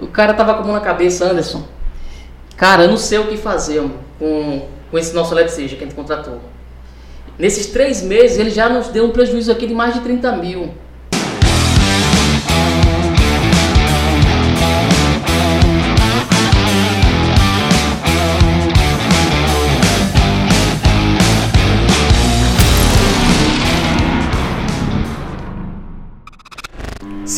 [0.00, 1.62] O cara tava com a mão na cabeça, Anderson.
[2.56, 3.82] Cara, eu não sei o que fazer
[4.18, 6.40] com, com esse nosso eletricista que a gente contratou.
[7.38, 10.74] Nesses três meses, ele já nos deu um prejuízo aqui de mais de 30 mil.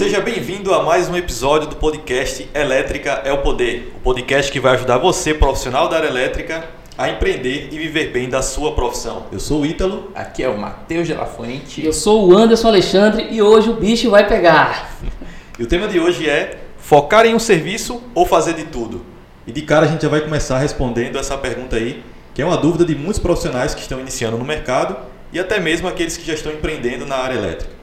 [0.02, 4.58] Seja bem-vindo a mais um episódio do podcast Elétrica é o Poder, o podcast que
[4.58, 6.64] vai ajudar você, profissional da área elétrica,
[6.98, 9.26] a empreender e viver bem da sua profissão.
[9.30, 10.10] Eu sou o Ítalo.
[10.12, 11.86] Aqui é o Matheus de La Fuente.
[11.86, 14.90] Eu sou o Anderson Alexandre e hoje o bicho vai pegar.
[15.56, 19.06] E o tema de hoje é focar em um serviço ou fazer de tudo?
[19.46, 22.02] E de cara a gente já vai começar respondendo essa pergunta aí,
[22.34, 24.96] que é uma dúvida de muitos profissionais que estão iniciando no mercado
[25.32, 27.81] e até mesmo aqueles que já estão empreendendo na área elétrica.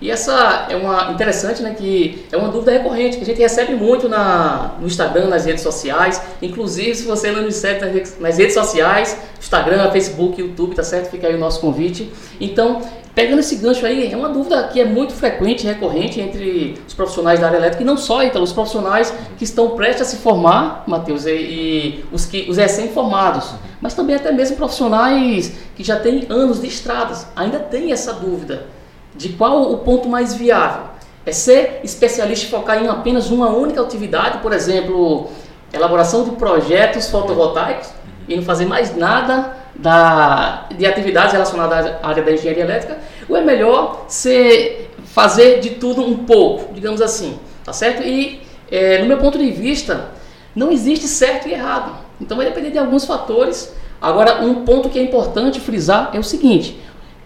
[0.00, 3.74] E essa é uma interessante, né, que é uma dúvida recorrente que a gente recebe
[3.74, 6.22] muito na, no Instagram, nas redes sociais.
[6.40, 11.10] Inclusive, se você não nos segue nas, nas redes sociais, Instagram, Facebook, YouTube, tá certo?
[11.10, 12.10] Fica aí o nosso convite.
[12.40, 12.80] Então,
[13.14, 17.38] pegando esse gancho aí, é uma dúvida que é muito frequente, recorrente entre os profissionais
[17.38, 20.82] da área elétrica e não só, então, os profissionais que estão prestes a se formar,
[20.86, 23.50] Matheus, e, e os, que, os recém-formados,
[23.82, 28.79] mas também até mesmo profissionais que já têm anos de estradas, ainda tem essa dúvida
[29.14, 30.90] de qual o ponto mais viável.
[31.24, 35.28] É ser especialista e focar em apenas uma única atividade, por exemplo,
[35.72, 37.88] elaboração de projetos fotovoltaicos
[38.28, 43.36] e não fazer mais nada da, de atividades relacionadas à área da engenharia elétrica, ou
[43.36, 48.02] é melhor ser, fazer de tudo um pouco, digamos assim, tá certo?
[48.02, 50.10] E é, no meu ponto de vista,
[50.54, 51.92] não existe certo e errado.
[52.20, 53.74] Então vai depender de alguns fatores.
[54.00, 56.78] Agora, um ponto que é importante frisar é o seguinte: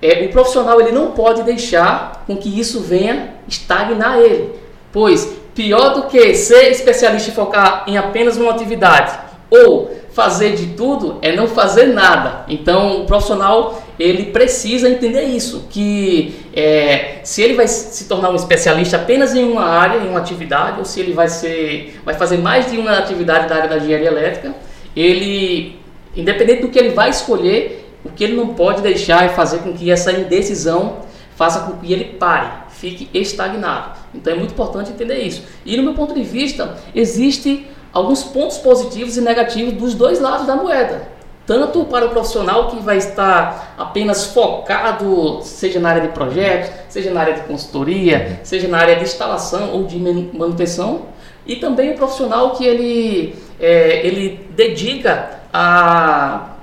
[0.04, 4.50] é, o profissional ele não pode deixar com que isso venha estagnar ele,
[4.92, 10.66] pois pior do que ser especialista e focar em apenas uma atividade ou fazer de
[10.68, 12.44] tudo é não fazer nada.
[12.48, 18.36] Então o profissional ele precisa entender isso, que é, se ele vai se tornar um
[18.36, 22.38] especialista apenas em uma área, em uma atividade, ou se ele vai ser, vai fazer
[22.38, 24.54] mais de uma atividade da área da engenharia elétrica,
[24.94, 25.78] ele,
[26.14, 29.72] independente do que ele vai escolher, o que ele não pode deixar é fazer com
[29.72, 30.98] que essa indecisão
[31.34, 33.98] faça com que ele pare, fique estagnado.
[34.14, 35.42] Então é muito importante entender isso.
[35.64, 40.46] E no meu ponto de vista, existe alguns pontos positivos e negativos dos dois lados
[40.46, 41.08] da moeda.
[41.46, 47.10] Tanto para o profissional que vai estar apenas focado, seja na área de projetos, seja
[47.10, 51.02] na área de consultoria, seja na área de instalação ou de manutenção,
[51.46, 56.53] e também o profissional que ele, é, ele dedica a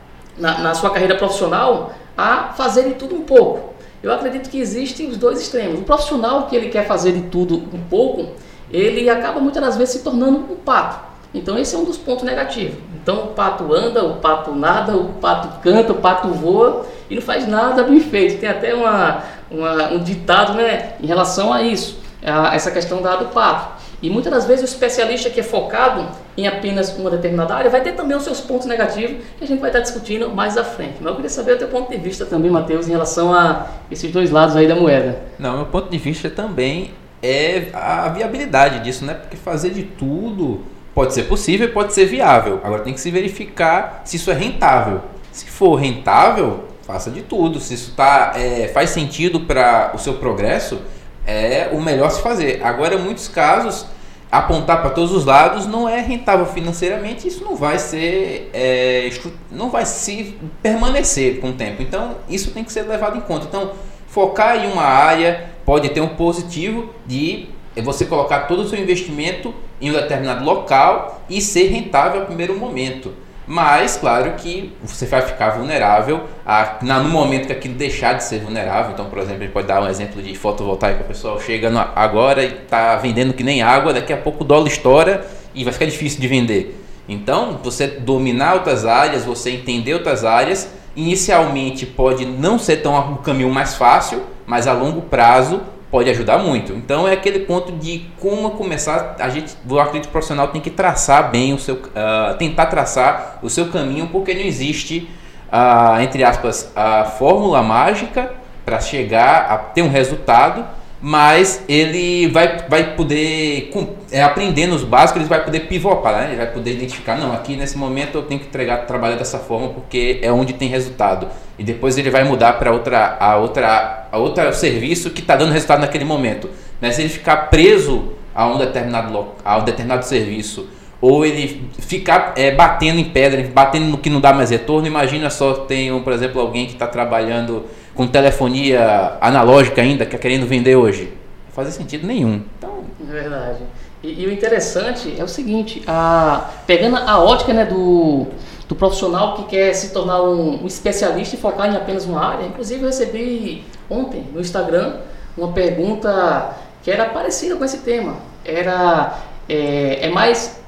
[0.42, 3.74] na, na sua carreira profissional a fazer de tudo um pouco.
[4.04, 5.80] Eu acredito que existem os dois extremos.
[5.80, 8.34] O profissional que ele quer fazer de tudo um pouco,
[8.72, 11.12] ele acaba muitas das vezes se tornando um pato.
[11.34, 12.78] Então esse é um dos pontos negativos.
[13.02, 17.22] Então o pato anda, o pato nada, o pato canta, o pato voa e não
[17.22, 18.40] faz nada bem feito.
[18.40, 23.16] Tem até uma, uma um ditado né, em relação a isso, a essa questão da
[23.16, 23.81] do pato.
[24.02, 27.82] E muitas das vezes o especialista que é focado em apenas uma determinada área vai
[27.82, 30.96] ter também os seus pontos negativos que a gente vai estar discutindo mais à frente.
[31.00, 34.12] Mas eu queria saber o teu ponto de vista também, Matheus, em relação a esses
[34.12, 35.22] dois lados aí da moeda.
[35.38, 36.92] Não, meu ponto de vista também
[37.22, 39.14] é a viabilidade disso, né?
[39.14, 40.62] Porque fazer de tudo
[40.96, 42.60] pode ser possível e pode ser viável.
[42.64, 45.02] Agora tem que se verificar se isso é rentável.
[45.32, 47.60] Se for rentável, faça de tudo.
[47.60, 50.82] Se isso tá, é, faz sentido para o seu progresso,
[51.26, 52.62] é o melhor se fazer.
[52.64, 53.86] Agora, em muitos casos,
[54.32, 59.10] apontar para todos os lados não é rentável financeiramente, isso não vai ser, é,
[59.52, 61.82] não vai se permanecer com o tempo.
[61.82, 63.46] Então, isso tem que ser levado em conta.
[63.46, 63.72] Então,
[64.08, 67.50] focar em uma área pode ter um positivo de
[67.84, 72.58] você colocar todo o seu investimento em um determinado local e ser rentável no primeiro
[72.58, 73.14] momento.
[73.48, 78.24] Mas, claro que você vai ficar vulnerável a, na, no momento que aquilo deixar de
[78.24, 78.92] ser vulnerável.
[78.94, 81.02] Então, por exemplo, a gente pode dar um exemplo de fotovoltaica.
[81.04, 84.48] O pessoal chega no, agora e está vendendo que nem água, daqui a pouco o
[84.48, 86.86] dólar estoura e vai ficar difícil de vender.
[87.10, 93.18] Então, você dominar outras áreas, você entender outras áreas, inicialmente pode não ser tão um
[93.18, 95.62] caminho mais fácil, mas a longo prazo
[95.92, 96.72] pode ajudar muito.
[96.72, 99.18] Então é aquele ponto de como começar.
[99.20, 103.50] A gente, o atleta profissional tem que traçar bem o seu, uh, tentar traçar o
[103.50, 105.10] seu caminho, porque não existe,
[105.52, 108.32] uh, entre aspas, a fórmula mágica
[108.66, 110.66] para chegar a ter um resultado
[111.02, 113.72] mas ele vai, vai poder,
[114.12, 116.28] é, aprendendo os básicos, ele vai poder pivotar, né?
[116.28, 119.70] ele vai poder identificar, não, aqui nesse momento eu tenho que entregar, trabalhar dessa forma
[119.70, 121.28] porque é onde tem resultado.
[121.58, 125.52] E depois ele vai mudar para outra, a outra, a outra serviço que está dando
[125.52, 126.50] resultado naquele momento.
[126.80, 130.68] Mas se ele ficar preso a um determinado, a um determinado serviço
[131.02, 134.86] ou ele ficar é, batendo em pedra, batendo no que não dá mais retorno.
[134.86, 140.20] Imagina só, tem, por exemplo, alguém que está trabalhando com telefonia analógica ainda, que é
[140.20, 141.14] querendo vender hoje.
[141.48, 142.44] Não faz sentido nenhum.
[142.58, 142.84] Então...
[143.08, 143.60] É verdade.
[144.04, 148.26] E, e, o interessante é o seguinte, a, pegando a ótica né, do,
[148.68, 152.48] do profissional que quer se tornar um, um especialista e focar em apenas uma área,
[152.48, 154.96] inclusive eu recebi ontem no Instagram
[155.38, 158.16] uma pergunta que era parecida com esse tema.
[158.44, 160.60] Era é, é mais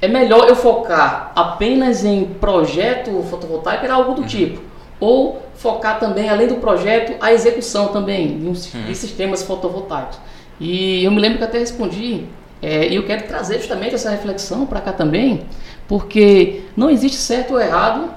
[0.00, 4.26] é melhor eu focar apenas em projeto fotovoltaico, era algo do uhum.
[4.26, 4.62] tipo.
[4.98, 10.18] Ou focar também, além do projeto, a execução também de, uns, de sistemas fotovoltaicos.
[10.58, 12.24] E eu me lembro que até respondi,
[12.60, 15.46] é, e eu quero trazer justamente essa reflexão para cá também,
[15.86, 18.12] porque não existe certo ou errado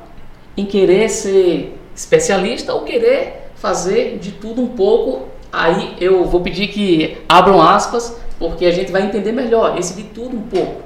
[0.58, 5.28] em querer ser especialista ou querer fazer de tudo um pouco.
[5.52, 10.04] Aí eu vou pedir que abram aspas, porque a gente vai entender melhor esse de
[10.04, 10.85] tudo um pouco.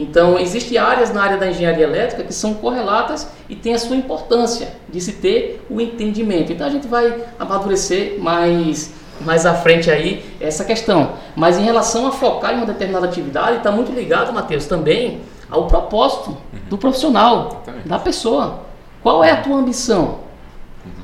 [0.00, 3.94] Então, existem áreas na área da engenharia elétrica que são correlatas e tem a sua
[3.94, 6.50] importância de se ter o entendimento.
[6.50, 11.12] Então, a gente vai amadurecer mais, mais à frente aí essa questão.
[11.36, 15.20] Mas em relação a focar em uma determinada atividade, está muito ligado, Matheus, também
[15.50, 16.34] ao propósito
[16.70, 18.60] do profissional, da pessoa.
[19.02, 20.20] Qual é a tua ambição?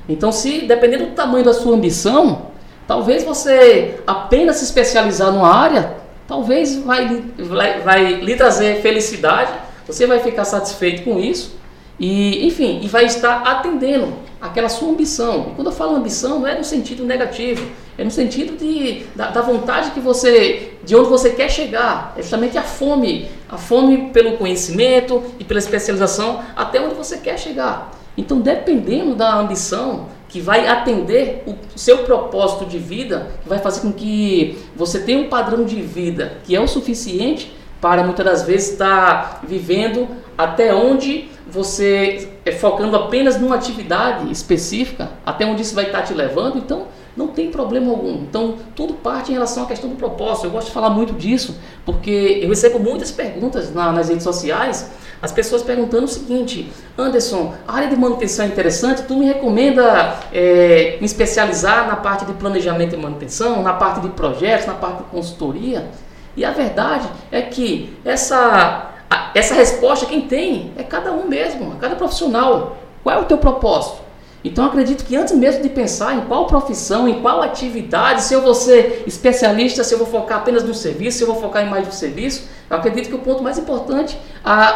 [0.09, 2.47] Então, se dependendo do tamanho da sua ambição,
[2.89, 9.53] talvez você apenas se especializar numa área talvez vai, vai, vai lhe trazer felicidade,
[9.87, 11.57] você vai ficar satisfeito com isso
[11.99, 15.49] e, enfim, e vai estar atendendo aquela sua ambição.
[15.51, 19.31] E quando eu falo ambição, não é no sentido negativo, é no sentido de, da,
[19.31, 22.13] da, vontade que você, de onde você quer chegar.
[22.17, 27.39] É justamente a fome, a fome pelo conhecimento e pela especialização até onde você quer
[27.39, 27.93] chegar.
[28.17, 33.81] Então, dependendo da ambição, que vai atender o seu propósito de vida, que vai fazer
[33.81, 38.43] com que você tenha um padrão de vida que é o suficiente para muitas das
[38.43, 45.75] vezes estar vivendo até onde você é focando apenas numa atividade específica, até onde isso
[45.75, 46.87] vai estar te levando, então
[47.17, 48.15] não tem problema algum.
[48.15, 50.47] Então, tudo parte em relação à questão do propósito.
[50.47, 54.91] Eu gosto de falar muito disso, porque eu recebo muitas perguntas na, nas redes sociais
[55.21, 60.19] as pessoas perguntando o seguinte: Anderson, a área de manutenção é interessante, tu me recomenda
[60.33, 64.99] é, me especializar na parte de planejamento e manutenção, na parte de projetos, na parte
[64.99, 65.89] de consultoria?
[66.37, 68.91] E a verdade é que essa,
[69.35, 72.77] essa resposta quem tem é cada um mesmo, cada profissional.
[73.03, 74.06] Qual é o teu propósito?
[74.45, 78.41] Então acredito que antes mesmo de pensar em qual profissão, em qual atividade, se eu
[78.41, 81.71] vou ser especialista, se eu vou focar apenas no serviço, se eu vou focar em
[81.71, 84.17] mais um serviço, eu acredito que o ponto mais importante,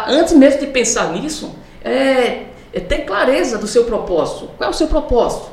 [0.09, 1.55] antes mesmo de pensar nisso,
[1.85, 4.51] é, é ter clareza do seu propósito.
[4.57, 5.51] Qual é o seu propósito?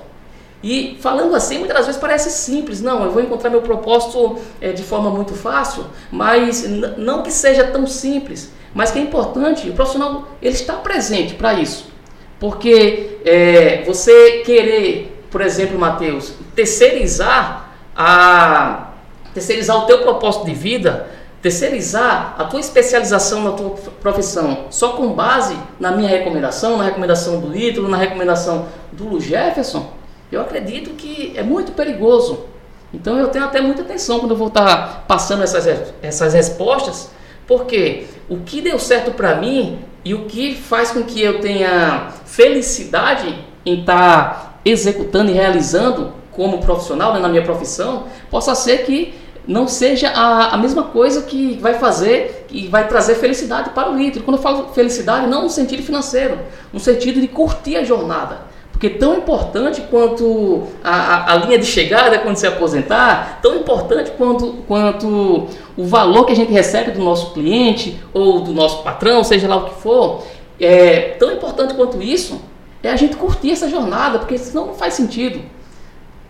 [0.63, 2.81] E falando assim, muitas vezes parece simples.
[2.81, 6.68] Não, eu vou encontrar meu propósito é, de forma muito fácil, mas
[6.98, 9.69] não que seja tão simples, mas que é importante.
[9.69, 11.96] O profissional ele está presente para isso.
[12.39, 18.94] Porque é, você querer, por exemplo, Mateus, terceirizar a
[19.34, 21.07] terceirizar o teu propósito de vida,
[21.42, 23.69] terceirizar a tua especialização na tua
[24.01, 29.22] profissão só com base na minha recomendação, na recomendação do Ítalo, na recomendação do Lu
[29.22, 29.92] Jefferson,
[30.31, 32.45] eu acredito que é muito perigoso.
[32.94, 35.68] Então eu tenho até muita atenção quando eu vou estar passando essas,
[36.01, 37.12] essas respostas,
[37.45, 42.14] porque o que deu certo para mim e o que faz com que eu tenha
[42.26, 49.14] felicidade em estar executando e realizando como profissional né, na minha profissão, possa ser que
[49.45, 53.97] não seja a, a mesma coisa que vai fazer, que vai trazer felicidade para o
[53.97, 54.21] líder.
[54.21, 56.40] Quando eu falo felicidade, não no sentido financeiro,
[56.71, 58.44] no sentido de curtir a jornada.
[58.78, 64.12] Porque tão importante quanto a, a, a, linha de chegada quando se aposentar, tão importante
[64.12, 69.24] quanto, quanto o valor que a gente recebe do nosso cliente ou do nosso patrão,
[69.24, 70.22] seja lá o que for,
[70.60, 72.40] é tão importante quanto isso
[72.84, 75.42] é a gente curtir essa jornada, porque senão não faz sentido.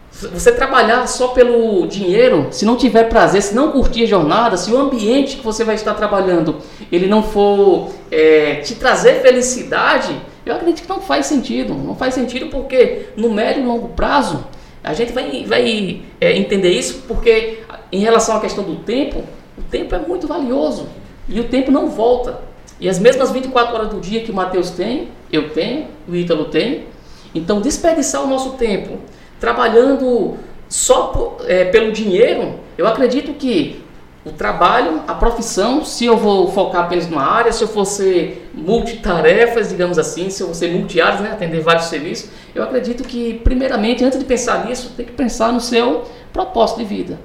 [0.09, 4.71] Você trabalhar só pelo dinheiro, se não tiver prazer, se não curtir a jornada, se
[4.71, 6.55] o ambiente que você vai estar trabalhando
[6.89, 10.15] ele não for é, te trazer felicidade,
[10.47, 11.73] eu acredito que não faz sentido.
[11.73, 14.45] Não faz sentido porque no médio e longo prazo
[14.83, 17.59] a gente vai, vai é, entender isso porque
[17.91, 19.23] em relação à questão do tempo,
[19.57, 20.87] o tempo é muito valioso
[21.27, 22.41] e o tempo não volta.
[22.79, 26.45] E as mesmas 24 horas do dia que o Mateus tem, eu tenho, o Ítalo
[26.45, 26.85] tem.
[27.33, 28.97] Então desperdiçar o nosso tempo
[29.39, 30.37] trabalhando
[30.69, 33.83] só por, é, pelo dinheiro, eu acredito que
[34.27, 38.49] o trabalho, a profissão, se eu vou focar apenas numa área, se eu for ser
[38.53, 43.35] multitarefas, digamos assim, se eu vou ser multiáreas, né, atender vários serviços, eu acredito que,
[43.43, 46.03] primeiramente, antes de pensar nisso, tem que pensar no seu
[46.33, 47.19] propósito de vida.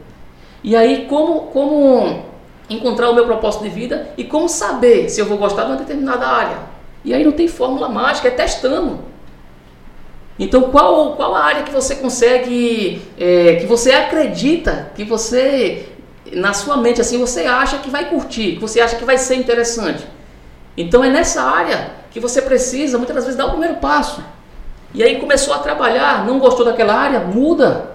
[0.62, 2.24] E aí, como, como
[2.70, 5.76] encontrar o meu propósito de vida e como saber se eu vou gostar de uma
[5.76, 6.58] determinada área.
[7.04, 9.00] E aí não tem fórmula mágica, é testando.
[10.38, 15.88] Então, qual, qual a área que você consegue, é, que você acredita, que você,
[16.30, 20.06] na sua mente, assim, você acha que vai curtir, você acha que vai ser interessante?
[20.76, 24.22] Então, é nessa área que você precisa, muitas vezes, dar o primeiro passo.
[24.94, 27.92] E aí começou a trabalhar, não gostou daquela área, muda.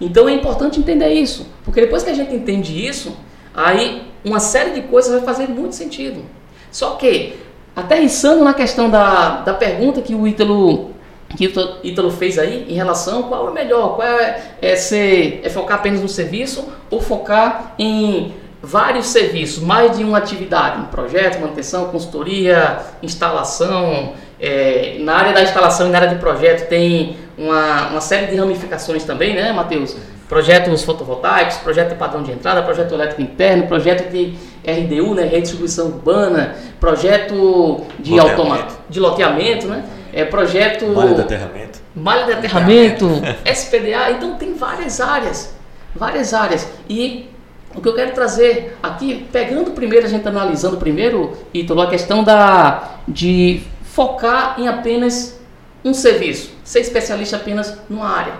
[0.00, 3.16] Então, é importante entender isso, porque depois que a gente entende isso,
[3.54, 6.24] aí uma série de coisas vai fazer muito sentido.
[6.70, 7.38] Só que,
[7.74, 10.90] aterrissando na questão da, da pergunta que o Ítalo
[11.36, 15.48] que o Ítalo fez aí em relação qual é melhor, qual é, é, ser, é
[15.48, 21.40] focar apenas no serviço ou focar em vários serviços, mais de uma atividade, um projeto,
[21.40, 24.12] manutenção, consultoria, instalação.
[24.38, 28.36] É, na área da instalação e na área de projeto tem uma, uma série de
[28.36, 29.96] ramificações também, né, Matheus?
[30.28, 34.34] Projetos fotovoltaicos, projeto de padrão de entrada, projeto elétrico interno, projeto de
[34.64, 39.84] RDU, né, redistribuição urbana, projeto de, automa de loteamento, né?
[40.12, 40.86] É, projeto.
[40.86, 41.78] Malha de aterramento.
[41.94, 43.08] Malha de aterramento,
[43.44, 44.10] SPDA.
[44.12, 45.54] Então tem várias áreas.
[45.94, 46.68] Várias áreas.
[46.88, 47.28] E
[47.74, 52.24] o que eu quero trazer aqui, pegando primeiro, a gente analisando primeiro, Ítalo, a questão
[52.24, 55.40] da, de focar em apenas
[55.84, 58.34] um serviço, ser especialista apenas numa área.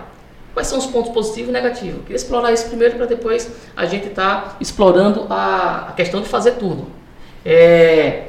[0.53, 1.95] Quais são os pontos positivos e negativos?
[1.95, 6.21] Eu queria explorar isso primeiro para depois a gente estar tá explorando a, a, questão
[6.21, 6.87] de fazer tudo.
[7.45, 8.25] É,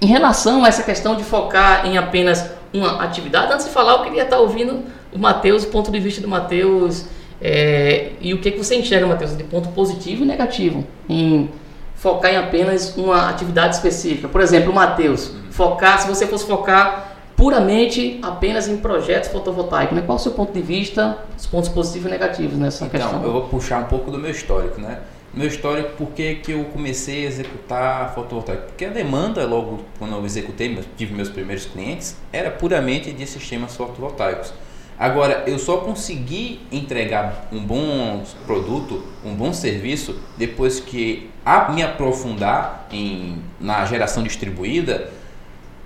[0.00, 3.52] em relação a essa questão de focar em apenas uma atividade.
[3.52, 7.06] Antes de falar, eu queria estar ouvindo o Matheus, o ponto de vista do Matheus
[7.40, 11.48] é, e o que, que você enxerga, Matheus, de ponto positivo e negativo em
[11.94, 14.28] focar em apenas uma atividade específica.
[14.28, 20.02] Por exemplo, o Matheus, focar, se você fosse focar puramente apenas em projetos fotovoltaicos, né?
[20.04, 23.22] qual o seu ponto de vista, os pontos positivos e negativos nessa então, questão?
[23.22, 24.98] Eu vou puxar um pouco do meu histórico, né?
[25.36, 28.66] Meu histórico, por que, que eu comecei a executar fotovoltaico?
[28.68, 33.74] Porque a demanda, logo quando eu executei, tive meus primeiros clientes, era puramente de sistemas
[33.76, 34.54] fotovoltaicos.
[34.96, 41.82] Agora, eu só consegui entregar um bom produto, um bom serviço, depois que a me
[41.82, 45.10] aprofundar em, na geração distribuída,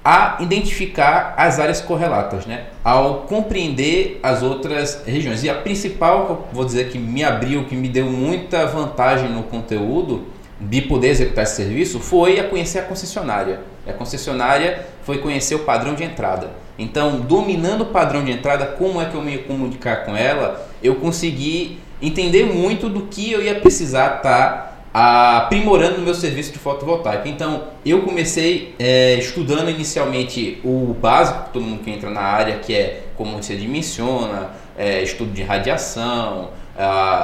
[0.04, 2.66] a identificar as áreas correlatas, né?
[2.82, 5.42] ao compreender as outras regiões.
[5.42, 10.26] E a principal, vou dizer que me abriu, que me deu muita vantagem no conteúdo
[10.60, 13.60] de poder executar esse serviço, foi a conhecer a concessionária.
[13.86, 16.50] A concessionária foi conhecer o padrão de entrada.
[16.78, 20.96] Então, dominando o padrão de entrada, como é que eu me comunicar com ela, eu
[20.96, 26.58] consegui entender muito do que eu ia precisar estar tá aprimorando o meu serviço de
[26.58, 27.28] fotovoltaica.
[27.28, 32.74] Então, eu comecei é, estudando inicialmente o básico, todo mundo que entra na área, que
[32.74, 36.50] é como se dimensiona, é, estudo de radiação,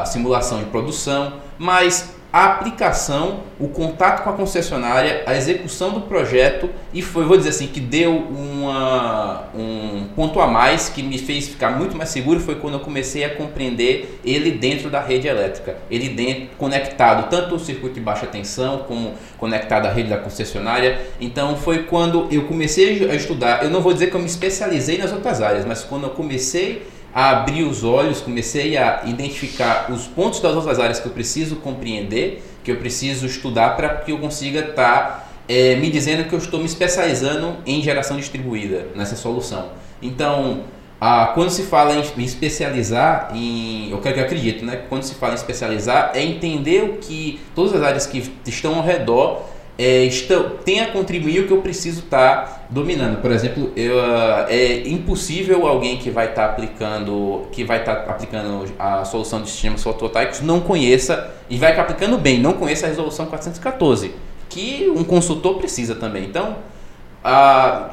[0.07, 6.69] simulação de produção, mas a aplicação, o contato com a concessionária, a execução do projeto
[6.93, 11.47] e foi, vou dizer assim, que deu uma, um ponto a mais que me fez
[11.47, 15.77] ficar muito mais seguro foi quando eu comecei a compreender ele dentro da rede elétrica,
[15.89, 21.07] ele dentro, conectado tanto o circuito de baixa tensão como conectado à rede da concessionária.
[21.21, 24.99] Então foi quando eu comecei a estudar, eu não vou dizer que eu me especializei
[24.99, 26.83] nas outras áreas, mas quando eu comecei
[27.15, 31.57] a abrir os olhos, comecei a identificar os pontos das outras áreas que eu preciso
[31.57, 36.35] compreender, que eu preciso estudar para que eu consiga estar tá, é, me dizendo que
[36.35, 39.69] eu estou me especializando em geração distribuída nessa solução.
[40.03, 40.65] Então,
[41.01, 44.83] a, quando se fala em, especializar, em, eu, eu acredito, né?
[44.89, 48.83] Quando se fala em especializar, é entender o que todas as áreas que estão ao
[48.83, 53.21] redor é, estão, tem a contribuir o que eu preciso estar tá dominando.
[53.21, 57.97] Por exemplo, eu, uh, é impossível alguém que vai estar tá aplicando, que vai estar
[57.97, 62.53] tá aplicando a solução de sistemas fotovoltaicos não conheça e vai estar aplicando bem, não
[62.53, 64.15] conheça a resolução 414,
[64.49, 66.25] que um consultor precisa também.
[66.25, 66.57] Então,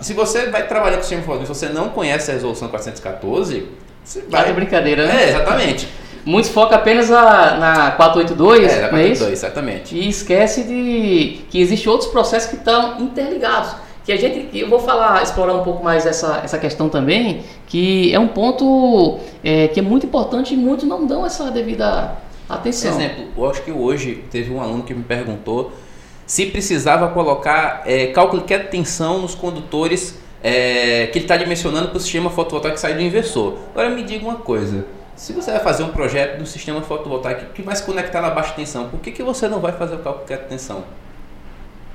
[0.02, 3.68] se você vai trabalhar com sistema fotovoltaico, se você não conhece a resolução 414,
[4.04, 4.46] você vai.
[4.46, 5.24] Tá brincadeira, né?
[5.24, 5.88] É, exatamente.
[6.25, 9.96] Muitos focam apenas a, na 482, é, na 482, não é exatamente.
[9.96, 13.75] E esquece de que existem outros processos que estão interligados.
[14.06, 18.13] Que a gente, eu vou falar, explorar um pouco mais essa, essa questão também, que
[18.13, 22.18] é um ponto é, que é muito importante e muitos não dão essa devida
[22.50, 22.92] atenção.
[22.92, 25.72] Por exemplo, eu acho que hoje teve um aluno que me perguntou
[26.25, 31.98] se precisava colocar é, cálculo de tensão nos condutores é, que ele está dimensionando para
[31.98, 33.56] o sistema fotovoltaico sair do inversor.
[33.72, 34.86] Agora me diga uma coisa
[35.22, 38.54] se você vai fazer um projeto do sistema fotovoltaico que vai se conectar na baixa
[38.54, 40.84] tensão, por que, que você não vai fazer o cálculo de tensão?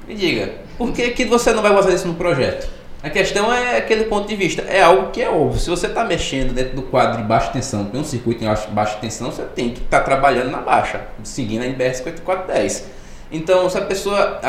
[0.07, 2.69] Me diga, por que, que você não vai fazer isso no projeto?
[3.03, 4.63] A questão é aquele ponto de vista.
[4.63, 5.59] É algo que é óbvio.
[5.59, 8.97] Se você está mexendo dentro do quadro de baixa tensão, tem um circuito em baixa
[9.01, 12.87] tensão, você tem que estar tá trabalhando na baixa, seguindo a NBR 5410.
[13.33, 14.41] Então, se a pessoa.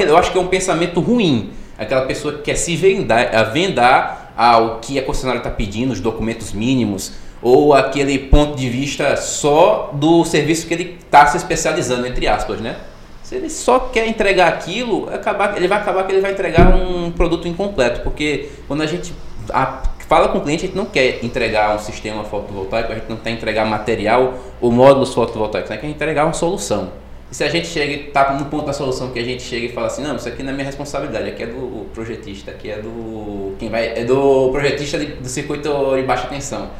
[0.00, 1.52] Eu acho que é um pensamento ruim.
[1.78, 6.52] Aquela pessoa que quer se vendar, vendar ao que a concessionária está pedindo, os documentos
[6.52, 12.26] mínimos, ou aquele ponto de vista só do serviço que ele está se especializando, entre
[12.26, 12.76] aspas, né?
[13.22, 15.08] Se ele só quer entregar aquilo,
[15.56, 19.12] ele vai acabar que ele vai entregar um produto incompleto, porque quando a gente
[20.08, 23.18] fala com o cliente, a gente não quer entregar um sistema fotovoltaico, a gente não
[23.18, 26.90] quer entregar material ou módulos fotovoltaicos, a gente quer entregar uma solução.
[27.30, 29.66] E se a gente chega e tá no ponto da solução que a gente chega
[29.66, 32.70] e fala assim, não, isso aqui não é minha responsabilidade, aqui é do projetista, aqui
[32.70, 36.70] é do quem vai, é do projetista de, do circuito de baixa tensão.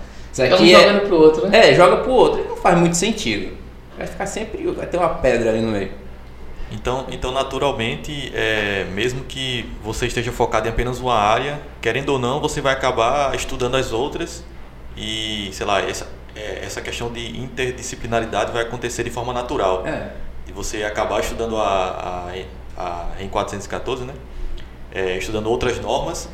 [0.44, 1.70] Isso aqui é jogando pro outro, né?
[1.70, 2.48] É, joga pro outro.
[2.48, 3.56] Não faz muito sentido.
[3.96, 5.90] Vai ficar sempre, vai ter uma pedra ali no meio.
[6.70, 12.18] Então, então naturalmente, é, mesmo que você esteja focado em apenas uma área, querendo ou
[12.18, 14.44] não, você vai acabar estudando as outras
[14.96, 19.86] e, sei lá, essa, é, essa questão de interdisciplinaridade vai acontecer de forma natural.
[19.86, 22.30] É e você acabar estudando a,
[22.76, 24.14] a, a em 414, né?
[24.90, 26.28] É, estudando outras normas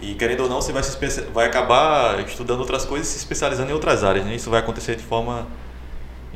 [0.00, 3.70] e querendo ou não você vai, se vai acabar estudando outras coisas e se especializando
[3.70, 4.24] em outras áreas.
[4.24, 4.34] Né?
[4.34, 5.46] Isso vai acontecer de forma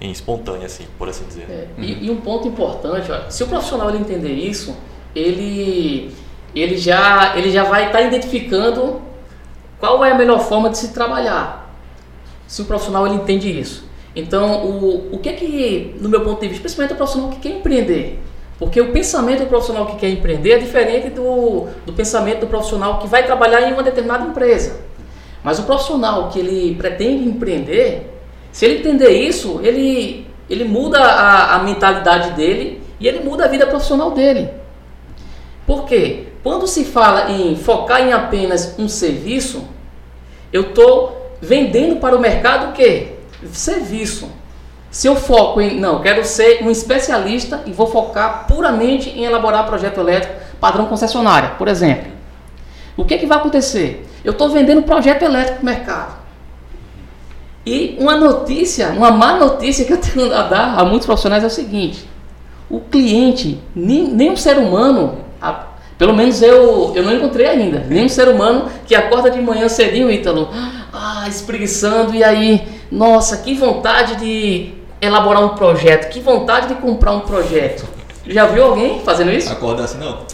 [0.01, 1.47] espontânea, assim, por assim dizer.
[1.49, 1.85] É, uhum.
[1.85, 4.77] e, e, um ponto importante, ó, se o profissional ele entender isso,
[5.15, 6.15] ele,
[6.55, 9.01] ele, já, ele já vai estar tá identificando
[9.79, 11.73] qual é a melhor forma de se trabalhar.
[12.47, 13.89] Se o profissional ele entende isso.
[14.15, 17.41] Então, o, o que é que, no meu ponto de vista, principalmente o profissional que
[17.41, 18.21] quer empreender,
[18.59, 22.99] porque o pensamento do profissional que quer empreender é diferente do, do pensamento do profissional
[22.99, 24.81] que vai trabalhar em uma determinada empresa.
[25.43, 28.11] Mas o profissional que ele pretende empreender,
[28.53, 33.49] se ele entender isso, ele, ele muda a, a mentalidade dele e ele muda a
[33.49, 34.49] vida profissional dele.
[35.67, 36.29] Por quê?
[36.43, 39.65] Quando se fala em focar em apenas um serviço,
[40.53, 43.15] eu estou vendendo para o mercado o quê?
[43.53, 44.31] serviço.
[44.95, 49.67] Se eu foco em, não, quero ser um especialista e vou focar puramente em elaborar
[49.67, 52.13] projeto elétrico padrão concessionária, por exemplo.
[52.97, 54.09] O que, que vai acontecer?
[54.25, 56.15] Eu estou vendendo projeto elétrico no mercado.
[57.67, 61.49] E uma notícia, uma má notícia que eu tenho a dar a muitos profissionais é
[61.49, 62.09] o seguinte:
[62.71, 67.85] o cliente, nem, nem um ser humano, a, pelo menos eu, eu não encontrei ainda,
[67.89, 70.51] nem um ser humano que acorda de manhã cedinho, Ítalo,
[70.93, 77.13] ah, espreguiçando, e aí nossa, que vontade de elaborar um projeto, que vontade de comprar
[77.13, 77.87] um projeto.
[78.27, 79.53] Já viu alguém fazendo isso?
[79.53, 80.25] Acordar assim, não.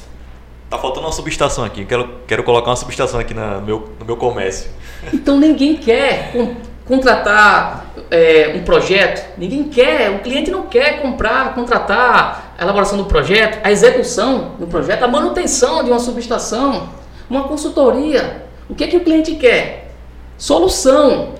[0.68, 1.84] Tá faltando uma subestação aqui.
[1.84, 4.70] Quero, quero colocar uma subestação aqui na, no, meu, no meu comércio.
[5.12, 9.38] Então ninguém quer con contratar é, um projeto.
[9.38, 10.10] Ninguém quer.
[10.10, 15.08] O cliente não quer comprar, contratar a elaboração do projeto, a execução do projeto, a
[15.08, 16.90] manutenção de uma subestação,
[17.28, 18.44] uma consultoria.
[18.68, 19.92] O que, é que o cliente quer?
[20.36, 21.34] Solução.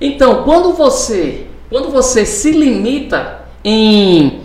[0.00, 4.42] Então, quando você, quando você se limita em,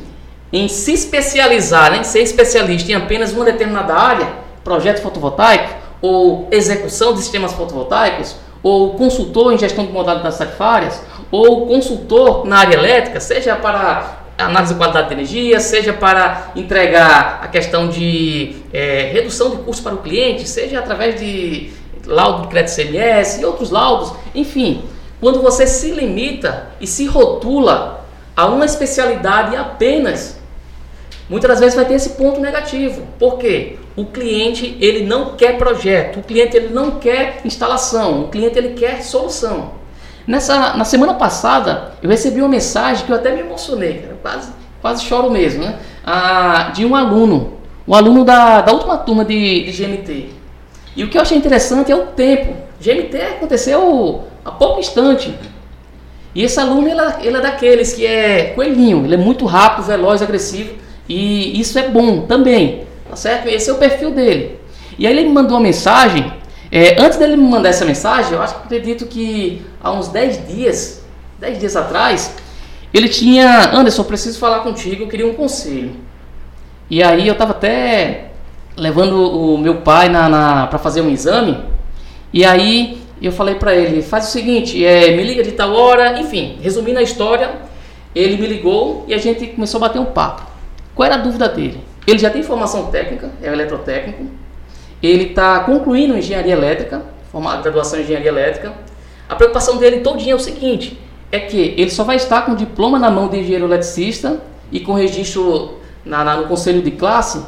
[0.51, 4.27] em se especializar, em ser especialista em apenas uma determinada área,
[4.63, 11.01] projeto fotovoltaico, ou execução de sistemas fotovoltaicos, ou consultor em gestão de modalidades tarifárias,
[11.31, 17.41] ou consultor na área elétrica, seja para análise de qualidade de energia, seja para entregar
[17.43, 21.71] a questão de é, redução de custos para o cliente, seja através de
[22.05, 24.81] laudo de crédito CMS e outros laudos, enfim,
[25.19, 28.05] quando você se limita e se rotula
[28.35, 30.39] a uma especialidade apenas,
[31.29, 33.05] muitas das vezes vai ter esse ponto negativo.
[33.19, 33.77] Por quê?
[33.97, 38.75] O cliente ele não quer projeto, o cliente ele não quer instalação, o cliente ele
[38.75, 39.77] quer solução.
[40.25, 44.51] Nessa, na semana passada eu recebi uma mensagem que eu até me emocionei, cara, quase,
[44.81, 45.79] quase choro mesmo, né?
[46.05, 50.38] Ah, de um aluno, um aluno da, da última turma de, de GMT.
[50.95, 52.55] E o que eu achei interessante é o tempo.
[52.79, 55.33] GMT aconteceu há pouco instante.
[56.33, 59.85] E esse aluno ele, é, ele é daqueles que é coelhinho, ele é muito rápido,
[59.85, 60.75] veloz, agressivo
[61.07, 63.47] e isso é bom também, tá certo?
[63.47, 64.59] Esse é o perfil dele.
[64.97, 66.31] E aí ele me mandou uma mensagem.
[66.71, 70.47] É, antes dele me mandar essa mensagem, eu acho que acredito que há uns 10
[70.47, 71.03] dias,
[71.39, 72.35] 10 dias atrás,
[72.93, 75.95] ele tinha, Anderson, preciso falar contigo, eu queria um conselho.
[76.89, 78.28] E aí eu estava até
[78.79, 81.57] levando o meu pai na, na para fazer um exame.
[82.33, 86.19] E aí eu falei para ele, faz o seguinte, é, me liga de tal hora,
[86.19, 87.51] enfim, resumindo a história,
[88.15, 90.43] ele me ligou e a gente começou a bater um papo.
[90.95, 91.81] Qual era a dúvida dele?
[92.07, 94.25] Ele já tem formação técnica, é eletrotécnico,
[95.03, 98.73] ele está concluindo engenharia elétrica, formado graduação em engenharia elétrica.
[99.27, 100.99] A preocupação dele todinha é o seguinte,
[101.31, 104.93] é que ele só vai estar com diploma na mão de engenheiro eletricista e com
[104.93, 107.43] registro na, na, no conselho de classe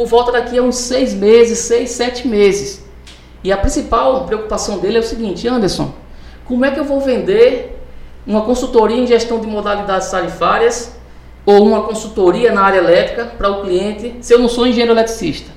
[0.00, 2.82] por volta daqui a uns seis meses, seis, sete meses.
[3.44, 5.92] E a principal preocupação dele é o seguinte, Anderson,
[6.46, 7.78] como é que eu vou vender
[8.26, 10.96] uma consultoria em gestão de modalidades tarifárias
[11.44, 15.50] ou uma consultoria na área elétrica para o cliente se eu não sou engenheiro eletricista?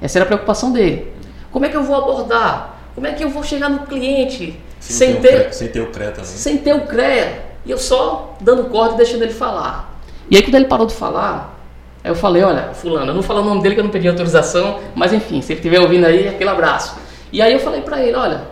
[0.00, 1.12] Essa era a preocupação dele.
[1.52, 2.80] Como é que eu vou abordar?
[2.94, 5.90] Como é que eu vou chegar no cliente sem, sem ter, ter, sem ter o
[5.90, 6.24] CREA também.
[6.24, 7.42] sem ter o CREA?
[7.66, 10.00] E eu só dando corda e deixando ele falar.
[10.30, 11.59] E aí quando ele parou de falar,
[12.02, 14.08] aí eu falei, olha, fulano, eu não falo o nome dele que eu não pedi
[14.08, 16.98] autorização, mas enfim, se ele estiver ouvindo aí, aquele abraço.
[17.32, 18.42] E aí eu falei para ele, olha,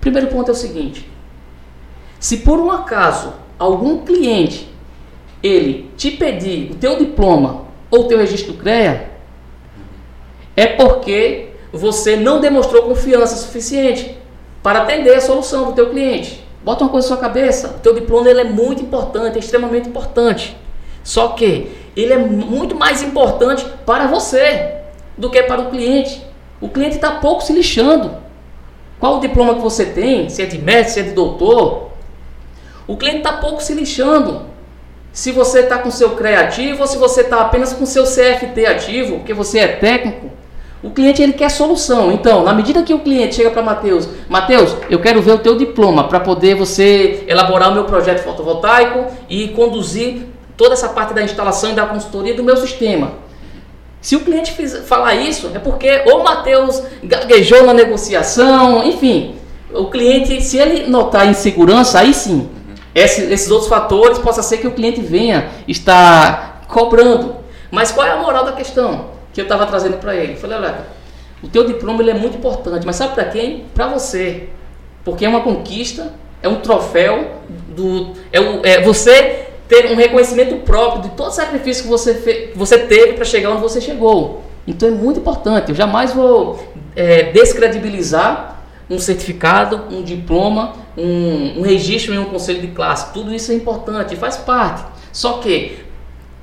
[0.00, 1.08] primeiro ponto é o seguinte,
[2.20, 4.68] se por um acaso algum cliente
[5.42, 9.10] ele te pedir o teu diploma ou o teu registro do CREA,
[10.56, 14.16] é porque você não demonstrou confiança suficiente
[14.62, 16.44] para atender a solução do teu cliente.
[16.64, 19.88] Bota uma coisa na sua cabeça, o teu diploma ele é muito importante, é extremamente
[19.88, 20.56] importante.
[21.02, 24.76] Só que ele é muito mais importante para você
[25.16, 26.24] do que para o cliente.
[26.60, 28.16] O cliente está pouco se lixando.
[28.98, 30.28] Qual o diploma que você tem?
[30.28, 31.90] Se é de mestre, se é de doutor?
[32.86, 34.42] O cliente está pouco se lixando.
[35.12, 39.16] Se você está com seu criativo ou se você está apenas com seu CFT ativo,
[39.16, 40.30] porque você é técnico.
[40.82, 42.10] O cliente ele quer solução.
[42.10, 45.56] Então, na medida que o cliente chega para Matheus, Matheus, eu quero ver o teu
[45.56, 50.26] diploma para poder você elaborar o meu projeto fotovoltaico e conduzir
[50.62, 53.14] toda essa parte da instalação e da consultoria do meu sistema.
[54.00, 59.36] Se o cliente fiz, falar isso, é porque ou o Matheus gaguejou na negociação, enfim.
[59.72, 62.48] O cliente, se ele notar insegurança, aí sim,
[62.94, 67.36] esse, esses outros fatores, possa ser que o cliente venha estar cobrando.
[67.70, 69.12] Mas qual é a moral da questão?
[69.32, 70.32] que eu estava trazendo para ele.
[70.32, 70.86] Eu falei, olha,
[71.42, 73.64] o teu diploma ele é muito importante, mas sabe para quem?
[73.74, 74.48] Para você.
[75.04, 80.56] Porque é uma conquista, é um troféu, do, é, o, é você ter um reconhecimento
[80.56, 84.42] próprio de todo o sacrifício que você, fe, você teve para chegar onde você chegou.
[84.66, 85.70] Então é muito importante.
[85.70, 86.62] Eu jamais vou
[86.94, 93.14] é, descredibilizar um certificado, um diploma, um, um registro em um conselho de classe.
[93.14, 94.84] Tudo isso é importante, faz parte.
[95.10, 95.78] Só que,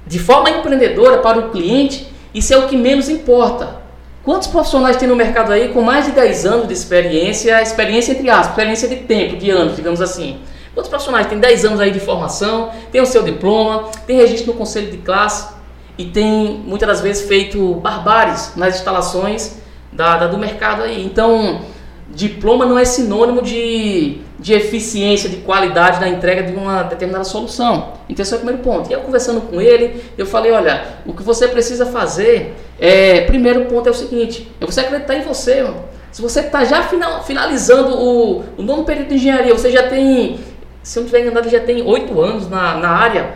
[0.07, 3.77] de forma empreendedora para o cliente, isso é o que menos importa.
[4.23, 8.27] Quantos profissionais tem no mercado aí com mais de 10 anos de experiência, experiência entre
[8.27, 10.39] aspas, experiência de tempo, de anos, digamos assim?
[10.79, 14.57] Quantos profissionais têm 10 anos aí de formação, tem o seu diploma, tem registro no
[14.57, 15.53] conselho de classe
[15.97, 19.57] e tem muitas das vezes feito barbares nas instalações
[19.91, 21.05] da, da do mercado aí?
[21.05, 21.59] Então,
[22.07, 27.95] diploma não é sinônimo de, de eficiência, de qualidade na entrega de uma determinada solução.
[28.07, 28.89] Então esse é o primeiro ponto.
[28.89, 33.65] E eu conversando com ele, eu falei, olha, o que você precisa fazer, é, primeiro
[33.65, 35.89] ponto é o seguinte, é você acreditar em você, mano.
[36.11, 40.39] Se você está já final, finalizando o, o novo período de engenharia, você já tem,
[40.83, 43.33] se eu não estiver enganado, já tem oito anos na, na área,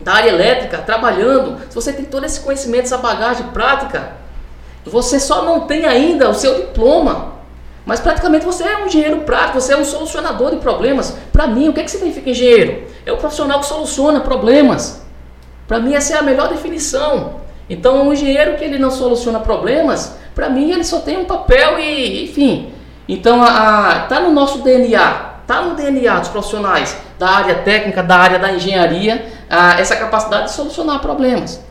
[0.00, 4.12] da área elétrica, trabalhando, se você tem todo esse conhecimento, essa bagagem prática,
[4.84, 7.34] você só não tem ainda o seu diploma.
[7.86, 11.16] Mas praticamente você é um engenheiro prático, você é um solucionador de problemas.
[11.32, 12.84] Para mim, o que, é que significa engenheiro?
[13.04, 15.04] É o profissional que soluciona problemas.
[15.68, 17.40] Para mim, essa é a melhor definição.
[17.68, 21.78] Então, um engenheiro que ele não soluciona problemas, para mim, ele só tem um papel
[21.78, 22.72] e, enfim.
[23.08, 28.38] Então, está no nosso DNA, está no DNA dos profissionais da área técnica, da área
[28.38, 31.62] da engenharia, a, essa capacidade de solucionar problemas.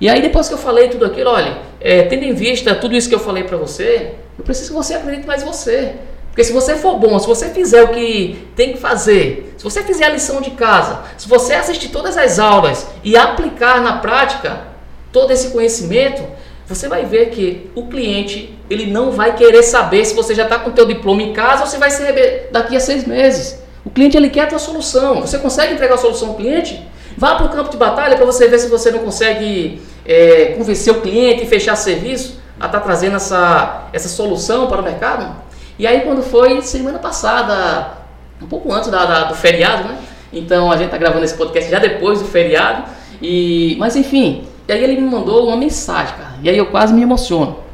[0.00, 3.08] E aí, depois que eu falei tudo aquilo, olha, é, tendo em vista tudo isso
[3.08, 5.94] que eu falei para você, eu preciso que você acredite mais em você.
[6.26, 9.82] Porque se você for bom, se você fizer o que tem que fazer, se você
[9.82, 14.64] fizer a lição de casa, se você assistir todas as aulas e aplicar na prática
[15.10, 16.22] todo esse conhecimento,
[16.66, 20.58] você vai ver que o cliente ele não vai querer saber se você já está
[20.58, 23.62] com o teu diploma em casa ou se vai ser daqui a seis meses.
[23.84, 25.20] O cliente ele quer a tua solução.
[25.20, 26.82] Você consegue entregar a solução ao cliente?
[27.16, 30.92] Vá para o campo de batalha para você ver se você não consegue é, convencer
[30.92, 35.36] o cliente e fechar serviço a estar tá trazendo essa, essa solução para o mercado.
[35.78, 37.98] E aí quando foi semana passada,
[38.42, 39.98] um pouco antes da, da, do feriado, né?
[40.32, 42.84] Então a gente está gravando esse podcast já depois do feriado.
[43.22, 46.34] E, mas enfim, e aí ele me mandou uma mensagem, cara.
[46.42, 47.65] E aí eu quase me emociono.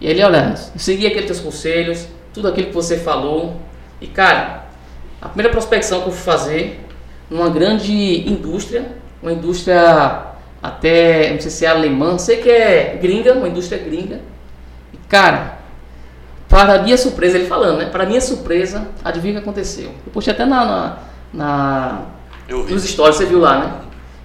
[0.00, 3.56] E ele, olha, eu segui aqueles teus conselhos, tudo aquilo que você falou.
[4.00, 4.64] E cara,
[5.20, 6.80] a primeira prospecção que eu fui fazer
[7.28, 10.28] numa grande indústria, uma indústria
[10.62, 14.20] até, não sei se é alemã, sei que é gringa, uma indústria gringa.
[14.92, 15.58] E, cara,
[16.48, 17.86] para minha surpresa, ele falando, né?
[17.86, 19.90] Para minha surpresa, adivinha o que aconteceu?
[20.06, 20.98] Eu postei até na, na,
[21.32, 22.02] na
[22.48, 23.72] nos stories, você viu lá, né?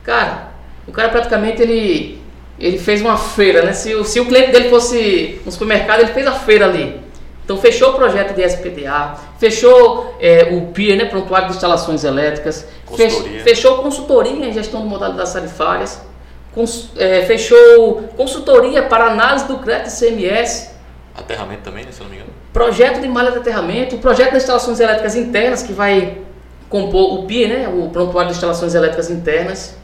[0.04, 0.52] Cara,
[0.88, 2.22] o cara praticamente ele,
[2.60, 3.74] ele fez uma feira, né?
[3.74, 7.02] Se, se o cliente dele fosse um supermercado, ele fez a feira ali.
[7.44, 12.66] Então fechou o projeto de SPDA, fechou é, o PIR, né, Prontuário de Instalações Elétricas,
[12.96, 16.02] fech, fechou consultoria em gestão de modalidades tarifárias,
[16.98, 20.72] é, fechou consultoria para análise do crédito CMS.
[21.14, 22.32] Aterramento também, né, se não me engano.
[22.54, 26.20] Projeto de malha de aterramento, o projeto de instalações elétricas internas que vai
[26.70, 29.76] compor o PIR, né, o Prontuário de Instalações Elétricas Internas.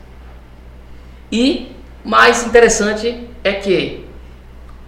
[1.31, 4.05] E mais interessante é que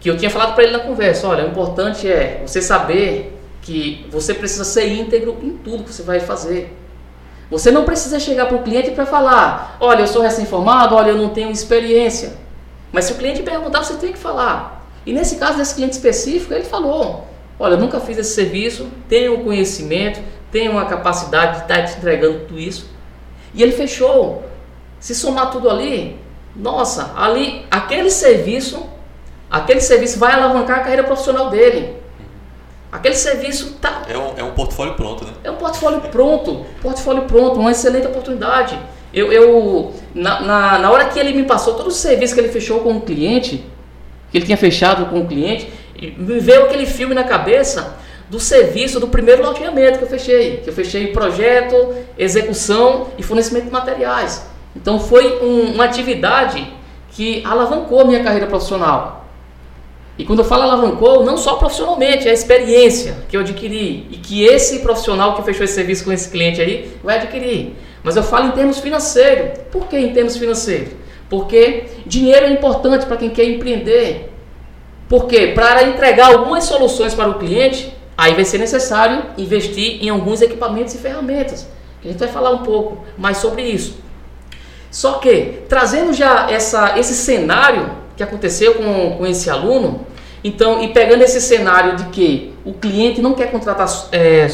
[0.02, 4.08] que eu tinha falado para ele na conversa, olha, o importante é você saber que
[4.10, 6.76] você precisa ser íntegro em tudo que você vai fazer.
[7.52, 11.18] Você não precisa chegar para o cliente para falar, olha, eu sou recém-formado, olha, eu
[11.18, 12.34] não tenho experiência.
[12.92, 14.90] Mas se o cliente perguntar, você tem que falar.
[15.06, 17.28] E nesse caso desse cliente específico, ele falou,
[17.60, 20.20] olha, eu nunca fiz esse serviço, tenho conhecimento,
[20.52, 22.90] tenho a capacidade de estar te entregando tudo isso.
[23.54, 24.44] E ele fechou.
[25.00, 26.18] Se somar tudo ali,
[26.56, 28.90] nossa, ali, aquele serviço
[29.52, 31.98] Aquele serviço vai alavancar a carreira profissional dele.
[32.90, 34.04] Aquele serviço tá.
[34.08, 35.34] É um, é um portfólio pronto, né?
[35.44, 36.66] É um portfólio pronto.
[36.82, 38.80] Portfólio pronto, uma excelente oportunidade.
[39.14, 42.48] Eu, eu na, na, na, hora que ele me passou todo o serviço que ele
[42.48, 43.66] fechou com o cliente,
[44.32, 45.70] que ele tinha fechado com o cliente,
[46.18, 47.98] me veio aquele filme na cabeça
[48.30, 50.58] do serviço do primeiro loteamento que eu fechei.
[50.58, 54.50] Que eu fechei projeto, execução e fornecimento de materiais.
[54.76, 56.72] Então foi um, uma atividade
[57.12, 59.26] que alavancou a minha carreira profissional.
[60.18, 64.18] E quando eu falo alavancou, não só profissionalmente, é a experiência que eu adquiri e
[64.18, 67.76] que esse profissional que fechou esse serviço com esse cliente aí vai adquirir.
[68.04, 69.60] Mas eu falo em termos financeiros.
[69.72, 70.90] Por que em termos financeiros?
[71.30, 74.32] Porque dinheiro é importante para quem quer empreender.
[75.08, 80.42] Porque para entregar algumas soluções para o cliente, aí vai ser necessário investir em alguns
[80.42, 81.68] equipamentos e ferramentas.
[82.04, 83.96] A gente vai falar um pouco mais sobre isso.
[84.92, 90.06] Só que, trazendo já essa, esse cenário que aconteceu com, com esse aluno.
[90.44, 94.48] Então, e pegando esse cenário de que o cliente não quer contratar é,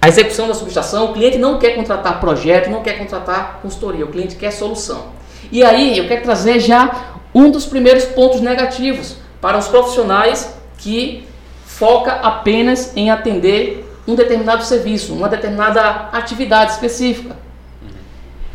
[0.00, 4.08] a execução da subestação, o cliente não quer contratar projeto, não quer contratar consultoria, o
[4.08, 5.06] cliente quer solução.
[5.50, 11.26] E aí eu quero trazer já um dos primeiros pontos negativos para os profissionais que
[11.66, 17.43] foca apenas em atender um determinado serviço, uma determinada atividade específica.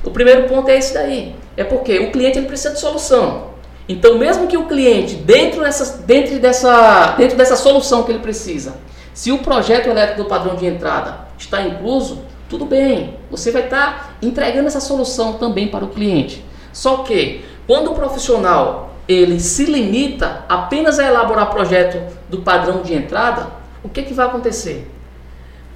[0.09, 1.35] O primeiro ponto é esse daí.
[1.55, 3.49] É porque o cliente ele precisa de solução.
[3.87, 8.77] Então, mesmo que o cliente, dentro dessa, dentro, dessa, dentro dessa solução que ele precisa,
[9.13, 14.17] se o projeto elétrico do padrão de entrada está incluso, tudo bem, você vai estar
[14.21, 16.43] entregando essa solução também para o cliente.
[16.73, 22.93] Só que, quando o profissional ele se limita apenas a elaborar projeto do padrão de
[22.93, 23.47] entrada,
[23.83, 24.89] o que, que vai acontecer?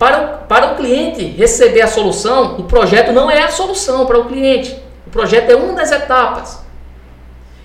[0.03, 4.19] Para o, para o cliente receber a solução, o projeto não é a solução para
[4.19, 4.77] o cliente.
[5.07, 6.61] O projeto é uma das etapas.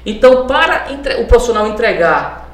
[0.06, 0.86] Então, para
[1.20, 2.48] o profissional entregar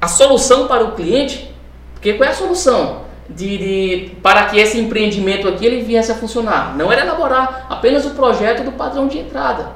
[0.00, 1.54] a solução para o cliente,
[1.94, 6.16] porque qual é a solução de, de, para que esse empreendimento aqui ele viesse a
[6.16, 6.76] funcionar?
[6.76, 9.68] Não era elaborar apenas o projeto do padrão de entrada.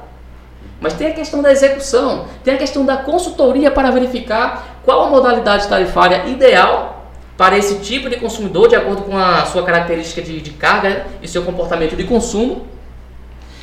[0.81, 5.09] Mas tem a questão da execução, tem a questão da consultoria para verificar qual a
[5.09, 7.02] modalidade tarifária ideal
[7.37, 11.27] para esse tipo de consumidor, de acordo com a sua característica de, de carga e
[11.27, 12.67] seu comportamento de consumo.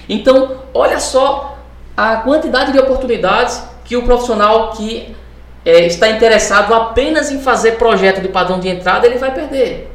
[0.08, 1.58] Então, olha só
[1.96, 5.14] a quantidade de oportunidades que o profissional que
[5.64, 9.90] é, está interessado apenas em fazer projeto de padrão de entrada, ele vai perder.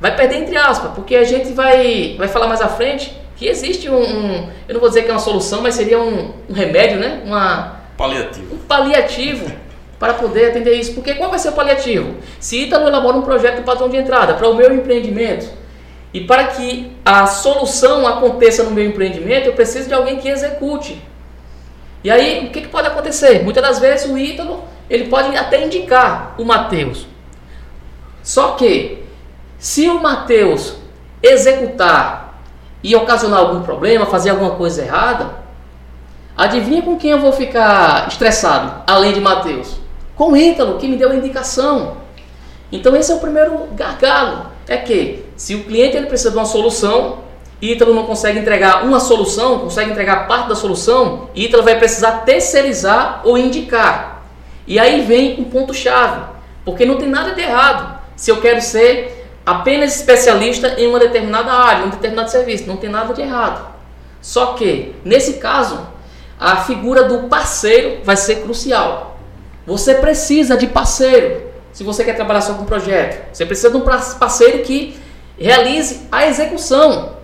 [0.00, 3.88] Vai perder entre aspas, porque a gente vai, vai falar mais à frente que existe
[3.88, 6.98] um, um eu não vou dizer que é uma solução, mas seria um, um remédio,
[6.98, 7.22] né?
[7.24, 8.54] Uma, paliativo.
[8.54, 9.52] Um paliativo
[9.98, 10.94] para poder atender isso.
[10.94, 12.14] Porque qual vai ser o paliativo?
[12.38, 15.48] Se Ítalo elabora um projeto de padrão de entrada para o meu empreendimento,
[16.12, 21.02] e para que a solução aconteça no meu empreendimento, eu preciso de alguém que execute.
[22.02, 23.42] E aí, o que, que pode acontecer?
[23.42, 27.06] Muitas das vezes o Ítalo, ele pode até indicar o Mateus.
[28.22, 29.04] Só que,
[29.58, 30.76] se o Mateus
[31.22, 32.40] executar
[32.82, 35.30] e ocasionar algum problema, fazer alguma coisa errada,
[36.36, 39.87] adivinha com quem eu vou ficar estressado, além de Mateus?
[40.18, 41.96] Com o Ítalo, que me deu a indicação.
[42.72, 46.44] Então esse é o primeiro gargalo, é que se o cliente ele precisa de uma
[46.44, 47.20] solução,
[47.62, 53.22] Ítalo não consegue entregar uma solução, consegue entregar parte da solução, Ítalo vai precisar terceirizar
[53.24, 54.24] ou indicar.
[54.66, 56.20] E aí vem um ponto chave,
[56.64, 58.00] porque não tem nada de errado.
[58.16, 62.90] Se eu quero ser apenas especialista em uma determinada área, um determinado serviço, não tem
[62.90, 63.68] nada de errado.
[64.20, 65.78] Só que nesse caso,
[66.40, 69.17] a figura do parceiro vai ser crucial.
[69.68, 71.42] Você precisa de parceiro
[71.74, 73.34] se você quer trabalhar só com projeto.
[73.34, 74.98] Você precisa de um parceiro que
[75.38, 77.16] realize a execução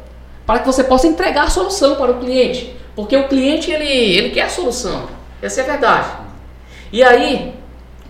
[0.45, 2.77] para que você possa entregar a solução para o cliente.
[2.95, 5.09] Porque o cliente ele, ele quer a solução.
[5.41, 6.09] Essa é a verdade.
[6.93, 7.55] E aí,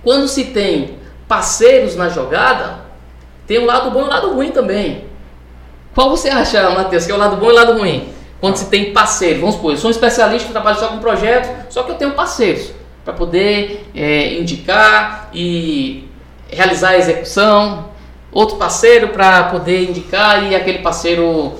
[0.03, 2.81] quando se tem parceiros na jogada,
[3.47, 5.05] tem um lado bom e um lado ruim também.
[5.95, 8.13] Qual você acha, Matheus, que é o lado bom e o lado ruim?
[8.41, 11.73] Quando se tem parceiros, vamos supor, eu sou um especialista que trabalho só com projeto,
[11.73, 12.73] só que eu tenho parceiros
[13.05, 16.09] para poder é, indicar e
[16.49, 17.91] realizar a execução,
[18.33, 21.55] outro parceiro para poder indicar e aquele parceiro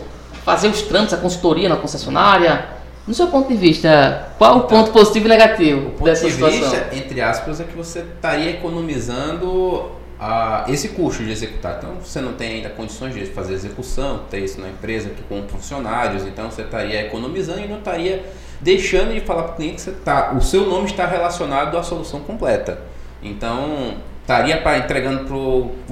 [0.45, 2.67] fazer os trâmites, a consultoria na concessionária,
[3.07, 6.25] No seu ponto de vista, qual então, o ponto positivo e negativo o ponto dessa
[6.25, 6.71] de situação?
[6.71, 9.91] Vista, entre aspas, é que você estaria economizando
[10.25, 11.77] a, esse custo de executar.
[11.77, 15.47] Então, você não tem ainda condições de fazer execução, ter isso na empresa que com
[15.47, 18.25] funcionários, então você estaria economizando e não estaria
[18.59, 22.21] deixando de falar para o cliente que tá, o seu nome está relacionado à solução
[22.21, 22.81] completa.
[23.23, 25.37] Então, estaria pra, entregando para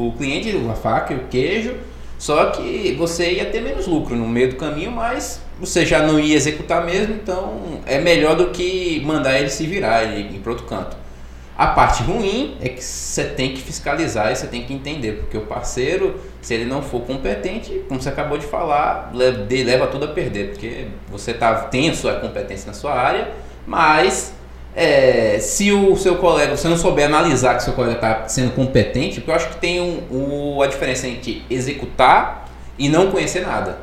[0.03, 1.75] o cliente a faca e o queijo,
[2.19, 6.19] só que você ia ter menos lucro no meio do caminho, mas você já não
[6.19, 10.53] ia executar mesmo, então é melhor do que mandar ele se virar ele ir para
[10.53, 11.02] outro canto.
[11.63, 15.39] A parte ruim é que você tem que fiscalizar e você tem que entender, porque
[15.39, 20.09] o parceiro, se ele não for competente, como você acabou de falar, leva tudo a
[20.09, 23.31] perder, porque você tá, tem a sua competência na sua área,
[23.65, 24.35] mas
[24.75, 29.21] é, se o seu colega, você não souber analisar que seu colega está sendo competente,
[29.21, 33.79] porque eu acho que tem um, um, a diferença entre executar e não conhecer nada.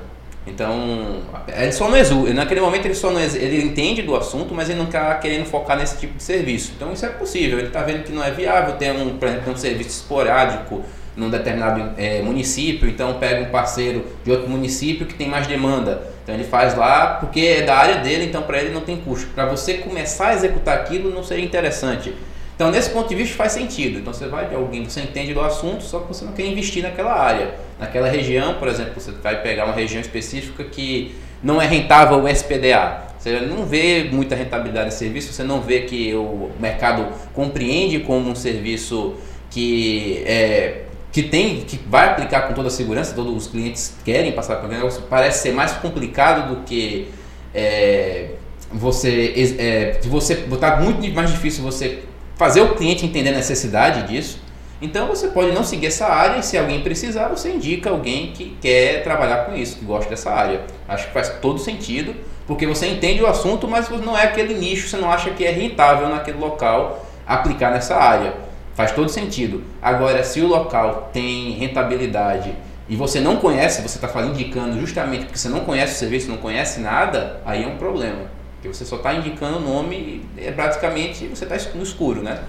[0.47, 2.33] Então, ele só não exuda.
[2.33, 5.77] Naquele momento ele só não ele entende do assunto, mas ele não está querendo focar
[5.77, 6.73] nesse tipo de serviço.
[6.75, 7.59] Então isso é possível.
[7.59, 10.83] Ele está vendo que não é viável ter um, por um serviço esporádico
[11.15, 12.89] num determinado é, município.
[12.89, 16.01] Então pega um parceiro de outro município que tem mais demanda.
[16.23, 19.27] Então ele faz lá porque é da área dele, então para ele não tem custo.
[19.35, 22.13] Para você começar a executar aquilo não seria interessante.
[22.55, 23.99] Então, nesse ponto de vista, faz sentido.
[23.99, 26.45] Então, você vai de alguém que você entende do assunto, só que você não quer
[26.45, 27.53] investir naquela área.
[27.79, 32.27] Naquela região, por exemplo, você vai pegar uma região específica que não é rentável o
[32.27, 33.09] SPDA.
[33.17, 38.29] Você não vê muita rentabilidade nesse serviço, você não vê que o mercado compreende como
[38.29, 39.15] um serviço
[39.49, 44.31] que é, que tem que vai aplicar com toda a segurança, todos os clientes querem
[44.31, 47.09] passar por negócio, parece ser mais complicado do que
[47.53, 48.31] é,
[48.71, 52.03] você é, você botar muito mais difícil você
[52.35, 54.39] fazer o cliente entender a necessidade disso.
[54.81, 58.55] Então você pode não seguir essa área e se alguém precisar, você indica alguém que
[58.61, 60.61] quer trabalhar com isso, que gosta dessa área.
[60.87, 62.15] Acho que faz todo sentido,
[62.47, 65.51] porque você entende o assunto, mas não é aquele nicho, você não acha que é
[65.51, 68.33] rentável naquele local aplicar nessa área.
[68.73, 69.61] Faz todo sentido.
[69.81, 72.55] Agora, se o local tem rentabilidade
[72.87, 76.37] e você não conhece, você está indicando justamente porque você não conhece o serviço, não
[76.37, 78.31] conhece nada, aí é um problema.
[78.55, 82.39] Porque você só está indicando o nome e é praticamente você está no escuro, né?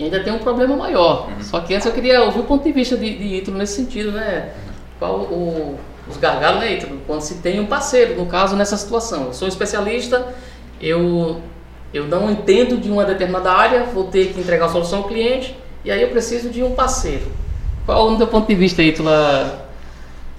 [0.00, 1.28] E ainda tem um problema maior.
[1.28, 1.42] Uhum.
[1.42, 4.12] Só que antes eu queria ouvir o ponto de vista de, de Ítalo nesse sentido,
[4.12, 4.48] né?
[4.98, 6.98] Qual o, os gargalos, né, Ítalo?
[7.06, 9.26] Quando se tem um parceiro, no caso, nessa situação.
[9.26, 10.34] Eu sou especialista,
[10.80, 11.42] eu,
[11.92, 15.54] eu não entendo de uma determinada área, vou ter que entregar a solução ao cliente,
[15.84, 17.26] e aí eu preciso de um parceiro.
[17.84, 19.10] Qual o teu ponto de vista, Ítalo?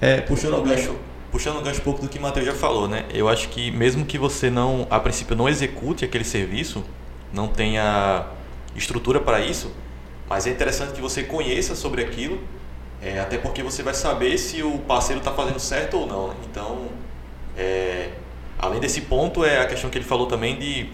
[0.00, 0.96] É, puxando o gancho
[1.30, 3.04] puxando o gancho um pouco do que o Matheus já falou, né?
[3.14, 6.84] Eu acho que mesmo que você não, a princípio, não execute aquele serviço,
[7.32, 8.26] não tenha
[8.76, 9.70] estrutura para isso,
[10.28, 12.40] mas é interessante que você conheça sobre aquilo,
[13.02, 16.28] é, até porque você vai saber se o parceiro está fazendo certo ou não.
[16.28, 16.34] Né?
[16.50, 16.88] Então,
[17.56, 18.10] é,
[18.58, 20.88] além desse ponto, é a questão que ele falou também de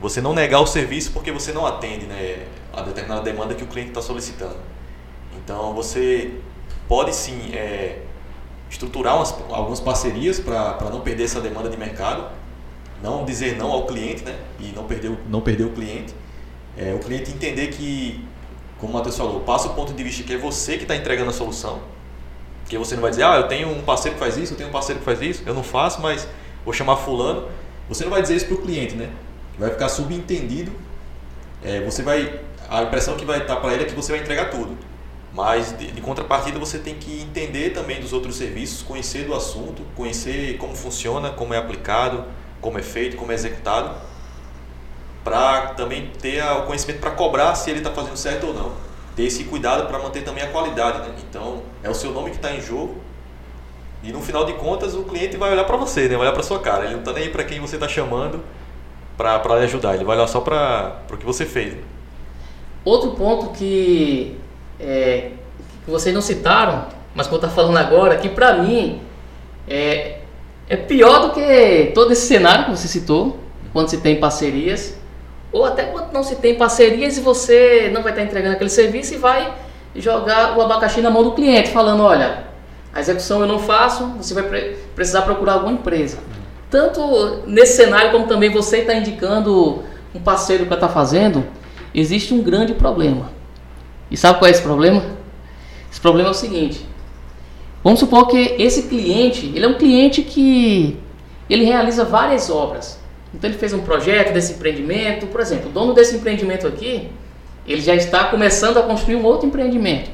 [0.00, 3.66] você não negar o serviço porque você não atende né, a determinada demanda que o
[3.66, 4.56] cliente está solicitando.
[5.36, 6.32] Então, você
[6.88, 8.00] pode sim é,
[8.70, 12.26] estruturar umas, algumas parcerias para não perder essa demanda de mercado,
[13.02, 16.14] não dizer não ao cliente né, e não perder o, não perder o cliente.
[16.76, 18.24] É, o cliente entender que,
[18.78, 21.30] como o Matheus falou, passa o ponto de vista que é você que está entregando
[21.30, 21.80] a solução.
[22.68, 24.68] Que você não vai dizer, ah, eu tenho um parceiro que faz isso, eu tenho
[24.68, 26.26] um parceiro que faz isso, eu não faço, mas
[26.64, 27.48] vou chamar fulano.
[27.88, 29.10] Você não vai dizer isso para o cliente, né?
[29.58, 30.72] Vai ficar subentendido.
[31.62, 34.50] É, você vai, a impressão que vai estar para ele é que você vai entregar
[34.50, 34.76] tudo.
[35.32, 39.82] Mas de, de, contrapartida você tem que entender também dos outros serviços, conhecer do assunto,
[39.96, 42.24] conhecer como funciona, como é aplicado,
[42.60, 43.96] como é feito, como é executado,
[45.24, 48.72] para também ter o conhecimento para cobrar se ele está fazendo certo ou não.
[49.16, 50.98] Ter esse cuidado para manter também a qualidade.
[50.98, 51.14] Né?
[51.28, 52.96] Então é o seu nome que está em jogo
[54.02, 56.08] e no final de contas o cliente vai olhar para você, né?
[56.10, 56.84] vai olhar para sua cara.
[56.84, 58.40] Ele não está nem aí para quem você está chamando
[59.16, 61.74] para lhe ajudar, ele vai olhar só para o que você fez.
[62.84, 64.36] Outro ponto que
[64.78, 65.30] é,
[65.84, 69.00] que vocês não citaram, mas que eu estou falando agora, que para mim
[69.68, 70.18] é,
[70.68, 73.38] é pior do que todo esse cenário que você citou,
[73.72, 74.98] quando se tem parcerias,
[75.54, 79.14] ou até quando não se tem parcerias e você não vai estar entregando aquele serviço
[79.14, 79.54] e vai
[79.94, 82.48] jogar o abacaxi na mão do cliente, falando, olha,
[82.92, 84.42] a execução eu não faço, você vai
[84.96, 86.18] precisar procurar alguma empresa.
[86.68, 91.46] Tanto nesse cenário como também você está indicando um parceiro para estar tá fazendo,
[91.94, 93.30] existe um grande problema.
[94.10, 95.04] E sabe qual é esse problema?
[95.88, 96.84] Esse problema é o seguinte.
[97.84, 100.98] Vamos supor que esse cliente, ele é um cliente que
[101.48, 103.03] ele realiza várias obras.
[103.34, 107.10] Então ele fez um projeto desse empreendimento, por exemplo, o dono desse empreendimento aqui,
[107.66, 110.10] ele já está começando a construir um outro empreendimento.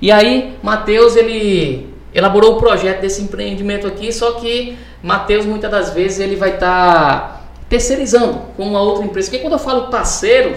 [0.00, 5.90] E aí, Mateus, ele elaborou o projeto desse empreendimento aqui, só que Matheus muitas das
[5.90, 9.28] vezes ele vai estar tá terceirizando com uma outra empresa.
[9.28, 10.54] Porque quando eu falo parceiro,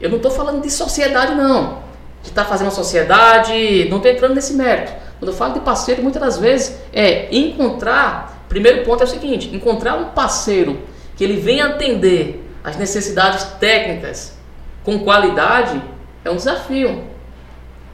[0.00, 1.78] eu não estou falando de sociedade não,
[2.22, 4.92] de estar tá fazendo uma sociedade, não estou entrando nesse mérito.
[5.18, 8.44] Quando eu falo de parceiro, muitas das vezes é encontrar.
[8.48, 10.80] Primeiro ponto é o seguinte: encontrar um parceiro
[11.22, 14.36] que ele venha atender as necessidades técnicas
[14.82, 15.80] com qualidade
[16.24, 17.04] é um desafio.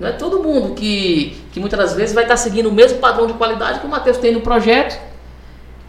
[0.00, 3.26] Não é todo mundo que, que muitas das vezes vai estar seguindo o mesmo padrão
[3.26, 4.98] de qualidade que o Matheus tem no projeto,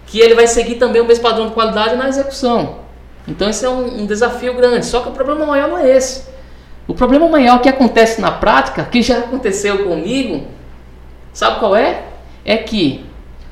[0.06, 2.80] que ele vai seguir também o mesmo padrão de qualidade na execução.
[3.26, 4.86] Então esse é um, um desafio grande.
[4.86, 6.26] Só que o problema maior não é esse.
[6.90, 10.46] O problema maior que acontece na prática, que já aconteceu comigo,
[11.32, 12.04] Sabe qual é?
[12.44, 13.06] É que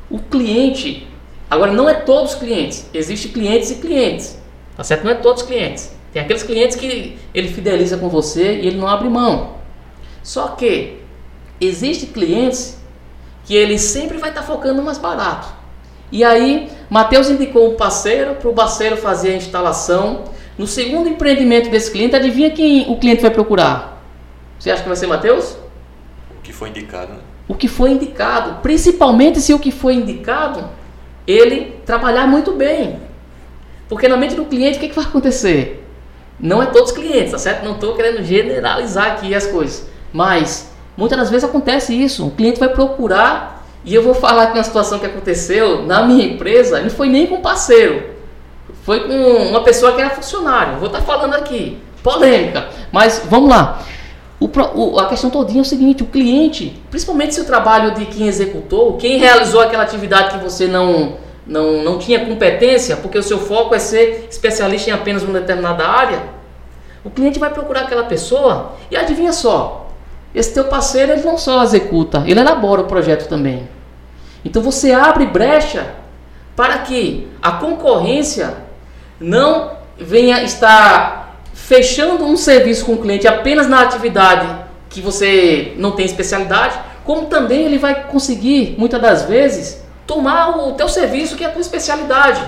[0.09, 1.07] o cliente,
[1.49, 4.37] agora não é todos os clientes, existem clientes e clientes,
[4.75, 5.03] tá certo?
[5.03, 5.95] Não é todos os clientes.
[6.11, 9.55] Tem aqueles clientes que ele fideliza com você e ele não abre mão.
[10.23, 10.97] Só que
[11.59, 12.77] existem clientes
[13.45, 15.47] que ele sempre vai estar tá focando no mais barato.
[16.11, 20.23] E aí, Mateus indicou um parceiro para o parceiro fazer a instalação.
[20.57, 24.01] No segundo empreendimento desse cliente, adivinha quem o cliente vai procurar?
[24.57, 25.57] Você acha que vai ser Mateus?
[26.31, 27.19] O que foi indicado, né?
[27.47, 30.69] o que foi indicado, principalmente se o que foi indicado
[31.27, 32.99] ele trabalhar muito bem.
[33.89, 35.85] Porque na mente do cliente o que, que vai acontecer?
[36.39, 37.63] Não é todos os clientes, tá certo?
[37.63, 42.27] Não estou querendo generalizar aqui as coisas, mas muitas das vezes acontece isso.
[42.27, 46.25] O cliente vai procurar e eu vou falar que uma situação que aconteceu na minha
[46.25, 48.03] empresa não foi nem com parceiro,
[48.83, 50.77] foi com uma pessoa que era funcionário.
[50.77, 53.81] Vou estar tá falando aqui, polêmica, mas vamos lá.
[54.39, 58.05] O, o, a questão todinha é o seguinte, o cliente, principalmente se o trabalho de
[58.05, 63.23] quem executou, quem realizou aquela atividade que você não, não, não tinha competência, porque o
[63.23, 66.21] seu foco é ser especialista em apenas uma determinada área,
[67.03, 69.87] o cliente vai procurar aquela pessoa e adivinha só,
[70.35, 73.67] esse teu parceiro ele não só executa, ele elabora o projeto também.
[74.45, 75.95] Então você abre brecha
[76.55, 78.55] para que a concorrência
[79.19, 81.26] não venha estar
[81.67, 84.47] fechando um serviço com o cliente apenas na atividade
[84.89, 90.71] que você não tem especialidade, como também ele vai conseguir, muitas das vezes, tomar o
[90.71, 92.41] teu serviço que é a tua especialidade.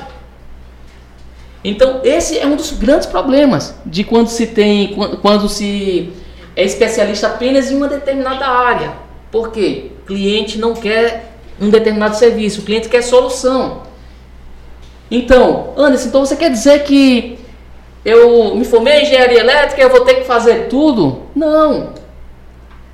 [1.65, 6.13] Então, esse é um dos grandes problemas de quando se tem, quando se
[6.55, 8.93] é especialista apenas em uma determinada área.
[9.30, 9.91] Por quê?
[10.07, 13.84] Cliente não quer um determinado serviço, o cliente quer solução.
[15.11, 17.39] Então, Anderson, então você quer dizer que
[18.04, 21.24] eu me formei em engenharia elétrica, eu vou ter que fazer tudo?
[21.36, 21.93] Não.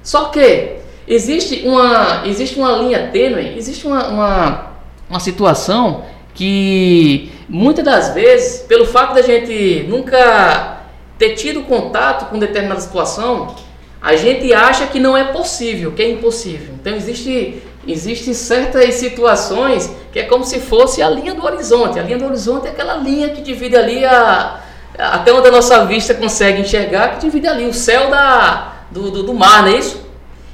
[0.03, 0.77] Só que
[1.07, 4.67] existe uma, existe uma linha tênue, existe uma, uma,
[5.09, 6.03] uma situação
[6.33, 10.81] que muitas das vezes, pelo fato da gente nunca
[11.17, 13.55] ter tido contato com determinada situação,
[14.01, 16.75] a gente acha que não é possível, que é impossível.
[16.75, 21.99] Então existe existe certas situações que é como se fosse a linha do horizonte.
[21.99, 24.59] A linha do horizonte é aquela linha que divide ali a,
[24.97, 29.23] até onde a nossa vista consegue enxergar, que divide ali o céu da, do, do,
[29.23, 30.05] do mar, não é isso?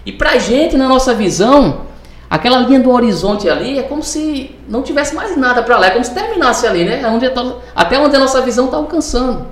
[0.05, 1.81] E pra gente, na nossa visão,
[2.29, 5.91] aquela linha do horizonte ali é como se não tivesse mais nada para lá, é
[5.91, 7.05] como se terminasse ali, né?
[7.07, 7.31] Onde,
[7.75, 9.47] até onde a nossa visão está alcançando.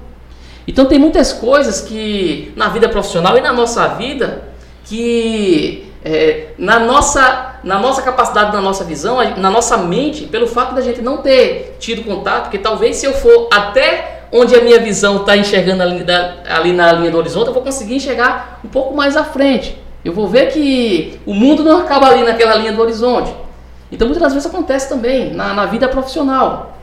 [0.67, 4.49] Então tem muitas coisas que na vida profissional e na nossa vida
[4.85, 10.73] que é, na, nossa, na nossa capacidade, na nossa visão, na nossa mente, pelo fato
[10.73, 14.79] da gente não ter tido contato, que talvez se eu for até onde a minha
[14.79, 18.67] visão está enxergando ali, da, ali na linha do horizonte, eu vou conseguir enxergar um
[18.67, 19.77] pouco mais à frente.
[20.03, 23.33] Eu vou ver que o mundo não acaba ali naquela linha do horizonte.
[23.91, 26.77] Então muitas das vezes acontece também na, na vida profissional.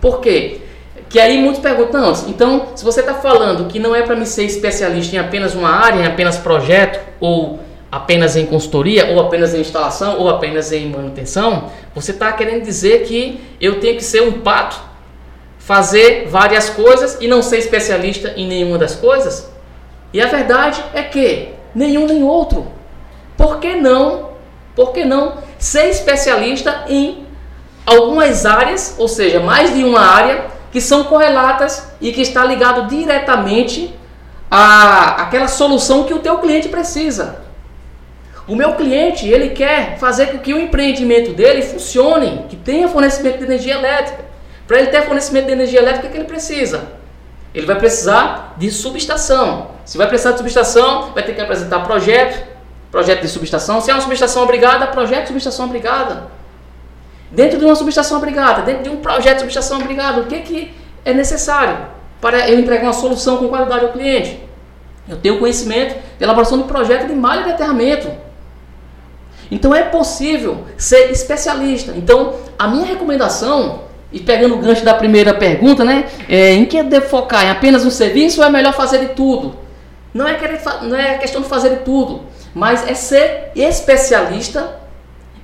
[0.00, 0.60] Por quê?
[1.08, 4.44] Que aí muitos perguntam, então se você está falando que não é para me ser
[4.44, 7.60] especialista em apenas uma área, em apenas projeto, ou
[7.92, 13.04] apenas em consultoria, ou apenas em instalação, ou apenas em manutenção, você está querendo dizer
[13.04, 14.76] que eu tenho que ser um pato
[15.66, 19.50] fazer várias coisas e não ser especialista em nenhuma das coisas?
[20.12, 22.68] E a verdade é que nenhum nem outro.
[23.36, 24.30] Por que não?
[24.76, 27.26] Por que não ser especialista em
[27.84, 32.86] algumas áreas, ou seja, mais de uma área que são correlatas e que está ligado
[32.86, 33.92] diretamente
[34.48, 37.40] a aquela solução que o teu cliente precisa.
[38.46, 43.38] O meu cliente, ele quer fazer com que o empreendimento dele funcione, que tenha fornecimento
[43.38, 44.25] de energia elétrica.
[44.66, 46.92] Para ele ter fornecimento de energia elétrica, o que ele precisa?
[47.54, 49.70] Ele vai precisar de subestação.
[49.84, 52.46] Se vai precisar de subestação, vai ter que apresentar projeto,
[52.90, 53.80] projeto de subestação.
[53.80, 56.28] Se é uma subestação obrigada, projeto de subestação obrigada.
[57.30, 60.74] Dentro de uma subestação obrigada, dentro de um projeto de subestação obrigada, o que, que
[61.04, 61.76] é necessário
[62.20, 64.40] para eu entregar uma solução com qualidade ao cliente?
[65.08, 68.10] Eu tenho conhecimento de elaboração de projeto de malha de aterramento.
[69.50, 71.92] Então é possível ser especialista.
[71.96, 76.06] Então a minha recomendação, e pegando o gancho da primeira pergunta, né?
[76.28, 77.44] É, em que devo focar?
[77.44, 79.56] Em apenas um serviço ou é melhor fazer de tudo?
[80.14, 82.22] Não é, querer, não é questão de fazer de tudo,
[82.54, 84.80] mas é ser especialista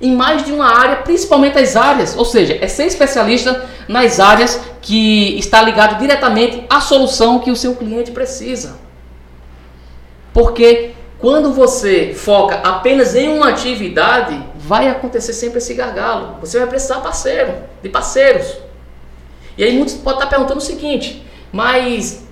[0.01, 4.59] em mais de uma área, principalmente as áreas, ou seja, é ser especialista nas áreas
[4.81, 8.77] que está ligado diretamente à solução que o seu cliente precisa.
[10.33, 16.37] Porque quando você foca apenas em uma atividade, vai acontecer sempre esse gargalo.
[16.39, 18.57] Você vai precisar parceiro, de parceiros.
[19.57, 22.25] E aí muitos podem estar perguntando o seguinte, mas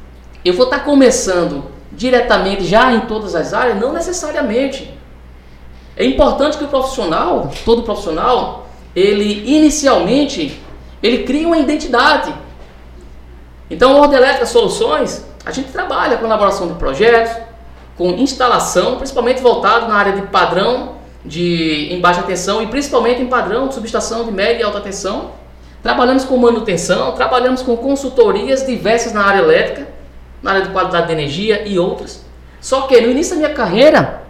[0.44, 3.80] eu vou estar começando diretamente já em todas as áreas?
[3.80, 4.98] Não necessariamente.
[5.96, 10.60] É importante que o profissional, todo profissional, ele inicialmente,
[11.04, 12.34] ele cria uma identidade.
[13.70, 17.36] Então, o Ordem Elétrica Soluções, a gente trabalha com elaboração de projetos,
[17.98, 23.28] com instalação, principalmente voltado na área de padrão de em baixa tensão e principalmente em
[23.28, 25.32] padrão de subestação de média e alta tensão.
[25.82, 29.88] Trabalhamos com manutenção, trabalhamos com consultorias diversas na área elétrica,
[30.42, 32.24] na área de qualidade de energia e outras.
[32.60, 34.22] Só que no início da minha carreira,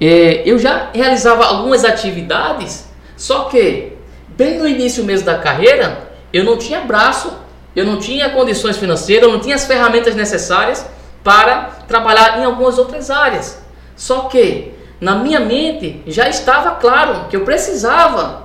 [0.00, 2.86] é, eu já realizava algumas atividades,
[3.16, 3.94] só que
[4.28, 7.32] bem no início mesmo da carreira, eu não tinha braço,
[7.74, 10.84] eu não tinha condições financeiras, eu não tinha as ferramentas necessárias
[11.24, 13.62] para trabalhar em algumas outras áreas.
[13.96, 18.44] Só que na minha mente já estava claro que eu precisava,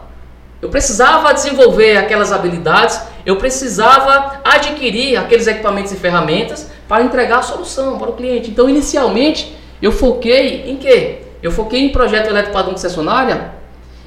[0.62, 7.44] eu precisava desenvolver aquelas habilidades, eu precisava adquirir aqueles equipamentos e ferramentas para entregar a
[7.44, 8.52] solução para o cliente.
[8.52, 11.20] Então, inicialmente, eu foquei em quê?
[11.42, 13.52] Eu foquei em projeto elétrico padrão concessionária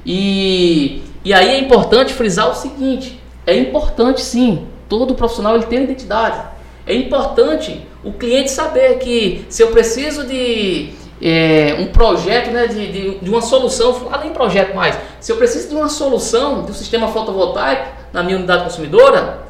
[0.07, 5.83] e, e aí é importante frisar o seguinte: é importante sim, todo profissional ele tem
[5.83, 6.39] identidade.
[6.87, 10.93] É importante o cliente saber que se eu preciso de
[11.23, 15.37] é, um projeto, né, de, de, de, uma solução, além de projeto mais, se eu
[15.37, 19.45] preciso de uma solução do sistema fotovoltaico na minha unidade consumidora,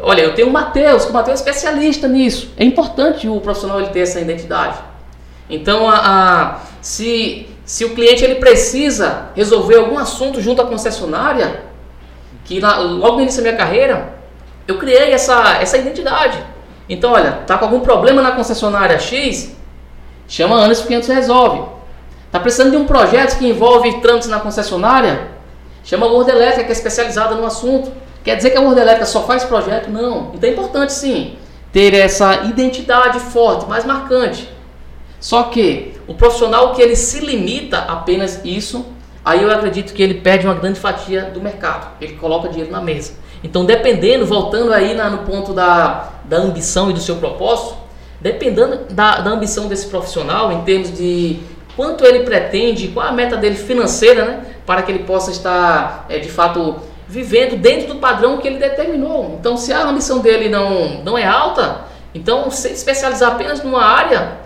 [0.00, 2.50] olha, eu tenho o Matheus, que o Matheus é especialista nisso.
[2.56, 4.78] É importante o profissional ele ter essa identidade.
[5.50, 11.62] Então, a, a, se, se o cliente ele precisa resolver algum assunto junto à concessionária,
[12.44, 14.14] que na, logo no início da minha carreira,
[14.66, 16.38] eu criei essa, essa identidade.
[16.88, 19.57] Então, olha, tá com algum problema na concessionária X?
[20.28, 21.62] Chama a Anderson que a gente resolve.
[22.30, 25.28] Tá precisando de um projeto que envolve trâmites na concessionária?
[25.82, 27.90] Chama a World Elétrica, que é especializada no assunto.
[28.22, 29.88] Quer dizer que a World Elétrica só faz projeto?
[29.88, 30.32] Não.
[30.34, 31.36] Então é importante sim
[31.72, 34.48] ter essa identidade forte, mais marcante.
[35.18, 38.86] Só que o profissional que ele se limita apenas isso,
[39.24, 41.88] aí eu acredito que ele perde uma grande fatia do mercado.
[42.00, 43.14] Ele coloca dinheiro na mesa.
[43.42, 47.76] Então, dependendo, voltando aí na, no ponto da, da ambição e do seu propósito,
[48.20, 51.38] dependendo da, da ambição desse profissional, em termos de
[51.76, 56.18] quanto ele pretende, qual a meta dele financeira, né, para que ele possa estar, é,
[56.18, 56.76] de fato,
[57.08, 59.36] vivendo dentro do padrão que ele determinou.
[59.38, 64.38] Então, se a ambição dele não, não é alta, então, se especializar apenas numa área,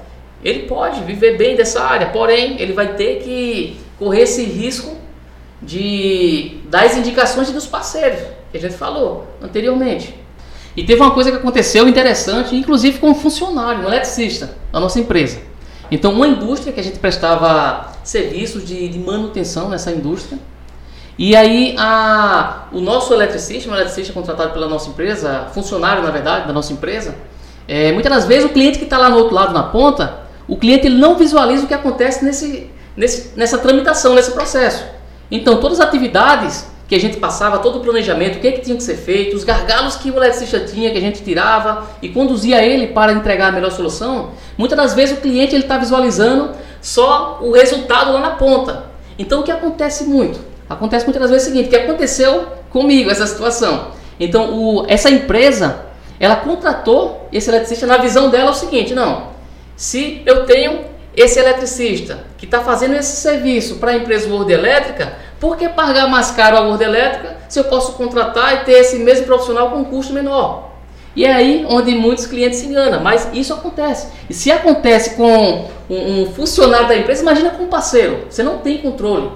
[0.45, 4.97] ele pode viver bem dessa área, porém, ele vai ter que correr esse risco
[5.61, 8.21] de das indicações dos parceiros
[8.51, 10.22] que a gente falou anteriormente.
[10.77, 14.99] E teve uma coisa que aconteceu interessante, inclusive com um funcionário, um eletricista da nossa
[14.99, 15.39] empresa.
[15.91, 20.39] Então, uma indústria que a gente prestava serviços de, de manutenção nessa indústria.
[21.19, 26.47] E aí, a, o nosso eletricista, um eletricista contratado pela nossa empresa, funcionário na verdade
[26.47, 27.15] da nossa empresa,
[27.69, 30.57] é, muitas das vezes o cliente que está lá no outro lado na ponta, o
[30.57, 34.85] cliente ele não visualiza o que acontece nesse, nesse, nessa tramitação, nesse processo.
[35.31, 38.61] Então, todas as atividades que a gente passava todo o planejamento, o que, é que
[38.61, 42.11] tinha que ser feito, os gargalos que o eletricista tinha, que a gente tirava e
[42.11, 46.51] conduzia ele para entregar a melhor solução, muitas das vezes o cliente está visualizando
[46.83, 48.91] só o resultado lá na ponta.
[49.19, 50.39] Então o que acontece muito?
[50.69, 53.93] Acontece muitas das vezes o seguinte, que aconteceu comigo essa situação.
[54.21, 55.87] Então o, essa empresa,
[56.21, 59.29] ela contratou esse eletricista na visão dela é o seguinte, não,
[59.75, 60.85] se eu tenho
[61.17, 66.09] esse eletricista que está fazendo esse serviço para a empresa World Elétrica, por que pagar
[66.09, 69.79] mais caro a World Elétrica se eu posso contratar e ter esse mesmo profissional com
[69.79, 70.71] um custo menor?
[71.17, 74.07] E é aí onde muitos clientes se enganam, mas isso acontece.
[74.31, 78.59] E se acontece com um, um funcionário da empresa, imagina com um parceiro, você não
[78.59, 79.33] tem controle.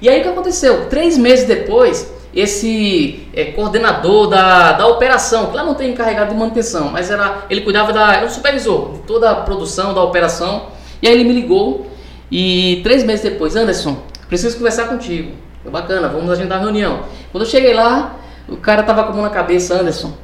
[0.00, 0.86] E aí o que aconteceu?
[0.88, 6.40] Três meses depois, esse é, coordenador da, da operação, que lá não tem encarregado de
[6.40, 10.68] manutenção, mas era, ele cuidava da, era o supervisor de toda a produção da operação,
[11.02, 11.88] e aí ele me ligou
[12.30, 15.32] e três meses depois, Anderson, preciso conversar contigo.
[15.70, 17.04] Bacana, vamos agendar a reunião.
[17.30, 18.16] Quando eu cheguei lá,
[18.48, 20.14] o cara tava com a mão na cabeça, Anderson.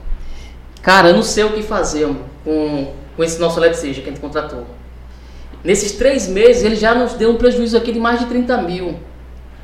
[0.81, 2.09] Cara, eu não sei o que fazer
[2.43, 4.65] com, com esse nosso eletricista que a gente contratou.
[5.63, 8.99] Nesses três meses, ele já nos deu um prejuízo aqui de mais de 30 mil.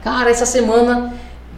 [0.02, 1.14] Cara, essa semana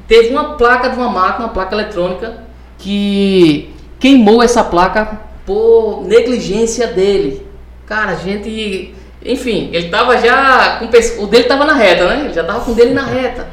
[0.06, 2.44] teve uma placa de uma máquina, uma placa eletrônica,
[2.78, 7.44] que queimou essa placa por negligência dele.
[7.84, 8.94] Cara, a gente.
[9.26, 10.78] Enfim, ele tava já.
[10.78, 12.20] Com, o dele tava na reta, né?
[12.24, 13.46] Ele já tava com o dele na reta.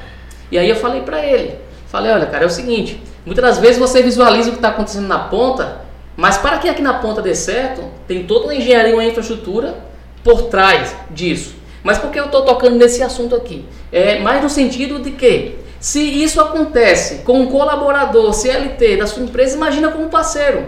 [0.51, 1.55] E aí eu falei pra ele:
[1.87, 3.01] falei, olha, cara, é o seguinte.
[3.25, 5.81] Muitas das vezes você visualiza o que está acontecendo na ponta,
[6.15, 9.75] mas para que aqui na ponta dê certo, tem toda uma engenharia, uma infraestrutura
[10.23, 11.55] por trás disso.
[11.81, 13.65] Mas por que eu estou tocando nesse assunto aqui?
[13.91, 19.23] É mais no sentido de que, se isso acontece com um colaborador CLT da sua
[19.23, 20.65] empresa, imagina como parceiro.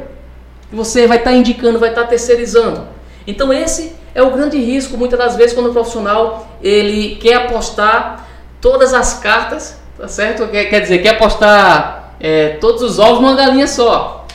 [0.72, 2.86] Você vai estar tá indicando, vai estar tá terceirizando.
[3.26, 8.26] Então esse é o grande risco, muitas das vezes, quando o profissional ele quer apostar
[8.62, 10.48] todas as cartas, tá certo?
[10.48, 14.26] Quer, dizer, quer apostar é, todos os ovos numa galinha só.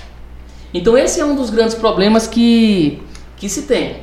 [0.72, 3.02] Então esse é um dos grandes problemas que,
[3.38, 4.02] que se tem.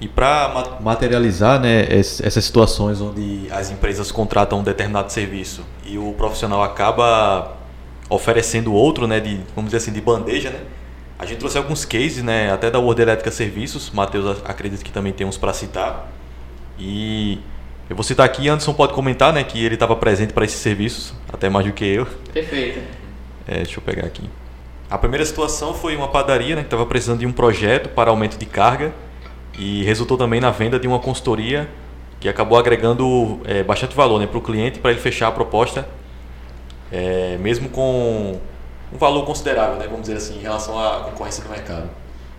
[0.00, 6.12] E para materializar né, essas situações onde as empresas contratam um determinado serviço e o
[6.12, 7.56] profissional acaba
[8.08, 10.60] oferecendo outro, né, de, vamos dizer assim, de bandeja, né?
[11.18, 15.12] A gente trouxe alguns cases, né, até da Word Elétrica Serviços, Matheus acredita que também
[15.12, 16.12] tem uns para citar.
[16.78, 17.40] E
[17.88, 21.14] eu vou citar aqui, Anderson pode comentar, né, que ele estava presente para esses serviços,
[21.32, 22.06] até mais do que eu.
[22.32, 22.80] Perfeito.
[23.48, 24.28] É, deixa eu pegar aqui.
[24.90, 28.36] A primeira situação foi uma padaria, né, que estava precisando de um projeto para aumento
[28.36, 28.92] de carga
[29.58, 31.68] e resultou também na venda de uma consultoria
[32.20, 35.88] que acabou agregando é, bastante valor né, para o cliente para ele fechar a proposta,
[36.92, 38.38] é, mesmo com
[38.96, 41.88] um valor considerável, né, vamos dizer assim, em relação à concorrência do mercado.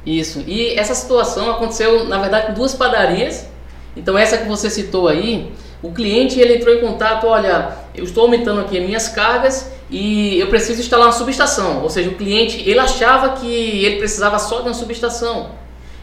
[0.05, 0.43] Isso.
[0.47, 3.45] E essa situação aconteceu, na verdade, com duas padarias.
[3.95, 5.51] Então essa que você citou aí,
[5.81, 10.39] o cliente ele entrou em contato, olha, eu estou aumentando aqui as minhas cargas e
[10.39, 11.83] eu preciso instalar uma subestação.
[11.83, 13.47] Ou seja, o cliente ele achava que
[13.85, 15.51] ele precisava só de uma subestação.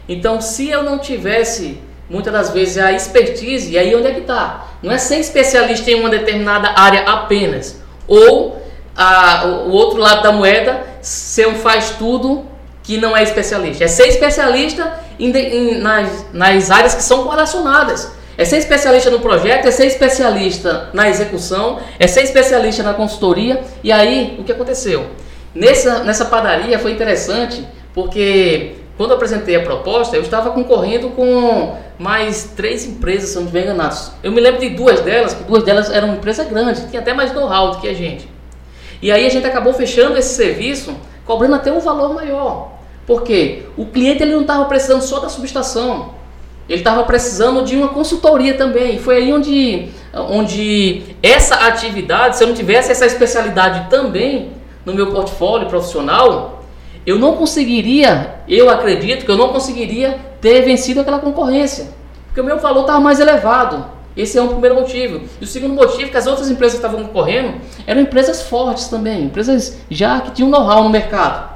[0.07, 1.79] Então, se eu não tivesse,
[2.09, 4.67] muitas das vezes, a expertise, e aí onde é que está?
[4.83, 7.81] Não é ser especialista em uma determinada área apenas.
[8.07, 8.64] Ou
[8.95, 12.45] a, o outro lado da moeda, ser um faz tudo
[12.81, 13.83] que não é especialista.
[13.83, 18.11] É ser especialista em, em, nas, nas áreas que são correlacionadas.
[18.37, 23.61] É ser especialista no projeto, é ser especialista na execução, é ser especialista na consultoria.
[23.83, 25.07] E aí, o que aconteceu?
[25.53, 31.77] Nessa, nessa padaria foi interessante porque quando eu apresentei a proposta, eu estava concorrendo com
[31.97, 33.95] mais três empresas, se não estiver enganado.
[34.21, 37.33] Eu me lembro de duas delas, que duas delas eram empresas grandes, tinha até mais
[37.33, 38.34] know-how do que a gente.
[39.01, 42.71] E aí a gente acabou fechando esse serviço, cobrando até um valor maior.
[43.05, 46.15] Porque o cliente ele não estava precisando só da subestação,
[46.67, 48.95] ele estava precisando de uma consultoria também.
[48.95, 54.51] E foi aí onde, onde essa atividade, se eu não tivesse essa especialidade também
[54.83, 56.63] no meu portfólio profissional,
[57.05, 61.89] eu não conseguiria, eu acredito que eu não conseguiria ter vencido aquela concorrência,
[62.25, 63.94] porque o meu valor estava mais elevado.
[64.15, 65.21] Esse é um primeiro motivo.
[65.41, 67.55] E o segundo motivo é que as outras empresas que estavam concorrendo
[67.85, 71.55] eram empresas fortes também, empresas já que tinham know-how no mercado.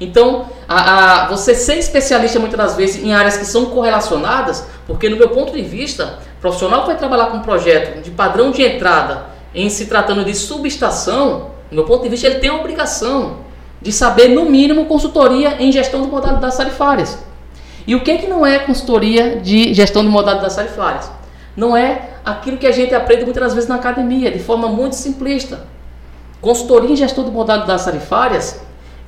[0.00, 5.08] Então, a, a, você ser especialista muitas das vezes em áreas que são correlacionadas, porque
[5.08, 8.62] no meu ponto de vista, profissional que vai trabalhar com um projeto de padrão de
[8.62, 13.36] entrada em se tratando de subestação, no meu ponto de vista, ele tem a obrigação
[13.80, 17.18] de saber, no mínimo, consultoria em gestão de modalidades tarifárias.
[17.86, 21.10] E o que, que não é consultoria de gestão de modalidades tarifárias?
[21.56, 25.66] Não é aquilo que a gente aprende muitas vezes na academia, de forma muito simplista.
[26.40, 28.60] Consultoria em gestão de modalidades tarifárias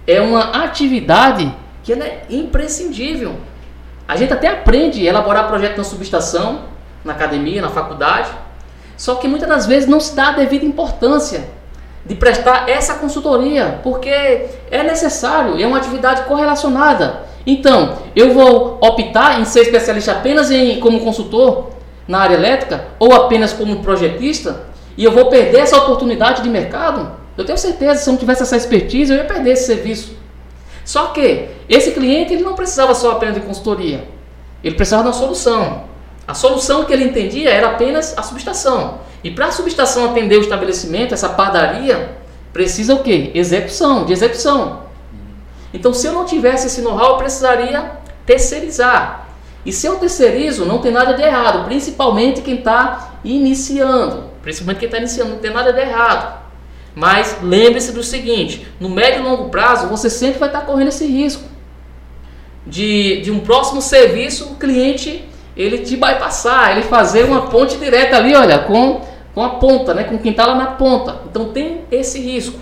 [0.07, 3.34] é uma atividade que é imprescindível.
[4.07, 6.62] A gente até aprende a elaborar projeto na subestação,
[7.05, 8.30] na academia, na faculdade,
[8.97, 11.49] só que muitas das vezes não se dá a devida importância
[12.05, 14.11] de prestar essa consultoria, porque
[14.70, 17.22] é necessário, é uma atividade correlacionada.
[17.47, 21.70] Então, eu vou optar em ser especialista apenas em, como consultor
[22.07, 27.13] na área elétrica ou apenas como projetista e eu vou perder essa oportunidade de mercado?
[27.37, 30.17] Eu tenho certeza, se eu não tivesse essa expertise, eu ia perder esse serviço.
[30.85, 34.07] Só que esse cliente ele não precisava só apenas de consultoria,
[34.63, 35.85] ele precisava de uma solução.
[36.27, 39.01] A solução que ele entendia era apenas a subestação.
[39.23, 42.17] E para a subestação atender o estabelecimento, essa padaria,
[42.53, 43.31] precisa o quê?
[43.35, 44.85] Execução, de execução.
[45.73, 47.91] Então, se eu não tivesse esse know-how, eu precisaria
[48.25, 49.24] terceirizar.
[49.65, 54.25] E se eu terceirizo, não tem nada de errado, principalmente quem está iniciando.
[54.43, 56.43] Principalmente quem está iniciando, não tem nada de errado.
[56.95, 60.89] Mas lembre-se do seguinte: no médio e longo prazo, você sempre vai estar tá correndo
[60.89, 61.45] esse risco
[62.67, 65.25] de, de um próximo serviço, o cliente
[65.57, 69.03] ele te bypassar, ele fazer uma ponte direta ali, olha, com
[69.35, 71.17] com a ponta, né, com quem está lá na ponta.
[71.29, 72.59] Então tem esse risco.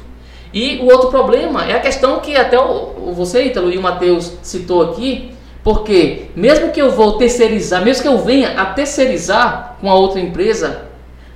[0.54, 4.38] E o outro problema é a questão que até o, você, Ítalo, e o Matheus
[4.42, 5.31] citou aqui,
[5.62, 10.20] porque mesmo que eu vou terceirizar, mesmo que eu venha a terceirizar com a outra
[10.20, 10.88] empresa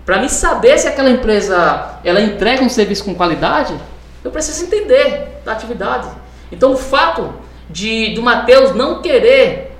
[0.05, 3.75] Para mim saber se aquela empresa ela entrega um serviço com qualidade,
[4.23, 6.09] eu preciso entender da atividade.
[6.51, 7.35] Então o fato
[7.69, 9.77] de do Mateus não querer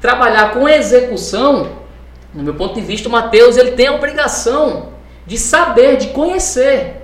[0.00, 1.78] trabalhar com execução,
[2.34, 4.88] no meu ponto de vista, o Mateus ele tem a obrigação
[5.26, 7.02] de saber, de conhecer,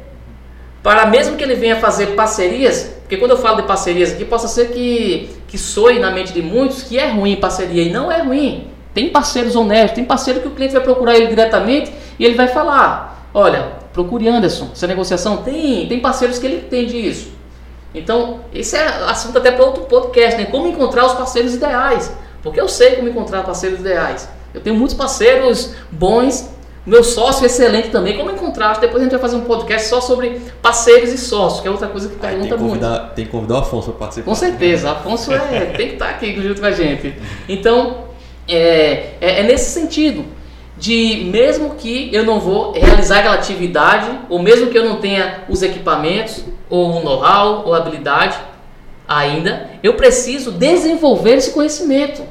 [0.82, 4.48] para mesmo que ele venha fazer parcerias, porque quando eu falo de parcerias aqui, possa
[4.48, 8.22] ser que, que soe na mente de muitos que é ruim parceria, e não é
[8.22, 8.68] ruim.
[8.94, 12.48] Tem parceiros honestos, tem parceiro que o cliente vai procurar ele diretamente e ele vai
[12.48, 17.30] falar: olha, procure Anderson, essa negociação tem, tem parceiros que ele entende isso.
[17.94, 20.46] Então, esse é assunto até para outro podcast, né?
[20.46, 22.11] Como encontrar os parceiros ideais.
[22.42, 24.28] Porque eu sei como encontrar parceiros ideais.
[24.55, 26.50] Eu tenho muitos parceiros bons,
[26.87, 28.16] meu sócio é excelente também.
[28.16, 28.78] Como encontrar?
[28.78, 31.89] Depois a gente vai fazer um podcast só sobre parceiros e sócios, que é outra
[31.89, 32.87] coisa que pergunta tem muito.
[33.14, 34.30] Tem que convidar o Afonso para participar.
[34.30, 37.14] Com certeza, Afonso é, tem que estar aqui junto com a gente.
[37.49, 38.05] Então,
[38.47, 40.26] é, é, é nesse sentido
[40.76, 45.45] de mesmo que eu não vou realizar aquela atividade, ou mesmo que eu não tenha
[45.49, 48.37] os equipamentos, ou o know-how, ou habilidade
[49.09, 52.22] ainda, eu preciso desenvolver esse conhecimento.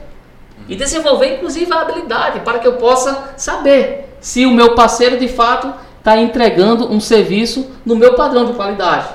[0.67, 5.27] E desenvolver inclusive a habilidade para que eu possa saber se o meu parceiro de
[5.27, 9.09] fato está entregando um serviço no meu padrão de qualidade.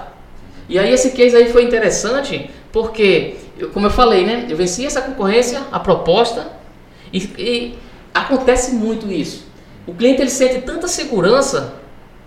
[0.69, 3.37] E aí esse case aí foi interessante porque,
[3.73, 6.49] como eu falei, né, eu venci essa concorrência, a proposta,
[7.11, 7.79] e, e
[8.13, 9.47] acontece muito isso.
[9.87, 11.73] O cliente ele sente tanta segurança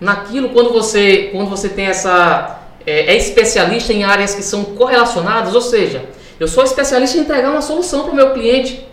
[0.00, 5.54] naquilo quando você, quando você tem essa é, é especialista em áreas que são correlacionadas,
[5.54, 6.04] ou seja,
[6.40, 8.84] eu sou especialista em entregar uma solução para o meu cliente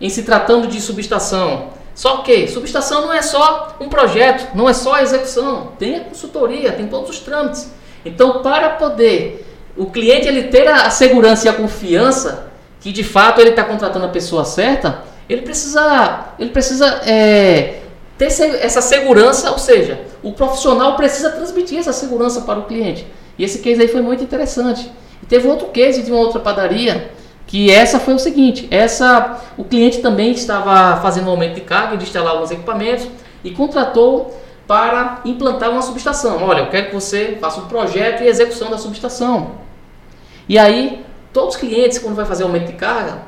[0.00, 1.79] em se tratando de subestação.
[1.94, 6.00] Só que subestação não é só um projeto, não é só a execução, tem a
[6.00, 7.70] consultoria, tem todos os trâmites.
[8.04, 13.40] Então, para poder o cliente ele ter a segurança e a confiança que de fato
[13.40, 17.80] ele está contratando a pessoa certa, ele precisa, ele precisa é,
[18.16, 23.06] ter essa segurança, ou seja, o profissional precisa transmitir essa segurança para o cliente.
[23.38, 24.90] E esse case aí foi muito interessante.
[25.22, 27.10] E teve outro case de uma outra padaria
[27.50, 31.96] que essa foi o seguinte, essa o cliente também estava fazendo um aumento de carga
[31.96, 33.08] de instalar alguns equipamentos
[33.42, 36.44] e contratou para implantar uma subestação.
[36.44, 39.56] Olha, eu quero que você faça um projeto e execução da subestação.
[40.48, 43.18] E aí, todos os clientes, quando vai fazer aumento de carga,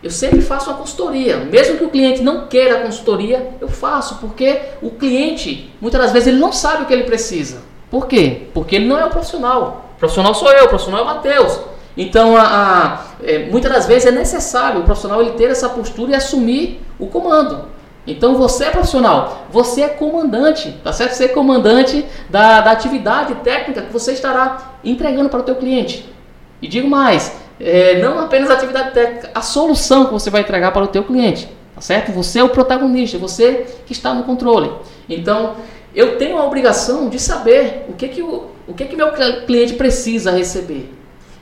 [0.00, 1.38] eu sempre faço uma consultoria.
[1.38, 6.12] Mesmo que o cliente não queira a consultoria, eu faço, porque o cliente, muitas das
[6.12, 7.62] vezes, ele não sabe o que ele precisa.
[7.90, 8.46] Por quê?
[8.54, 9.90] Porque ele não é o profissional.
[9.96, 11.58] O profissional sou eu, o profissional é o Matheus.
[11.96, 16.12] Então, a, a é, muitas das vezes é necessário o profissional ele ter essa postura
[16.12, 17.72] e assumir o comando.
[18.06, 21.12] Então você é profissional, você é comandante, tá certo?
[21.12, 26.12] Você é comandante da, da atividade técnica que você estará entregando para o teu cliente.
[26.60, 30.72] E digo mais, é, não apenas a atividade técnica, a solução que você vai entregar
[30.72, 32.10] para o teu cliente, tá certo?
[32.12, 34.72] Você é o protagonista, você que está no controle.
[35.08, 35.54] Então,
[35.94, 39.12] eu tenho a obrigação de saber o que que o, o que que meu
[39.46, 40.92] cliente precisa receber.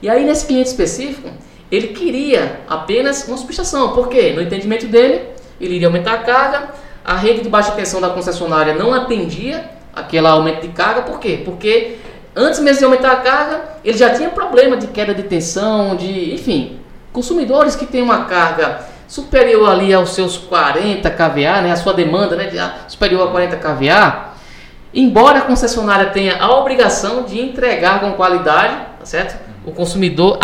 [0.01, 1.29] E aí nesse cliente específico,
[1.71, 5.21] ele queria apenas uma subestação, porque no entendimento dele,
[5.59, 6.69] ele iria aumentar a carga,
[7.03, 11.41] a rede de baixa tensão da concessionária não atendia aquele aumento de carga, por quê?
[11.43, 11.97] Porque
[12.35, 16.33] antes mesmo de aumentar a carga, ele já tinha problema de queda de tensão, de,
[16.33, 16.79] enfim,
[17.13, 22.35] consumidores que têm uma carga superior ali aos seus 40 kVA, né, a sua demanda,
[22.35, 22.49] né,
[22.87, 24.31] superior a 40 kVA,
[24.93, 29.50] embora a concessionária tenha a obrigação de entregar com qualidade, tá certo?
[29.65, 30.39] O consumidor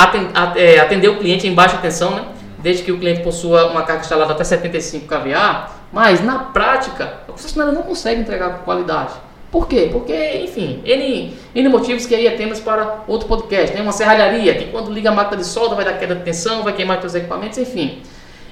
[0.55, 2.25] é, atender o cliente em baixa tensão, né?
[2.59, 7.31] Desde que o cliente possua uma carga instalada até 75 kVA, mas na prática a
[7.31, 9.13] concessionária não consegue entregar com qualidade.
[9.51, 9.89] Por quê?
[9.91, 13.73] Porque, enfim, N, motivos que aí é temas para outro podcast.
[13.73, 13.81] Né?
[13.81, 16.73] Uma serralharia, que quando liga a máquina de solda vai dar queda de tensão, vai
[16.73, 18.01] queimar seus equipamentos, enfim.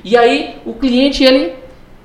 [0.03, 1.53] E aí o cliente, ele,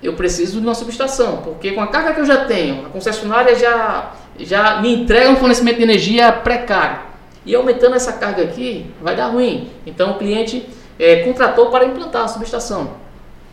[0.03, 3.55] eu preciso de uma subestação, porque com a carga que eu já tenho, a concessionária
[3.55, 7.10] já, já me entrega um fornecimento de energia precário.
[7.45, 9.71] E aumentando essa carga aqui, vai dar ruim.
[9.87, 10.67] Então o cliente
[10.99, 12.91] é, contratou para implantar a subestação.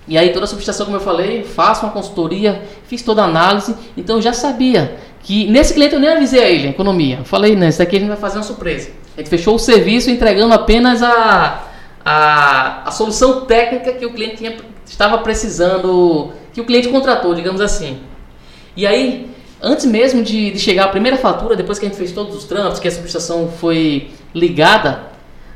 [0.07, 3.75] E aí toda a subestação, como eu falei, faço uma consultoria, fiz toda a análise,
[3.95, 7.17] então já sabia que nesse cliente eu nem avisei a ele, a economia.
[7.19, 8.89] Eu falei, né, isso aqui a gente vai fazer uma surpresa.
[9.15, 11.63] A gente fechou o serviço entregando apenas a,
[12.05, 17.59] a, a solução técnica que o cliente tinha, estava precisando, que o cliente contratou, digamos
[17.59, 17.99] assim.
[18.77, 19.29] E aí,
[19.61, 22.45] antes mesmo de, de chegar a primeira fatura, depois que a gente fez todos os
[22.45, 25.03] trâmites, que a subestação foi ligada,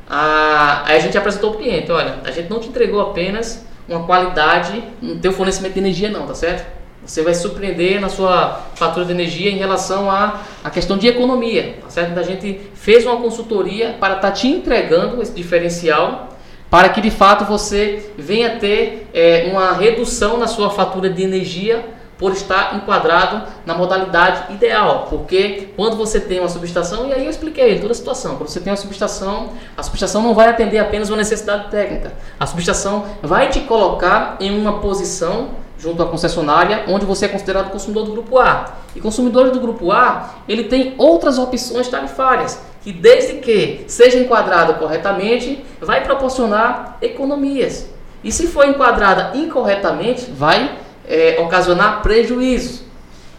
[0.08, 4.04] a, a gente apresentou para o cliente, olha, a gente não te entregou apenas uma
[4.04, 6.82] qualidade no teu fornecimento de energia não, tá certo?
[7.04, 11.78] Você vai surpreender na sua fatura de energia em relação à, à questão de economia.
[11.82, 12.10] Tá certo?
[12.12, 16.28] Então, a gente fez uma consultoria para estar tá te entregando esse diferencial
[16.70, 21.84] para que de fato você venha ter é, uma redução na sua fatura de energia
[22.22, 27.30] por estar enquadrado na modalidade ideal, porque quando você tem uma subestação, e aí eu
[27.32, 31.08] expliquei toda a situação, quando você tem uma subestação, a subestação não vai atender apenas
[31.08, 37.04] uma necessidade técnica, a subestação vai te colocar em uma posição junto à concessionária, onde
[37.04, 38.72] você é considerado consumidor do grupo A.
[38.94, 44.74] E consumidor do grupo A, ele tem outras opções tarifárias, que desde que seja enquadrado
[44.74, 47.90] corretamente, vai proporcionar economias.
[48.22, 52.82] E se for enquadrada incorretamente, vai é, ocasionar prejuízos.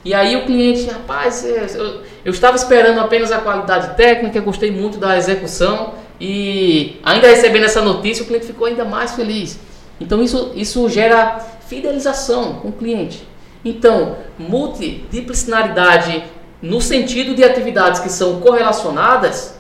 [0.05, 4.71] E aí o cliente, rapaz, é, eu, eu estava esperando apenas a qualidade técnica, gostei
[4.71, 9.59] muito da execução e ainda recebendo essa notícia, o cliente ficou ainda mais feliz.
[9.99, 13.27] Então isso, isso gera fidelização com o cliente.
[13.63, 16.23] Então, multidisciplinaridade
[16.61, 19.55] no sentido de atividades que são correlacionadas,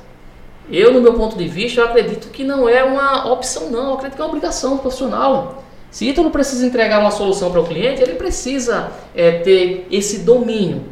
[0.69, 3.87] eu, no meu ponto de vista, acredito que não é uma opção, não.
[3.89, 5.62] Eu acredito que é uma obrigação profissional.
[5.93, 10.85] Se Ítalo precisa entregar uma solução para o cliente, ele precisa é, ter esse domínio.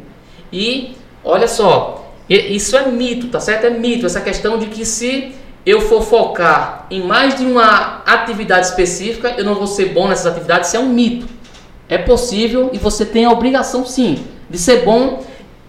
[0.52, 3.66] E, olha só, isso é mito, tá certo?
[3.66, 5.32] É mito, essa questão de que se
[5.66, 10.26] eu for focar em mais de uma atividade específica, eu não vou ser bom nessas
[10.26, 11.26] atividades, isso é um mito.
[11.88, 15.20] É possível e você tem a obrigação sim de ser bom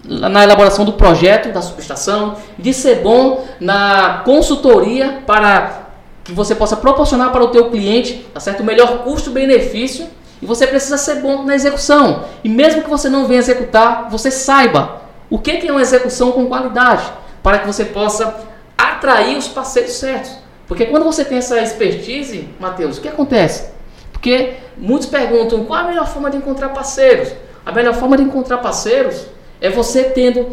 [0.04, 5.83] na elaboração do projeto da subestação, de ser bom na consultoria para
[6.24, 10.08] que você possa proporcionar para o teu cliente, tá certo, o melhor custo-benefício,
[10.42, 12.26] e você precisa ser bom na execução.
[12.44, 16.48] E mesmo que você não venha executar, você saiba o que é uma execução com
[16.48, 17.04] qualidade,
[17.42, 18.36] para que você possa
[18.78, 20.32] atrair os parceiros certos.
[20.68, 23.72] Porque quando você tem essa expertise, Matheus, o que acontece?
[24.12, 27.30] Porque muitos perguntam qual a melhor forma de encontrar parceiros.
[27.66, 29.26] A melhor forma de encontrar parceiros
[29.60, 30.50] é você tendo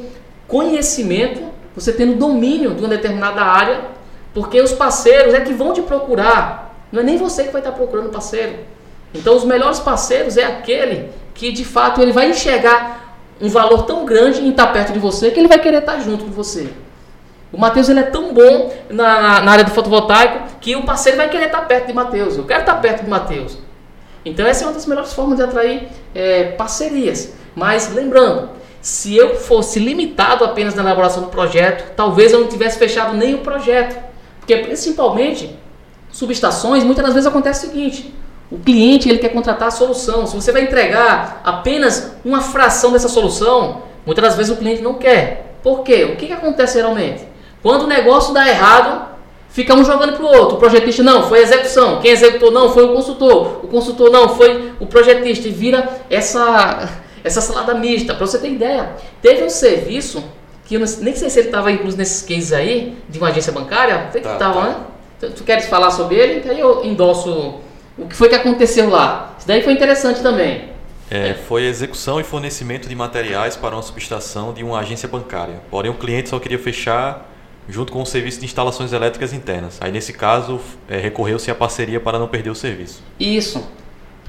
[0.47, 1.43] conhecimento,
[1.75, 3.83] você tendo domínio de uma determinada área,
[4.33, 6.75] porque os parceiros é que vão te procurar.
[6.93, 8.55] Não é nem você que vai estar procurando parceiro.
[9.15, 14.05] Então, os melhores parceiros é aquele que de fato ele vai enxergar um valor tão
[14.05, 16.69] grande em estar perto de você que ele vai querer estar junto com você.
[17.53, 21.29] O Matheus ele é tão bom na, na área do fotovoltaico que o parceiro vai
[21.29, 22.37] querer estar perto de Matheus.
[22.37, 23.59] Eu quero estar perto de Matheus.
[24.25, 27.33] Então essa é uma das melhores formas de atrair é, parcerias.
[27.55, 28.51] Mas lembrando,
[28.81, 33.35] se eu fosse limitado apenas na elaboração do projeto, talvez eu não tivesse fechado nem
[33.35, 34.10] o projeto.
[34.51, 35.57] Porque principalmente
[36.11, 38.13] subestações, muitas das vezes acontece o seguinte:
[38.51, 40.27] o cliente ele quer contratar a solução.
[40.27, 44.95] Se você vai entregar apenas uma fração dessa solução, muitas das vezes o cliente não
[44.95, 45.55] quer.
[45.63, 46.05] Por quê?
[46.05, 47.23] O que, que acontece geralmente?
[47.63, 49.09] Quando o negócio dá errado,
[49.51, 50.57] fica um jogando para o outro.
[50.57, 52.01] O projetista não, foi a execução.
[52.01, 53.61] Quem executou não, foi o consultor.
[53.63, 55.47] O consultor não, foi o projetista.
[55.47, 56.89] E vira essa
[57.23, 60.25] essa salada mista, para você ter ideia, teve um serviço
[60.71, 64.09] que eu nem sei se ele estava incluso nesses cases aí, de uma agência bancária,
[64.13, 64.69] sei que tá, estava, tá.
[64.69, 64.77] né?
[65.19, 66.49] Tu, tu, queres falar sobre ele?
[66.49, 67.61] Aí eu endosso
[67.99, 69.35] o que foi que aconteceu lá.
[69.37, 70.69] Isso daí foi interessante também.
[71.11, 75.61] É, foi execução e fornecimento de materiais para uma subestação de uma agência bancária.
[75.73, 77.29] Porém, o cliente só queria fechar
[77.69, 79.77] junto com o serviço de instalações elétricas internas.
[79.81, 83.03] Aí, nesse caso, é, recorreu-se à parceria para não perder o serviço.
[83.19, 83.69] Isso.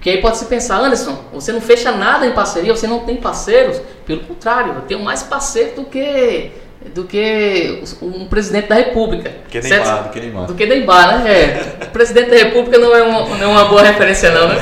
[0.02, 3.18] Porque aí pode se pensar, Anderson, você não fecha nada em parceria, você não tem
[3.18, 3.80] parceiros.
[4.04, 6.50] Pelo contrário, eu tenho mais parceiro do que
[6.96, 9.32] do que um presidente da República.
[9.48, 10.48] Que Neymar, do que Neymar.
[10.48, 11.32] Do que Neymar, né?
[11.32, 11.78] É.
[11.84, 14.56] o presidente da República não é, uma, não é uma boa referência não, né?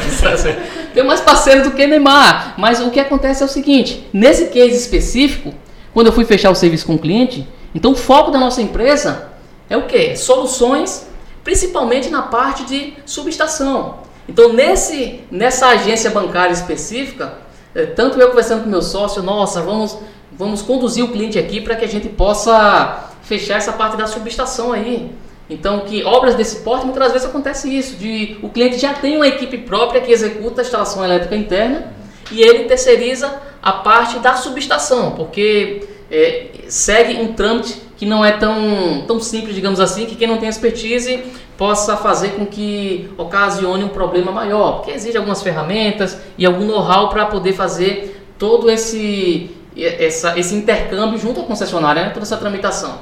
[0.93, 2.55] Tem mais parceiro do que Neymar.
[2.57, 5.53] Mas o que acontece é o seguinte, nesse case específico,
[5.93, 9.29] quando eu fui fechar o serviço com o cliente, então o foco da nossa empresa
[9.69, 10.17] é o quê?
[10.17, 11.07] Soluções,
[11.45, 14.08] principalmente na parte de subestação.
[14.29, 17.33] Então, nesse, nessa agência bancária específica,
[17.73, 19.97] é, tanto eu conversando com meu sócio, nossa, vamos,
[20.31, 24.71] vamos conduzir o cliente aqui para que a gente possa fechar essa parte da subestação
[24.71, 25.09] aí.
[25.49, 29.27] Então, que obras desse porte, muitas vezes acontece isso, de o cliente já tem uma
[29.27, 31.91] equipe própria que executa a instalação elétrica interna
[32.31, 38.31] e ele terceiriza a parte da subestação, porque é, segue um trâmite que não é
[38.31, 41.21] tão, tão simples, digamos assim, que quem não tem expertise
[41.57, 47.09] possa fazer com que ocasione um problema maior, porque exige algumas ferramentas e algum know-how
[47.09, 52.09] para poder fazer todo esse, essa, esse intercâmbio junto à concessionária, né?
[52.11, 52.99] toda essa tramitação.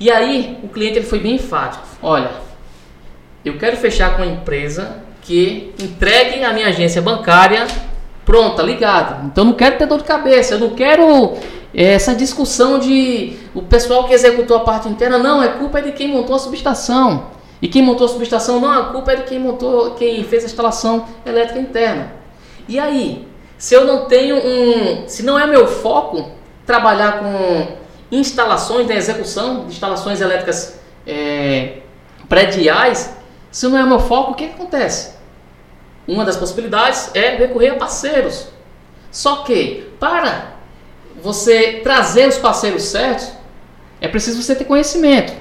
[0.00, 2.30] E aí o cliente ele foi bem enfático, olha,
[3.44, 7.66] eu quero fechar com a empresa que entregue a minha agência bancária
[8.24, 9.26] pronta, ligada.
[9.26, 11.36] Então não quero ter dor de cabeça, eu não quero
[11.74, 16.08] essa discussão de o pessoal que executou a parte interna, não, é culpa de quem
[16.08, 17.30] montou a subestação.
[17.62, 20.46] E quem montou a subestação, não, a culpa é de quem montou, quem fez a
[20.46, 22.12] instalação elétrica interna.
[22.68, 26.32] E aí, se eu não tenho um, se não é meu foco
[26.66, 27.76] trabalhar com
[28.10, 31.78] instalações da execução de instalações elétricas é,
[32.28, 33.16] prediais,
[33.50, 35.14] se não é meu foco, o que, que acontece?
[36.06, 38.48] Uma das possibilidades é recorrer a parceiros.
[39.10, 40.51] Só que, para
[41.20, 43.28] você trazer os parceiros certos,
[44.00, 45.32] é preciso você ter conhecimento.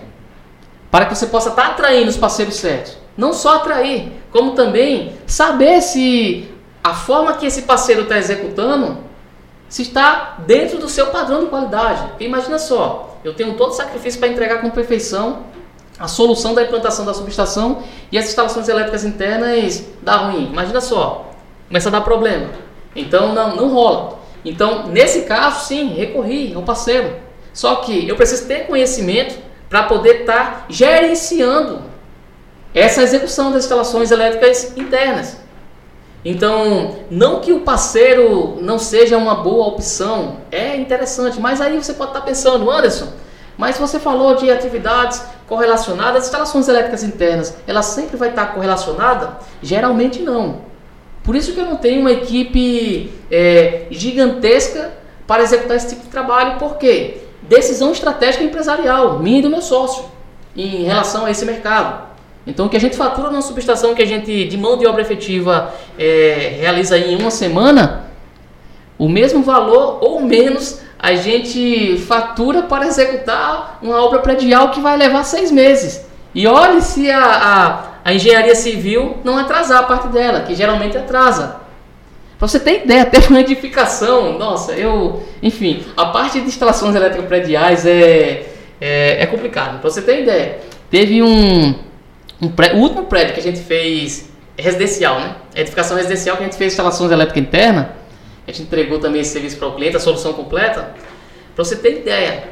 [0.90, 2.98] Para que você possa estar atraindo os parceiros certos.
[3.18, 6.50] Não só atrair, como também saber se
[6.84, 8.98] a forma que esse parceiro está executando
[9.70, 12.10] se está dentro do seu padrão de qualidade.
[12.10, 15.44] Porque imagina só, eu tenho todo o sacrifício para entregar com perfeição
[15.98, 20.48] a solução da implantação da subestação e as instalações elétricas internas dá ruim.
[20.52, 21.30] Imagina só,
[21.68, 22.50] começa a dar problema.
[22.96, 24.20] Então não, não rola.
[24.44, 27.16] Então, nesse caso, sim, recorri ao parceiro.
[27.54, 29.38] Só que eu preciso ter conhecimento
[29.70, 31.82] para poder estar tá gerenciando
[32.74, 35.38] essa execução das instalações elétricas internas.
[36.24, 41.94] Então, não que o parceiro não seja uma boa opção, é interessante, mas aí você
[41.94, 43.08] pode estar pensando, Anderson,
[43.58, 49.40] mas você falou de atividades correlacionadas, as instalações elétricas internas, ela sempre vai estar correlacionada?
[49.62, 50.71] Geralmente não.
[51.32, 54.92] Por isso que eu não tenho uma equipe é, gigantesca
[55.26, 60.04] para executar esse tipo de trabalho, porque decisão estratégica empresarial, minha e do meu sócio,
[60.58, 62.10] em relação a esse mercado.
[62.46, 65.04] Então, o que a gente fatura numa subestação que a gente, de mão de obra
[65.04, 68.08] efetiva, é, realiza em uma semana,
[69.00, 74.98] o mesmo valor ou menos a gente fatura para executar uma obra predial que vai
[74.98, 76.06] levar seis meses.
[76.36, 80.98] E olhe se a, a, a engenharia civil não atrasar a parte dela, que geralmente
[80.98, 81.62] atrasa.
[82.38, 85.24] Para você ter ideia, até uma edificação, nossa, eu.
[85.42, 88.48] Enfim, a parte de instalações elétricas é,
[88.80, 89.80] é, é complicado.
[89.80, 91.76] Para você ter ideia, teve um
[92.42, 95.36] um o último prédio que a gente fez residencial, né?
[95.56, 97.88] edificação residencial que a gente fez instalações elétricas internas,
[98.48, 100.96] a gente entregou também esse serviço para o cliente, a solução completa.
[101.56, 102.46] Para você ter ideia,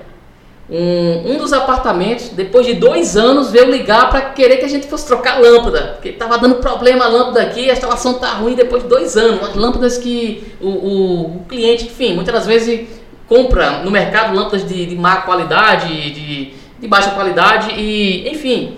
[0.72, 4.88] um, um dos apartamentos, depois de dois anos, veio ligar para querer que a gente
[4.88, 8.53] fosse trocar a lâmpada, porque estava dando problema a lâmpada aqui, a instalação está ruim
[8.53, 9.41] depois de dois anos.
[9.49, 12.88] As lâmpadas que o, o, o, cliente, enfim, muitas das vezes
[13.28, 18.78] compra no mercado lâmpadas de, de má qualidade, de, de baixa qualidade e, enfim,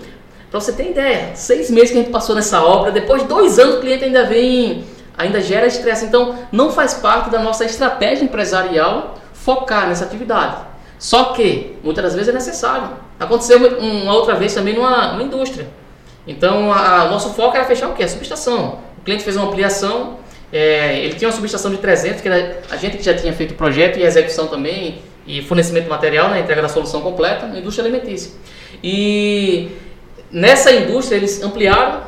[0.50, 3.58] para você ter ideia, seis meses que a gente passou nessa obra, depois de dois
[3.58, 4.84] anos o cliente ainda vem,
[5.16, 6.06] ainda gera estresse.
[6.06, 10.71] Então, não faz parte da nossa estratégia empresarial focar nessa atividade.
[11.02, 12.90] Só que, muitas das vezes é necessário.
[13.18, 15.66] Aconteceu uma outra vez também numa, numa indústria.
[16.26, 18.04] Então, o nosso foco era fechar o quê?
[18.04, 18.78] A subestação.
[18.98, 20.18] O cliente fez uma ampliação,
[20.52, 23.50] é, ele tinha uma subestação de 300, que era a gente que já tinha feito
[23.50, 27.58] o projeto e execução também, e fornecimento de material, né, entrega da solução completa, na
[27.58, 28.30] indústria alimentícia.
[28.82, 29.72] E
[30.32, 32.04] Nessa indústria eles ampliaram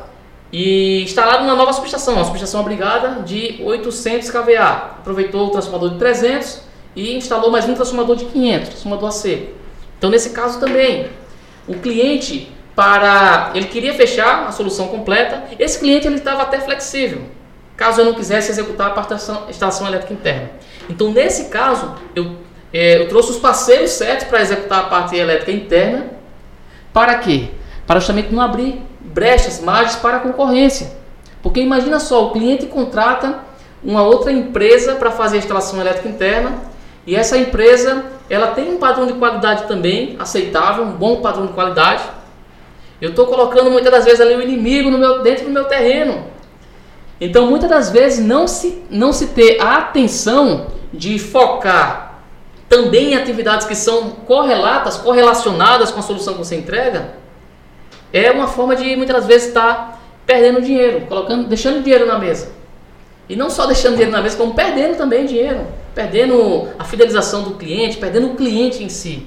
[0.51, 4.95] e instalaram uma nova subestação, uma subestação obrigada de 800 kVA.
[4.99, 6.61] Aproveitou o transformador de 300
[6.95, 9.53] e instalou mais um transformador de 500, transformador a seco.
[9.97, 11.09] Então nesse caso também,
[11.67, 17.21] o cliente para ele queria fechar a solução completa, esse cliente ele estava até flexível,
[17.77, 20.51] caso eu não quisesse executar a instalação elétrica interna.
[20.89, 22.35] Então nesse caso eu,
[22.73, 26.15] é, eu trouxe os parceiros certos para executar a parte elétrica interna.
[26.91, 27.49] Para quê?
[27.85, 30.91] para justamente não abrir brechas, margens para a concorrência.
[31.41, 33.39] Porque imagina só, o cliente contrata
[33.83, 36.53] uma outra empresa para fazer a instalação elétrica interna
[37.05, 41.53] e essa empresa ela tem um padrão de qualidade também aceitável, um bom padrão de
[41.53, 42.03] qualidade.
[42.99, 46.25] Eu estou colocando muitas das vezes ali o inimigo meu, dentro do meu terreno.
[47.21, 52.21] Então muitas das vezes não se, não se ter a atenção de focar
[52.67, 57.13] também em atividades que são correlatas, correlacionadas com a solução que você entrega,
[58.11, 62.51] é uma forma de muitas vezes estar tá perdendo dinheiro, colocando, deixando dinheiro na mesa.
[63.27, 67.55] E não só deixando dinheiro na mesa, como perdendo também dinheiro, perdendo a fidelização do
[67.55, 69.25] cliente, perdendo o cliente em si.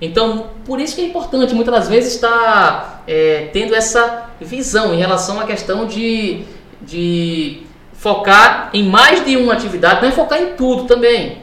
[0.00, 4.98] Então, por isso que é importante muitas das vezes estar é, tendo essa visão em
[4.98, 6.42] relação à questão de,
[6.80, 7.62] de
[7.92, 11.38] focar em mais de uma atividade, não é focar em tudo também.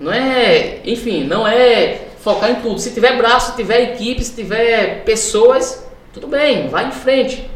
[0.00, 2.78] Não é, enfim, não é focar em tudo.
[2.80, 7.48] Se tiver braço, se tiver equipe, se tiver pessoas, tudo bem, vai em frente.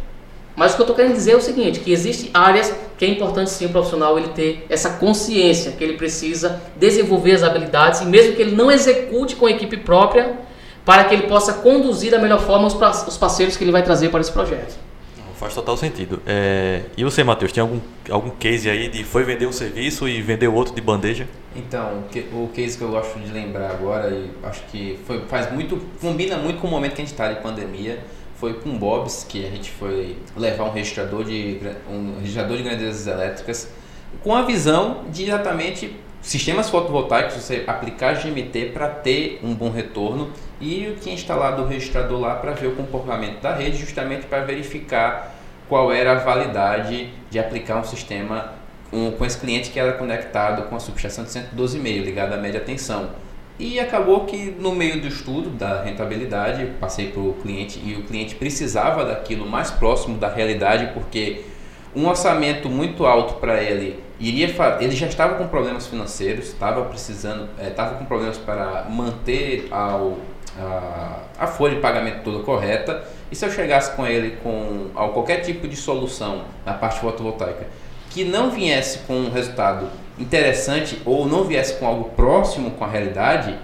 [0.57, 3.09] Mas o que eu estou querendo dizer é o seguinte, que existem áreas que é
[3.09, 8.05] importante sim o profissional ele ter essa consciência que ele precisa desenvolver as habilidades e
[8.05, 10.39] mesmo que ele não execute com a equipe própria,
[10.85, 14.21] para que ele possa conduzir da melhor forma os parceiros que ele vai trazer para
[14.21, 14.77] esse projeto.
[15.41, 16.21] Faz total sentido.
[16.27, 16.83] É...
[16.95, 17.81] E você, Matheus, tem algum,
[18.11, 21.27] algum case aí de foi vender um serviço e vender o outro de bandeja?
[21.57, 25.81] Então, o case que eu gosto de lembrar agora, e acho que foi, faz muito,
[25.99, 28.01] combina muito com o momento que a gente está de pandemia,
[28.41, 32.63] foi com o Bob's que a gente foi levar um registrador de, um registrador de
[32.63, 33.69] grandezas elétricas
[34.25, 40.31] com a visão de exatamente sistemas fotovoltaicos, você aplicar GMT para ter um bom retorno
[40.61, 44.41] e eu tinha instalado o registrador lá para ver o comportamento da rede, justamente para
[44.41, 45.35] verificar
[45.69, 48.55] qual era a validade de aplicar um sistema
[48.93, 52.61] um, com esse cliente que era conectado com a subestação de 112,5, ligada à média
[52.61, 53.11] tensão.
[53.61, 58.05] E acabou que no meio do estudo da rentabilidade, passei para o cliente e o
[58.05, 61.43] cliente precisava daquilo mais próximo da realidade, porque
[61.95, 64.49] um orçamento muito alto para ele iria
[64.81, 70.17] ele já estava com problemas financeiros, estava precisando, estava é, com problemas para manter ao,
[70.59, 73.05] a, a folha de pagamento toda correta.
[73.31, 77.67] E se eu chegasse com ele com qualquer tipo de solução na parte fotovoltaica
[78.11, 79.87] que não viesse com um resultado
[80.21, 83.57] interessante ou não viesse com algo próximo com a realidade,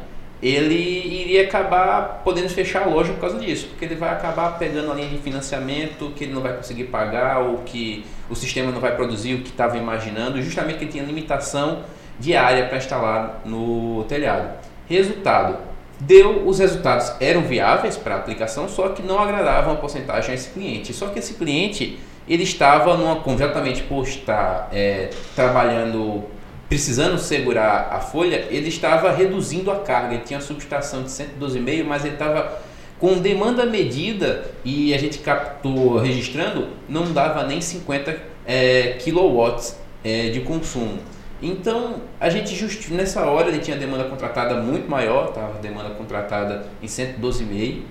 [0.43, 4.93] ele iria acabar podendo fechar a loja por causa disso, porque ele vai acabar pegando
[4.93, 8.81] a linha de financiamento que ele não vai conseguir pagar ou que o sistema não
[8.81, 11.85] vai produzir o que estava imaginando, justamente que tinha limitação
[12.19, 14.59] de área para instalar no telhado.
[14.89, 15.59] Resultado,
[15.99, 20.35] deu os resultados eram viáveis para a aplicação, só que não agradavam a porcentagem a
[20.35, 20.93] esse cliente.
[20.93, 21.99] Só que esse cliente
[22.29, 26.25] ele estava numa completamente por estar é, trabalhando
[26.69, 30.14] precisando segurar a folha, ele estava reduzindo a carga.
[30.14, 32.61] Ele tinha subestação de 112,5, mas ele estava
[32.99, 40.31] com demanda medida e a gente captou registrando, não dava nem 50 é, kilowatts é,
[40.31, 40.99] de consumo.
[41.43, 46.67] Então, a gente just, nessa hora ele tinha demanda contratada muito maior, estava demanda contratada
[46.83, 47.83] em 112,5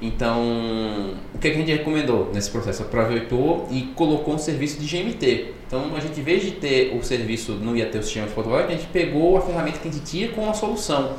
[0.00, 2.82] então, o que, é que a gente recomendou nesse processo?
[2.82, 5.54] Aproveitou e colocou um serviço de GMT.
[5.66, 8.34] Então, a gente, em vez de ter o serviço, não ia ter o sistema de
[8.34, 11.14] fotovoltaico, a gente pegou a ferramenta que a gente tinha com a solução.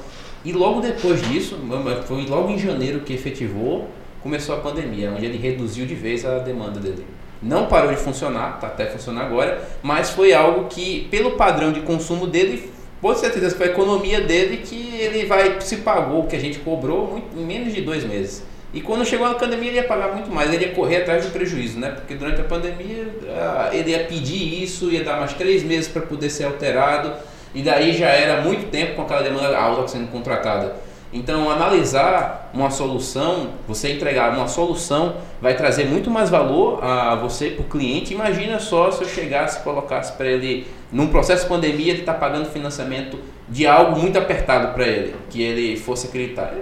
[0.45, 1.57] E logo depois disso,
[2.05, 3.87] foi logo em janeiro que efetivou,
[4.21, 7.03] começou a pandemia, onde ele reduziu de vez a demanda dele.
[7.41, 11.81] Não parou de funcionar, está até funcionando agora, mas foi algo que, pelo padrão de
[11.81, 12.71] consumo dele,
[13.01, 16.59] com certeza foi a economia dele que ele vai se pagou o que a gente
[16.59, 18.43] cobrou muito, em menos de dois meses.
[18.77, 21.31] E quando chegou a pandemia, ele ia pagar muito mais, ele ia correr atrás do
[21.31, 21.89] prejuízo, né?
[21.95, 26.03] Porque durante a pandemia ah, ele ia pedir isso, ia dar mais três meses para
[26.03, 27.11] poder ser alterado,
[27.55, 30.75] e daí já era muito tempo com aquela demanda alta sendo contratada.
[31.11, 37.49] Então, analisar uma solução, você entregar uma solução, vai trazer muito mais valor a você,
[37.49, 38.13] para o cliente.
[38.13, 42.13] Imagina só se eu chegasse e colocasse para ele, num processo de pandemia, ele está
[42.13, 43.17] pagando financiamento
[43.49, 46.53] de algo muito apertado para ele, que ele fosse acreditar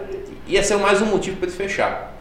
[0.48, 2.16] ia ser mais um motivo para ele fechar.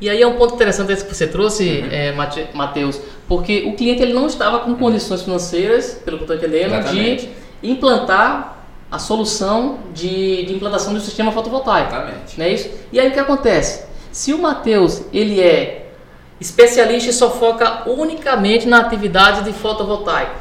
[0.00, 1.88] E aí é um ponto interessante esse que você trouxe, uhum.
[1.90, 2.12] é,
[2.54, 6.74] Matheus, porque o cliente ele não estava com condições financeiras, pelo que eu estou entendendo,
[6.74, 7.28] Exatamente.
[7.62, 11.94] de implantar a solução de, de, implantação do sistema fotovoltaico.
[11.94, 12.38] Exatamente.
[12.38, 12.70] Não é isso?
[12.90, 13.84] E aí o que acontece?
[14.10, 15.92] Se o Matheus ele é
[16.40, 20.34] especialista e só foca unicamente na atividade de fotovoltaico,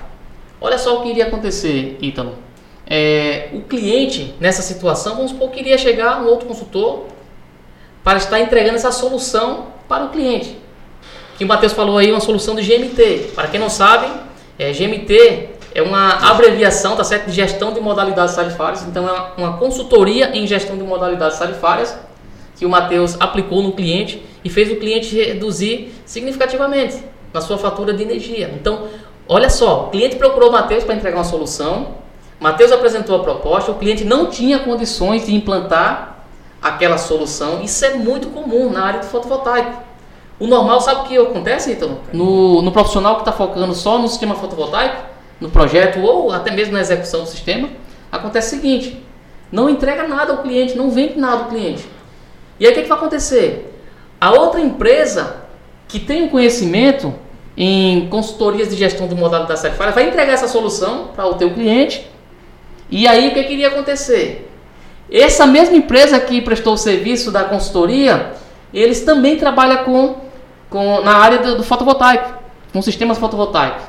[0.62, 2.36] olha só o que iria acontecer, Ítalo.
[2.88, 7.06] É, o cliente, nessa situação, vamos supor que iria chegar um outro consultor
[8.04, 10.58] para estar entregando essa solução para o cliente.
[11.38, 13.32] Que o Matheus falou aí, uma solução de GMT.
[13.36, 14.08] Para quem não sabe,
[14.58, 18.84] é, GMT é uma abreviação tá certo, de gestão de modalidades tarifárias.
[18.84, 21.98] Então, é uma consultoria em gestão de modalidades tarifárias
[22.58, 26.98] que o Matheus aplicou no cliente e fez o cliente reduzir significativamente
[27.34, 28.52] na sua fatura de energia.
[28.54, 28.88] Então,
[29.28, 32.00] olha só, o cliente procurou o Matheus para entregar uma solução,
[32.40, 36.19] Matheus apresentou a proposta, o cliente não tinha condições de implantar
[36.62, 37.62] aquela solução.
[37.62, 39.84] Isso é muito comum na área de fotovoltaico.
[40.40, 42.00] O normal, sabe o que acontece, Ítalo?
[42.14, 45.04] No, no profissional que está focando só no sistema fotovoltaico,
[45.40, 47.70] no projeto ou até mesmo na execução do sistema,
[48.12, 49.04] acontece o seguinte:
[49.52, 51.88] não entrega nada ao cliente, não vende nada ao cliente.
[52.60, 53.74] E aí o que, que vai acontecer?
[54.20, 55.38] A outra empresa
[55.88, 57.14] que tem um conhecimento
[57.58, 62.10] em consultorias de gestão de modalidade tarifária vai entregar essa solução para o teu cliente.
[62.90, 64.49] E aí o que, que iria acontecer?
[65.12, 68.34] Essa mesma empresa que prestou o serviço da consultoria,
[68.74, 70.16] eles também trabalham com,
[70.70, 72.34] com na área do, do fotovoltaico,
[72.72, 73.84] com sistemas fotovoltaicos.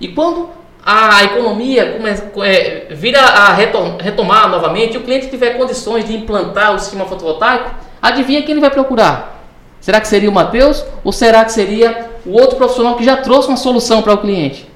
[0.00, 0.48] E quando
[0.84, 6.78] a economia começa, é, vira a retomar novamente, o cliente tiver condições de implantar o
[6.78, 7.70] sistema fotovoltaico,
[8.00, 9.40] adivinha quem ele vai procurar?
[9.80, 13.48] Será que seria o Matheus ou será que seria o outro profissional que já trouxe
[13.48, 14.68] uma solução para o cliente?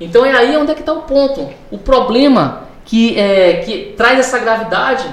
[0.00, 1.50] Então é aí onde é que está o ponto.
[1.70, 5.04] O problema que, é, que traz essa gravidade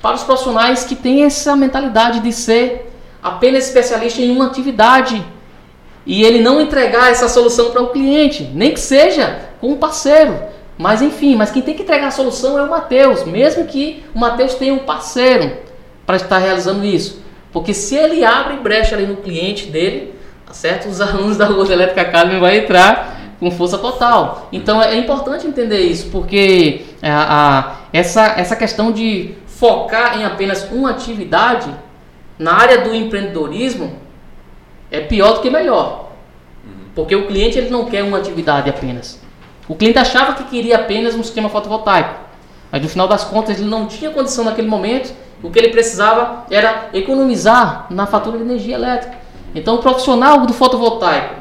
[0.00, 5.24] para os profissionais que têm essa mentalidade de ser apenas especialista em uma atividade
[6.06, 10.38] e ele não entregar essa solução para o cliente, nem que seja com um parceiro.
[10.78, 14.18] Mas enfim, mas quem tem que entregar a solução é o Mateus, mesmo que o
[14.18, 15.52] Mateus tenha um parceiro
[16.06, 17.20] para estar realizando isso.
[17.52, 20.14] Porque se ele abre brecha ali no cliente dele,
[20.46, 20.88] tá certo?
[20.88, 24.48] Os alunos da Luz Elétrica Academy vão entrar com força total.
[24.52, 30.24] Então é importante entender isso, porque a, é, a, essa, essa questão de focar em
[30.24, 31.72] apenas uma atividade
[32.38, 33.92] na área do empreendedorismo
[34.90, 36.08] é pior do que melhor.
[36.94, 39.20] Porque o cliente ele não quer uma atividade apenas.
[39.68, 42.14] O cliente achava que queria apenas um sistema fotovoltaico,
[42.72, 45.14] mas no final das contas ele não tinha condição naquele momento.
[45.42, 49.16] O que ele precisava era economizar na fatura de energia elétrica.
[49.54, 51.34] Então, o profissional do fotovoltaico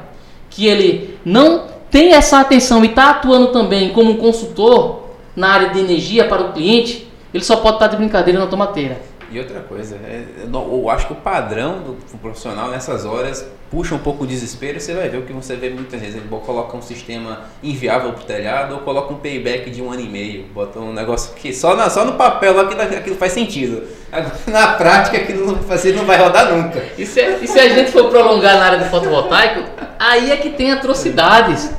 [0.49, 5.03] que ele não tem essa atenção e está atuando também como um consultor
[5.35, 8.99] na área de energia para o cliente, ele só pode estar de brincadeira na tomateira.
[9.29, 13.99] E outra coisa, é, eu acho que o padrão do profissional nessas horas puxa um
[13.99, 14.79] pouco o desespero.
[14.79, 16.15] Você vai ver o que você vê muitas vezes.
[16.15, 20.01] Ele coloca um sistema inviável para o telhado ou coloca um payback de um ano
[20.01, 20.45] e meio.
[20.53, 23.83] Bota um negócio que só, na, só no papel aquilo, aquilo faz sentido.
[24.47, 26.81] Na prática aquilo não, fazer, não vai rodar nunca.
[26.97, 29.69] E se, e se a gente for prolongar na área do fotovoltaico,
[29.99, 31.71] aí é que tem atrocidades.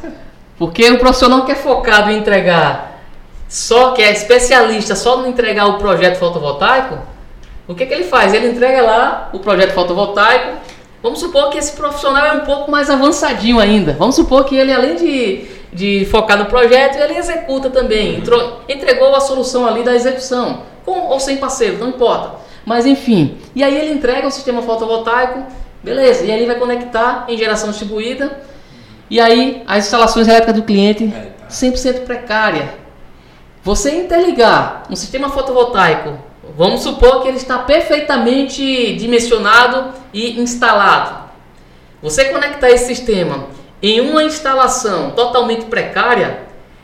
[0.58, 3.00] Porque o profissional que é focado em entregar,
[3.48, 6.98] só que é especialista só no entregar o projeto fotovoltaico
[7.68, 8.32] o que, que ele faz?
[8.32, 10.56] Ele entrega lá o projeto fotovoltaico.
[11.02, 13.92] Vamos supor que esse profissional é um pouco mais avançadinho ainda.
[13.92, 18.16] Vamos supor que ele, além de, de focar no projeto, ele executa também.
[18.16, 22.38] Entrou, entregou a solução ali da execução, com ou sem parceiro, não importa.
[22.64, 25.44] Mas enfim, e aí ele entrega o sistema fotovoltaico,
[25.82, 28.40] beleza, e aí ele vai conectar em geração distribuída.
[29.10, 31.12] E aí as instalações elétricas do cliente
[31.50, 32.00] 100% tá.
[32.00, 32.74] precária.
[33.62, 41.28] Você interligar um sistema fotovoltaico Vamos supor que ele está perfeitamente dimensionado e instalado.
[42.02, 43.46] Você conectar esse sistema
[43.82, 46.40] em uma instalação totalmente precária,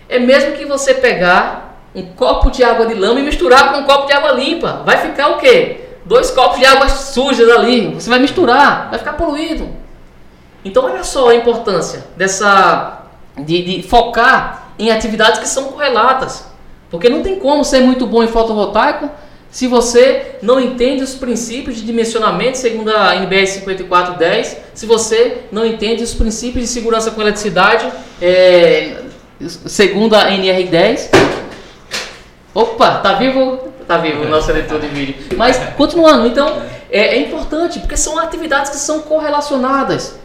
[0.09, 3.85] é mesmo que você pegar um copo de água de lama e misturar com um
[3.85, 4.83] copo de água limpa.
[4.85, 5.84] Vai ficar o quê?
[6.05, 7.95] Dois copos de água sujas ali.
[7.95, 9.69] Você vai misturar, vai ficar poluído.
[10.65, 13.03] Então olha só a importância dessa
[13.39, 16.47] de, de focar em atividades que são correlatas.
[16.91, 19.11] Porque não tem como ser muito bom em fotovoltaico
[19.55, 25.65] se você não entende os princípios de dimensionamento segundo a NBR 5410, se você não
[25.65, 27.89] entende os princípios de segurança com eletricidade
[28.21, 28.97] é,
[29.47, 31.09] segundo a NR10.
[32.53, 33.61] Opa, tá vivo?
[33.87, 35.17] Tá vivo o nosso editor de vídeo.
[35.37, 40.19] Mas, continuando, então, é, é importante, porque são atividades que são correlacionadas.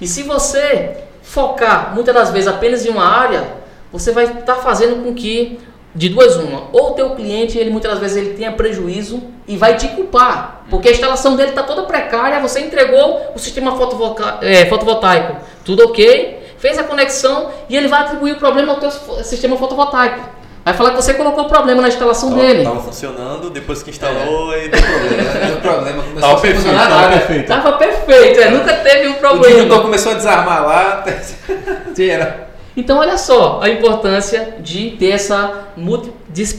[0.00, 3.44] E se você focar, muitas das vezes, apenas em uma área,
[3.92, 5.58] você vai estar tá fazendo com que
[5.94, 9.76] de duas uma, ou o teu cliente, ele muitas vezes ele tenha prejuízo e vai
[9.76, 13.70] te culpar, porque a instalação dele está toda precária, você entregou o sistema
[14.40, 18.90] é, fotovoltaico, tudo ok, fez a conexão e ele vai atribuir o problema ao teu
[19.22, 20.28] sistema fotovoltaico.
[20.64, 22.60] Vai falar que você colocou problema na instalação tava, dele.
[22.60, 24.64] Estava funcionando, depois que instalou é.
[24.64, 25.46] e deu problema.
[25.46, 27.48] Deu problema, começou tava a perfeito, Tava perfeito.
[27.48, 29.46] Tava perfeito, é, nunca teve um problema.
[29.46, 31.04] O diretor começou a desarmar lá,
[31.94, 32.48] tira.
[32.74, 35.66] Então, olha só a importância de ter essa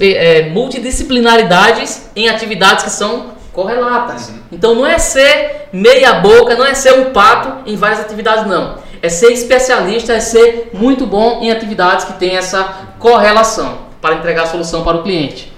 [0.02, 1.84] é, multidisciplinaridade
[2.15, 4.30] em atividades que são correlatas.
[4.30, 4.36] Uhum.
[4.52, 8.76] Então, não é ser meia boca, não é ser um pato em várias atividades, não.
[9.02, 12.64] É ser especialista, é ser muito bom em atividades que têm essa
[12.99, 15.52] correlação para entregar a solução para o cliente.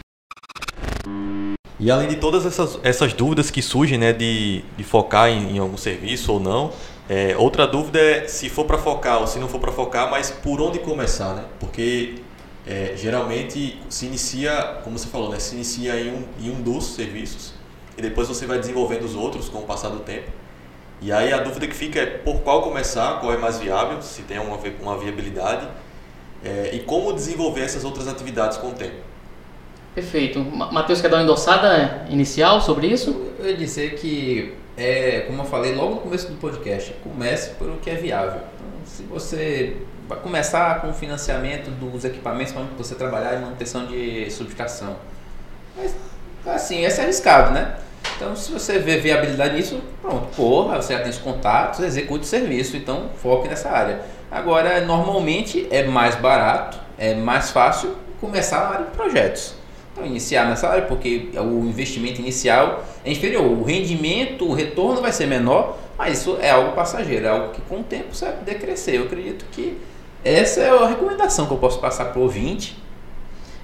[1.77, 5.59] E além de todas essas, essas dúvidas que surgem né, de, de focar em, em
[5.59, 6.71] algum serviço ou não,
[7.09, 10.31] é, outra dúvida é se for para focar ou se não for para focar, mas
[10.31, 11.43] por onde começar, né?
[11.59, 12.15] Porque
[12.65, 15.39] é, geralmente se inicia, como você falou, né?
[15.39, 17.53] Se inicia em um, em um dos serviços
[17.97, 20.31] e depois você vai desenvolvendo os outros com o passar do tempo.
[21.01, 24.21] E aí a dúvida que fica é por qual começar, qual é mais viável, se
[24.21, 25.67] tem uma, uma viabilidade
[26.43, 28.95] é, e como desenvolver essas outras atividades com o tempo.
[29.95, 30.39] Perfeito.
[30.39, 33.31] Matheus, quer dar uma endossada inicial sobre isso?
[33.39, 37.67] Eu ia dizer que é, como eu falei logo no começo do podcast, comece por
[37.67, 38.41] o que é viável.
[38.55, 39.77] Então, se você
[40.07, 44.95] vai começar com o financiamento dos equipamentos para você trabalhar em manutenção de subestação.
[45.75, 45.95] Mas,
[46.45, 47.75] assim, é arriscado, né?
[48.15, 52.27] Então, se você vê viabilidade nisso, pronto, porra, você já tem os contatos, execute o
[52.27, 54.01] serviço, então foque nessa área.
[54.29, 59.55] Agora, normalmente é mais barato, é mais fácil começar na área de projetos.
[59.91, 63.45] Então, iniciar nessa área, porque o investimento inicial é inferior.
[63.45, 67.61] O rendimento, o retorno vai ser menor, mas isso é algo passageiro, é algo que
[67.61, 68.97] com o tempo você vai poder crescer.
[68.97, 69.77] Eu acredito que
[70.23, 72.77] essa é a recomendação que eu posso passar para o ouvinte.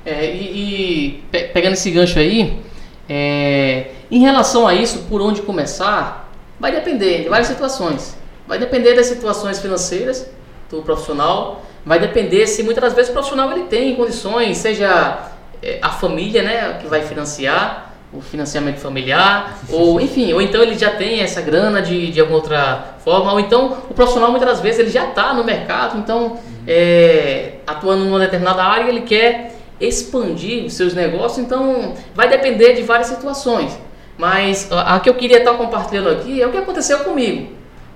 [0.06, 2.60] É, e, e, pegando esse gancho aí,
[3.08, 8.18] é, em relação a isso, por onde começar, vai depender de várias situações.
[8.48, 10.30] Vai depender das situações financeiras
[10.78, 15.30] do profissional, vai depender se muitas das vezes o profissional ele tem condições, seja
[15.62, 20.78] é, a família, né, que vai financiar o financiamento familiar, ou enfim, ou então ele
[20.78, 24.60] já tem essa grana de, de alguma outra forma, ou então o profissional muitas das
[24.62, 26.38] vezes ele já está no mercado, então uhum.
[26.68, 32.84] é, atuando numa determinada área ele quer expandir os seus negócios, então vai depender de
[32.84, 33.78] várias situações.
[34.18, 37.52] Mas a, a que eu queria estar compartilhando aqui é o que aconteceu comigo.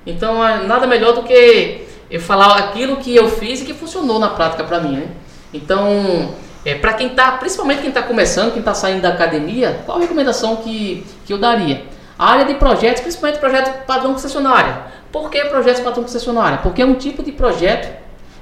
[0.06, 4.30] Então nada melhor do que eu falar aquilo que eu fiz e que funcionou na
[4.30, 5.08] prática para mim, né?
[5.54, 6.34] Então,
[6.66, 10.02] é, para quem está, principalmente quem está começando, quem está saindo da academia, qual a
[10.02, 11.86] recomendação que, que eu daria?
[12.18, 14.82] A área de projetos, principalmente projeto padrão concessionária.
[15.12, 16.58] Por que projetos padrão concessionária?
[16.60, 17.96] Porque é um tipo de projeto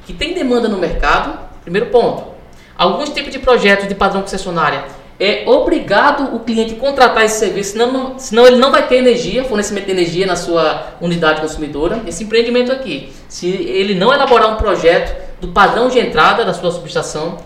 [0.05, 2.35] que tem demanda no mercado, primeiro ponto.
[2.77, 4.83] Alguns tipos de projetos de padrão concessionária
[5.19, 9.85] é obrigado o cliente contratar esse serviço, senão, senão ele não vai ter energia, fornecimento
[9.85, 12.01] de energia na sua unidade consumidora.
[12.05, 16.71] Esse empreendimento aqui, se ele não elaborar um projeto do padrão de entrada da sua
[16.71, 17.37] subestação,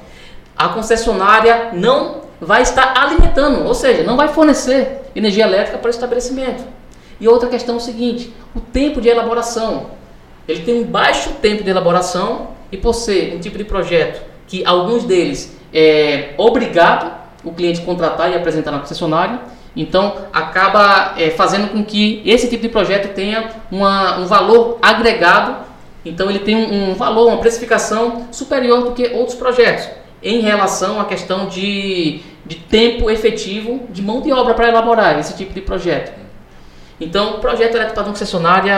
[0.58, 5.91] a concessionária não vai estar alimentando, ou seja, não vai fornecer energia elétrica para o
[5.91, 6.64] estabelecimento.
[7.20, 10.00] E outra questão é o seguinte: o tempo de elaboração.
[10.48, 14.66] Ele tem um baixo tempo de elaboração e por ser um tipo de projeto que
[14.66, 19.40] alguns deles é obrigado o cliente contratar e apresentar na concessionária.
[19.76, 25.68] Então, acaba é, fazendo com que esse tipo de projeto tenha uma, um valor agregado.
[26.03, 29.88] Então, ele tem um, um, valor, uma precificação superior do que outros projetos
[30.22, 35.36] em relação à questão de, de tempo efetivo de mão de obra para elaborar esse
[35.38, 36.11] tipo de projeto.
[36.99, 38.76] Então, o projeto elétrico padrão concessionária,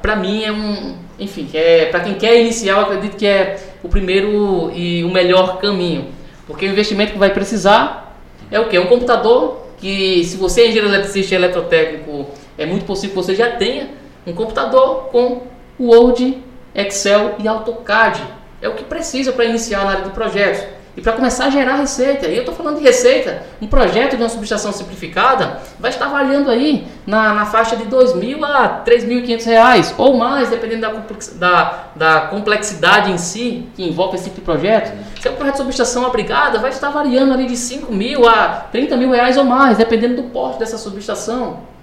[0.00, 0.96] para mim, é um.
[1.18, 5.58] Enfim, é, para quem quer iniciar, eu acredito que é o primeiro e o melhor
[5.58, 6.06] caminho.
[6.46, 8.03] Porque o investimento que vai precisar
[8.50, 8.78] é o que?
[8.78, 12.26] Um computador que, se você é engenheiro eletricista e eletrotécnico,
[12.56, 13.90] é muito possível que você já tenha
[14.26, 15.42] um computador com
[15.78, 16.42] Word,
[16.74, 18.22] Excel e AutoCAD.
[18.62, 20.64] É o que precisa para iniciar na área de projetos
[20.96, 22.26] e para começar a gerar receita.
[22.28, 26.50] E eu estou falando de receita, um projeto de uma subestação simplificada vai estar variando
[26.50, 30.92] aí na, na faixa de R$ 2.000 a R$ 3.500 ou mais, dependendo da,
[31.34, 34.92] da, da, complexidade em si que envolve esse tipo de projeto.
[35.20, 38.66] Se é um projeto de subestação abrigada, vai estar variando ali de R$ mil a
[38.72, 41.74] R$ mil reais ou mais, dependendo do porte dessa subestação.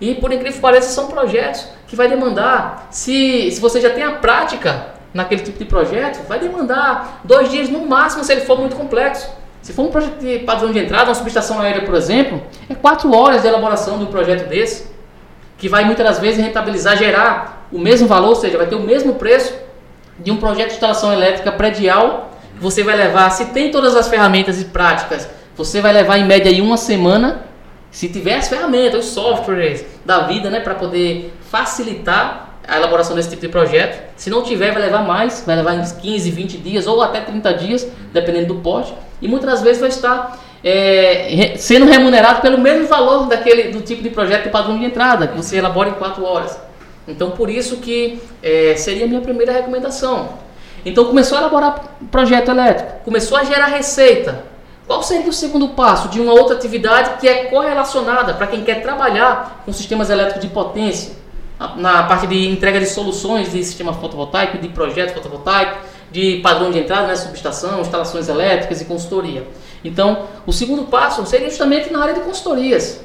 [0.00, 4.02] E por incrível que pareça, são projetos que vai demandar, se, se você já tem
[4.02, 8.58] a prática naquele tipo de projeto, vai demandar dois dias no máximo se ele for
[8.58, 9.30] muito complexo.
[9.62, 13.14] Se for um projeto de padrão de entrada, uma subestação aérea, por exemplo, é quatro
[13.14, 14.92] horas de elaboração de um projeto desse,
[15.56, 18.80] que vai muitas das vezes rentabilizar, gerar o mesmo valor, ou seja, vai ter o
[18.80, 19.54] mesmo preço
[20.18, 22.32] de um projeto de instalação elétrica predial.
[22.58, 26.50] Você vai levar, se tem todas as ferramentas e práticas, você vai levar em média
[26.50, 27.44] aí uma semana,
[27.90, 33.30] se tiver as ferramentas, os softwares da vida, né, para poder facilitar a elaboração desse
[33.30, 34.12] tipo de projeto.
[34.16, 37.54] Se não tiver, vai levar mais, vai levar uns 15, 20 dias ou até 30
[37.54, 38.94] dias, dependendo do porte.
[39.20, 44.02] E muitas das vezes vai estar é, sendo remunerado pelo mesmo valor daquele, do tipo
[44.02, 46.58] de projeto de padrão de entrada, que você elabora em 4 horas.
[47.06, 50.30] Então, por isso que é, seria a minha primeira recomendação.
[50.86, 54.44] Então, começou a elaborar projeto elétrico, começou a gerar receita.
[54.86, 58.82] Qual seria o segundo passo de uma outra atividade que é correlacionada para quem quer
[58.82, 61.23] trabalhar com sistemas elétricos de potência?
[61.76, 65.78] Na parte de entrega de soluções de sistema fotovoltaico, de projeto fotovoltaico,
[66.10, 69.46] de padrão de entrada, né, subestação, instalações elétricas e consultoria.
[69.84, 73.04] Então, o segundo passo seria justamente na área de consultorias.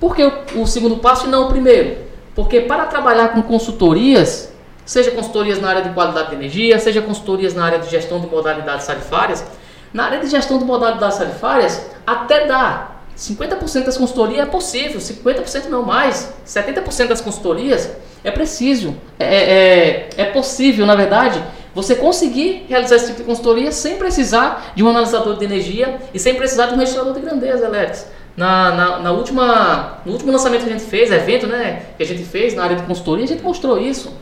[0.00, 0.24] Por que
[0.56, 1.98] o, segundo passo e não o primeiro?
[2.34, 4.52] Porque para trabalhar com consultorias,
[4.84, 8.26] seja consultorias na área de qualidade de energia, seja consultorias na área de gestão de
[8.26, 9.44] modalidades tarifárias,
[9.92, 15.66] na área de gestão de modalidades tarifárias até dá, 50% das consultorias é possível, 50%
[15.68, 17.90] não mais, 70% das consultorias
[18.24, 21.42] é preciso, é, é, é, é possível, na verdade,
[21.74, 26.18] você conseguir realizar esse tipo de consultoria sem precisar de um analisador de energia e
[26.18, 28.10] sem precisar de um registrador de grandeza elétricas.
[28.34, 32.06] Na, na, na, última, no último lançamento que a gente fez, evento né, que a
[32.06, 34.16] gente fez na área de consultoria, a gente mostrou isso,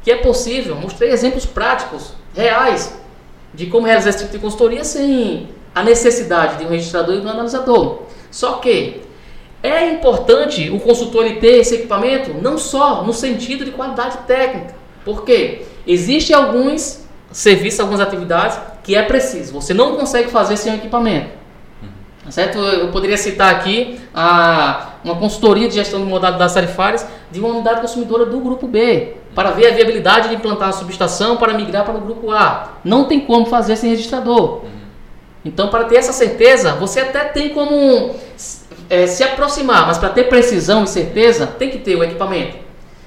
[0.00, 0.76] que é possível.
[0.76, 2.96] Mostrei exemplos práticos, reais,
[3.52, 7.26] de como realizar esse tipo de consultoria sem a necessidade de um registrador e de
[7.26, 8.02] um analisador.
[8.30, 9.02] Só que
[9.62, 14.74] é importante o consultor ele ter esse equipamento não só no sentido de qualidade técnica,
[15.04, 19.52] porque existem alguns serviços, algumas atividades que é preciso.
[19.54, 21.38] Você não consegue fazer sem um equipamento.
[22.24, 22.58] Tá certo?
[22.58, 27.80] Eu poderia citar aqui a, uma consultoria de gestão de modalidades tarifárias de uma unidade
[27.80, 31.96] consumidora do grupo B, para ver a viabilidade de implantar a subestação para migrar para
[31.96, 32.74] o grupo A.
[32.84, 34.62] Não tem como fazer sem registrador.
[35.48, 38.14] Então, para ter essa certeza, você até tem como
[38.90, 42.58] é, se aproximar, mas para ter precisão e certeza, tem que ter o equipamento.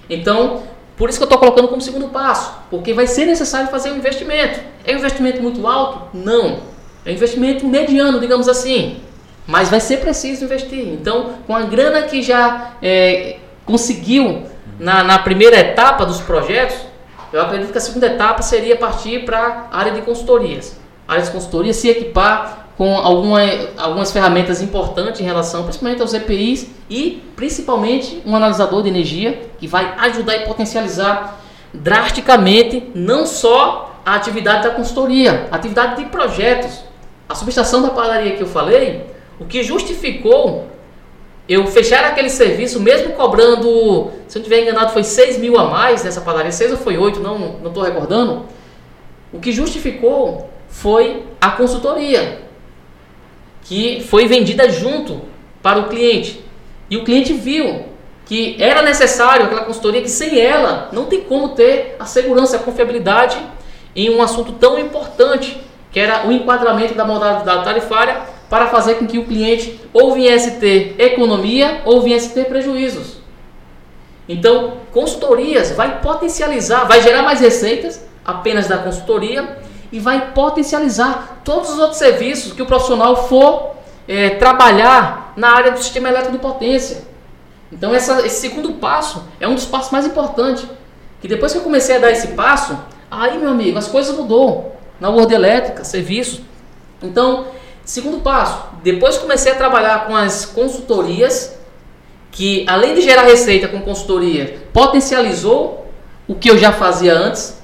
[0.10, 0.64] Então,
[0.98, 3.98] por isso que eu estou colocando como segundo passo, porque vai ser necessário fazer um
[3.98, 4.60] investimento.
[4.84, 6.18] É um investimento muito alto?
[6.18, 6.62] Não.
[7.06, 8.98] É um investimento mediano, digamos assim.
[9.46, 10.88] Mas vai ser preciso investir.
[10.88, 13.38] Então, com a grana que já é,
[13.68, 14.44] conseguiu
[14.80, 16.78] na, na primeira etapa dos projetos,
[17.32, 20.81] eu acredito que a segunda etapa seria partir para a área de consultorias
[21.12, 23.40] áreas de consultoria, se equipar com alguma,
[23.78, 29.68] algumas ferramentas importantes em relação principalmente aos EPIs e principalmente um analisador de energia que
[29.68, 31.38] vai ajudar e potencializar
[31.74, 36.80] drasticamente não só a atividade da consultoria, a atividade de projetos.
[37.28, 39.06] A subestação da padaria que eu falei,
[39.40, 40.68] o que justificou
[41.48, 45.66] eu fechar aquele serviço, mesmo cobrando, se eu não estiver enganado, foi 6 mil a
[45.66, 48.46] mais nessa padaria, 6 ou foi 8, não estou recordando.
[49.32, 52.42] O que justificou foi a consultoria,
[53.64, 55.22] que foi vendida junto
[55.62, 56.44] para o cliente.
[56.90, 57.86] E o cliente viu
[58.26, 62.60] que era necessário aquela consultoria, que sem ela não tem como ter a segurança, a
[62.60, 63.38] confiabilidade
[63.96, 65.62] em um assunto tão importante,
[65.92, 70.60] que era o enquadramento da modalidade tarifária para fazer com que o cliente ou viesse
[70.60, 73.18] ter economia ou viesse ter prejuízos.
[74.28, 79.58] Então, consultorias vai potencializar, vai gerar mais receitas apenas da consultoria
[79.92, 83.76] e vai potencializar todos os outros serviços que o profissional for
[84.08, 87.04] é, trabalhar na área do sistema elétrico de potência.
[87.72, 90.66] Então essa, esse segundo passo é um dos passos mais importantes.
[91.22, 92.78] Que depois que eu comecei a dar esse passo,
[93.10, 96.42] aí meu amigo, as coisas mudou na Word Elétrica, serviços.
[97.02, 97.48] Então,
[97.84, 101.58] segundo passo, depois comecei a trabalhar com as consultorias,
[102.32, 105.88] que além de gerar receita com consultoria, potencializou
[106.28, 107.62] o que eu já fazia antes,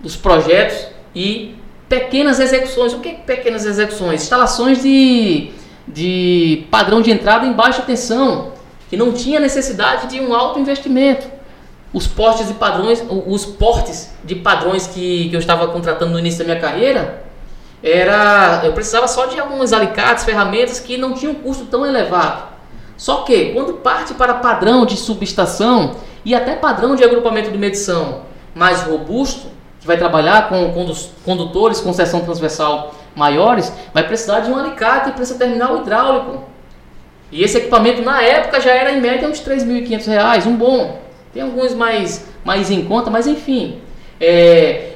[0.00, 1.59] dos projetos e
[1.90, 2.94] pequenas execuções.
[2.94, 4.22] O que é pequenas execuções?
[4.22, 5.50] Instalações de,
[5.86, 8.52] de padrão de entrada em baixa tensão,
[8.88, 11.26] que não tinha necessidade de um alto investimento.
[11.92, 16.38] Os portes de padrões, os portes de padrões que, que eu estava contratando no início
[16.38, 17.24] da minha carreira,
[17.82, 22.44] era eu precisava só de alguns alicates, ferramentas que não tinham um custo tão elevado.
[22.96, 28.20] Só que quando parte para padrão de subestação e até padrão de agrupamento de medição
[28.54, 29.48] mais robusto,
[29.90, 30.72] vai trabalhar com
[31.24, 36.44] condutores com seção transversal maiores, vai precisar de um alicate para esse terminal hidráulico.
[37.32, 41.00] E esse equipamento na época já era em média uns R$ 3.500, um bom.
[41.32, 43.80] Tem alguns mais, mais em conta, mas enfim.
[44.20, 44.92] É,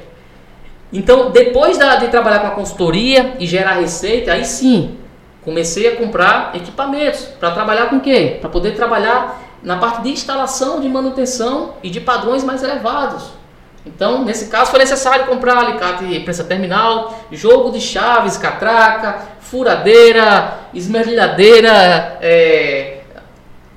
[0.93, 4.97] então, depois da, de trabalhar com a consultoria e gerar receita, aí sim,
[5.43, 8.37] comecei a comprar equipamentos para trabalhar com o quê?
[8.39, 13.44] Para poder trabalhar na parte de instalação, de manutenção e de padrões mais elevados.
[13.85, 22.17] Então, nesse caso, foi necessário comprar alicate prensa terminal, jogo de chaves, catraca, furadeira, esmerilhadeira,
[22.21, 23.01] é,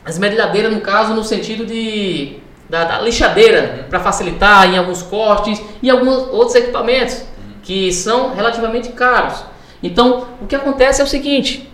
[0.06, 5.90] esmerilhadeira no caso no sentido de da, da lixadeira para facilitar em alguns cortes e
[5.90, 7.22] alguns outros equipamentos
[7.62, 9.44] que são relativamente caros.
[9.82, 11.70] Então, o que acontece é o seguinte: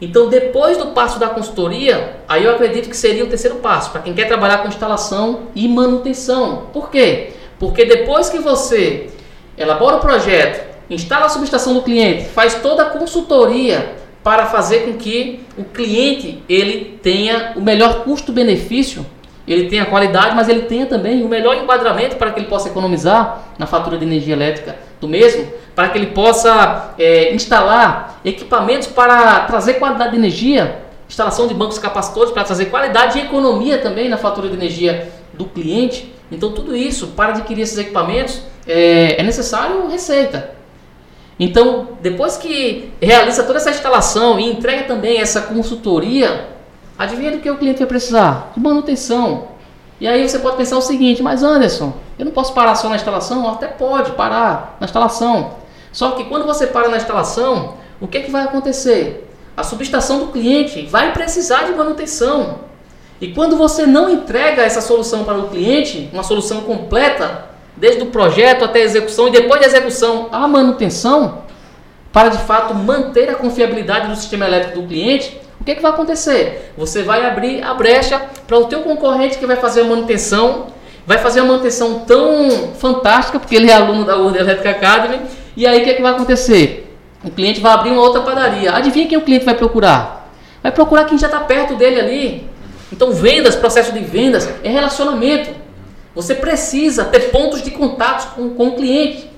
[0.00, 4.00] então, depois do passo da consultoria, aí eu acredito que seria o terceiro passo para
[4.00, 6.68] quem quer trabalhar com instalação e manutenção.
[6.72, 7.34] Por quê?
[7.60, 9.10] Porque depois que você
[9.56, 14.94] elabora o projeto, instala a subestação do cliente, faz toda a consultoria para fazer com
[14.94, 19.04] que o cliente ele tenha o melhor custo-benefício,
[19.46, 23.52] ele tenha qualidade, mas ele tenha também o melhor enquadramento para que ele possa economizar
[23.58, 29.40] na fatura de energia elétrica do mesmo, para que ele possa é, instalar equipamentos para
[29.40, 34.16] trazer qualidade de energia, instalação de bancos capacitores para trazer qualidade e economia também na
[34.16, 36.19] fatura de energia do cliente.
[36.30, 40.50] Então, tudo isso, para adquirir esses equipamentos, é, é necessário receita.
[41.38, 46.48] Então, depois que realiza toda essa instalação e entrega também essa consultoria,
[46.98, 48.52] adivinha do que o cliente vai precisar?
[48.54, 49.48] De manutenção.
[49.98, 52.96] E aí você pode pensar o seguinte, mas Anderson, eu não posso parar só na
[52.96, 53.48] instalação?
[53.48, 55.56] Até pode parar na instalação.
[55.92, 59.28] Só que quando você para na instalação, o que, é que vai acontecer?
[59.56, 62.69] A subestação do cliente vai precisar de manutenção.
[63.20, 68.06] E quando você não entrega essa solução para o cliente, uma solução completa, desde o
[68.06, 71.42] projeto até a execução e depois da execução a manutenção,
[72.12, 75.82] para de fato manter a confiabilidade do sistema elétrico do cliente, o que, é que
[75.82, 76.72] vai acontecer?
[76.76, 80.68] Você vai abrir a brecha para o teu concorrente que vai fazer a manutenção,
[81.06, 85.20] vai fazer uma manutenção tão fantástica, porque ele é aluno da World Electric Academy,
[85.54, 86.96] e aí o que, é que vai acontecer?
[87.22, 88.72] O cliente vai abrir uma outra padaria.
[88.72, 90.30] Adivinha quem o cliente vai procurar?
[90.62, 92.49] Vai procurar quem já está perto dele ali.
[92.92, 95.50] Então, vendas, processo de vendas é relacionamento.
[96.14, 99.30] Você precisa ter pontos de contato com, com o cliente.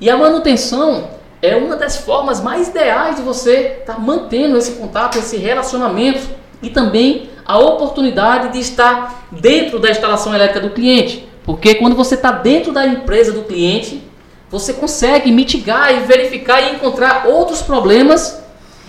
[0.00, 1.10] E a manutenção
[1.42, 6.26] é uma das formas mais ideais de você estar tá mantendo esse contato, esse relacionamento
[6.62, 11.28] e também a oportunidade de estar dentro da instalação elétrica do cliente.
[11.44, 14.02] Porque quando você está dentro da empresa do cliente,
[14.50, 18.42] você consegue mitigar e verificar e encontrar outros problemas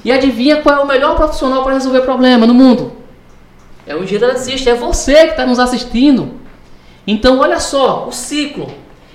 [0.06, 2.95] e adivinha qual é o melhor profissional para resolver problema no mundo?
[3.88, 6.34] É o eletricista, é você que está nos assistindo.
[7.06, 8.72] Então, olha só, o ciclo.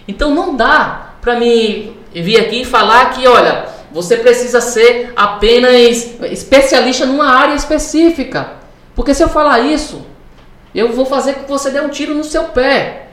[0.07, 6.15] Então, não dá para mim vir aqui e falar que, olha, você precisa ser apenas
[6.31, 8.53] especialista numa área específica.
[8.95, 10.05] Porque se eu falar isso,
[10.75, 13.09] eu vou fazer com que você dê um tiro no seu pé.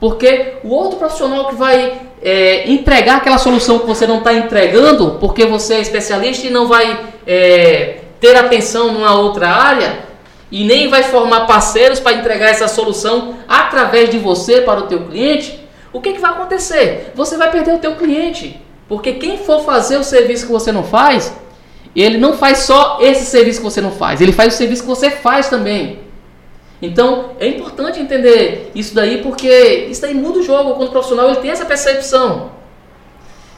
[0.00, 5.18] Porque o outro profissional que vai é, entregar aquela solução que você não está entregando,
[5.20, 10.09] porque você é especialista e não vai é, ter atenção numa outra área,
[10.50, 15.06] e nem vai formar parceiros para entregar essa solução através de você para o teu
[15.06, 15.60] cliente,
[15.92, 17.12] o que, que vai acontecer?
[17.14, 18.60] Você vai perder o teu cliente.
[18.88, 21.32] Porque quem for fazer o serviço que você não faz,
[21.94, 24.88] ele não faz só esse serviço que você não faz, ele faz o serviço que
[24.88, 26.00] você faz também.
[26.82, 31.28] Então é importante entender isso daí porque isso daí muda o jogo quando o profissional
[31.28, 32.52] ele tem essa percepção.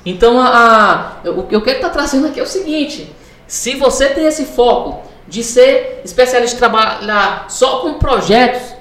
[0.05, 3.14] Então a, a o que eu quero estar trazendo aqui é o seguinte:
[3.47, 8.74] se você tem esse foco de ser especialista trabalhar só com projetos,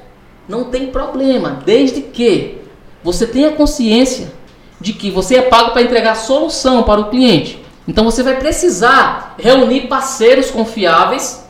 [0.48, 2.62] não tem problema, desde que
[3.04, 4.32] você tenha consciência
[4.80, 7.64] de que você é pago para entregar solução para o cliente.
[7.88, 11.46] Então você vai precisar reunir parceiros confiáveis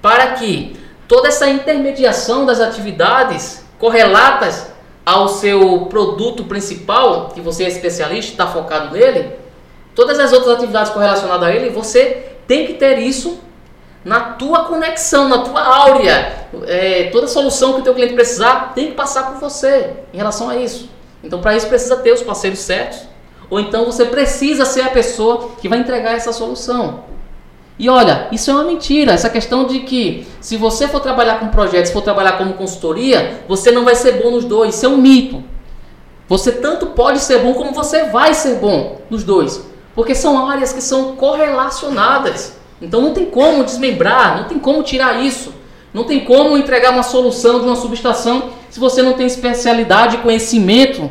[0.00, 0.76] para que
[1.06, 4.72] toda essa intermediação das atividades correlatas
[5.04, 9.32] ao seu produto principal, que você é especialista, está focado nele,
[9.94, 13.40] todas as outras atividades correlacionadas a ele, você tem que ter isso
[14.04, 16.48] na tua conexão, na tua áurea.
[16.66, 20.48] É, toda solução que o teu cliente precisar tem que passar por você em relação
[20.48, 20.90] a isso.
[21.22, 23.00] Então, para isso precisa ter os parceiros certos,
[23.48, 27.04] ou então você precisa ser a pessoa que vai entregar essa solução.
[27.78, 29.12] E olha, isso é uma mentira.
[29.12, 33.70] Essa questão de que se você for trabalhar com projetos, for trabalhar como consultoria, você
[33.70, 34.74] não vai ser bom nos dois.
[34.74, 35.42] Isso é um mito.
[36.28, 39.66] Você tanto pode ser bom como você vai ser bom nos dois.
[39.94, 42.56] Porque são áreas que são correlacionadas.
[42.82, 45.54] Então não tem como desmembrar, não tem como tirar isso.
[45.94, 50.18] Não tem como entregar uma solução de uma subestação se você não tem especialidade e
[50.20, 51.10] conhecimento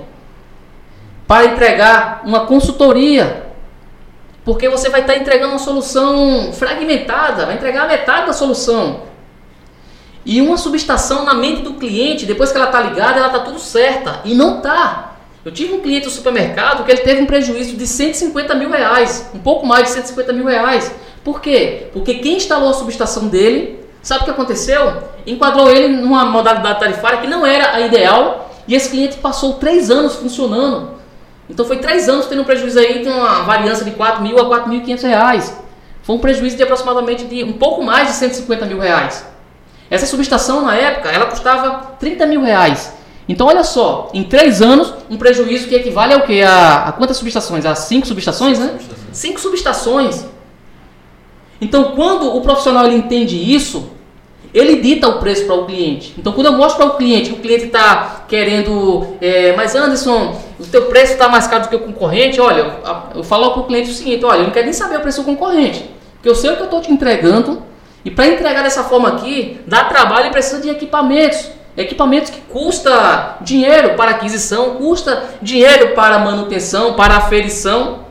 [1.28, 3.48] para entregar uma consultoria.
[4.44, 9.04] Porque você vai estar entregando uma solução fragmentada, vai entregar a metade da solução.
[10.26, 13.60] E uma subestação na mente do cliente, depois que ela está ligada, ela está tudo
[13.60, 14.22] certa.
[14.26, 15.11] E não está.
[15.44, 19.32] Eu tive um cliente do supermercado que ele teve um prejuízo de 150 mil reais,
[19.34, 20.94] um pouco mais de 150 mil reais.
[21.24, 21.88] Por quê?
[21.94, 25.02] Porque quem instalou a subestação dele, sabe o que aconteceu?
[25.26, 29.90] Enquadrou ele numa modalidade tarifária que não era a ideal e esse cliente passou três
[29.90, 30.92] anos funcionando.
[31.50, 34.46] Então foi três anos tendo um prejuízo aí, com uma variância de 4 mil a
[34.46, 35.58] 4.500 reais.
[36.04, 39.26] Foi um prejuízo de aproximadamente de um pouco mais de 150 mil reais.
[39.90, 43.01] Essa subestação na época, ela custava 30 mil reais.
[43.32, 46.42] Então olha só, em três anos, um prejuízo que equivale ao que?
[46.42, 47.66] A, a quantas subestações?
[47.66, 48.78] A cinco subestações, né?
[49.14, 50.26] Cinco subestações.
[51.62, 53.90] Então quando o profissional ele entende isso,
[54.54, 56.14] ele dita o preço para o cliente.
[56.18, 60.38] Então, quando eu mostro para o cliente que o cliente está querendo, é, mas Anderson,
[60.60, 63.62] o teu preço está mais caro do que o concorrente, olha, eu, eu falo para
[63.62, 66.28] o cliente o seguinte: olha, eu não quero nem saber o preço do concorrente, porque
[66.28, 67.62] eu sei o que eu estou te entregando,
[68.04, 71.61] e para entregar dessa forma aqui, dá trabalho e precisa de equipamentos.
[71.76, 78.06] Equipamentos que custa dinheiro para aquisição, custa dinheiro para manutenção, para aferição.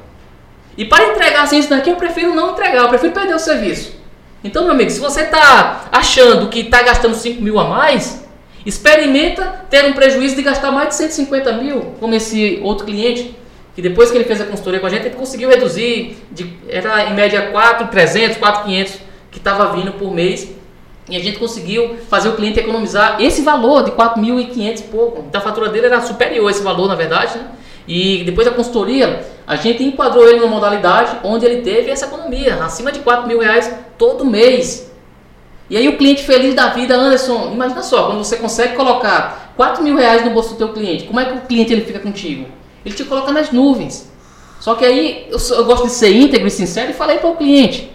[0.77, 4.01] E para entregar assim isso daqui, eu prefiro não entregar, eu prefiro perder o serviço.
[4.43, 8.27] Então, meu amigo, se você está achando que está gastando 5 mil a mais,
[8.65, 13.37] experimenta ter um prejuízo de gastar mais de 150 mil, como esse outro cliente,
[13.75, 17.05] que depois que ele fez a consultoria com a gente, ele conseguiu reduzir, de, era
[17.11, 18.99] em média 4,300, 4,500
[19.31, 20.51] que estava vindo por mês,
[21.11, 25.25] e a gente conseguiu fazer o cliente economizar esse valor de 4.500 e pouco.
[25.29, 27.47] Então a fatura dele era superior a esse valor, na verdade, né?
[27.89, 32.63] E depois da consultoria, a gente enquadrou ele numa modalidade onde ele teve essa economia,
[32.63, 34.91] acima de 4 mil reais todo mês.
[35.69, 39.83] E aí o cliente feliz da vida, Anderson, imagina só, quando você consegue colocar 4
[39.83, 42.47] mil reais no bolso do teu cliente, como é que o cliente ele fica contigo?
[42.85, 44.11] Ele te coloca nas nuvens.
[44.61, 47.37] Só que aí eu, eu gosto de ser íntegro e sincero e falei para o
[47.37, 47.91] cliente: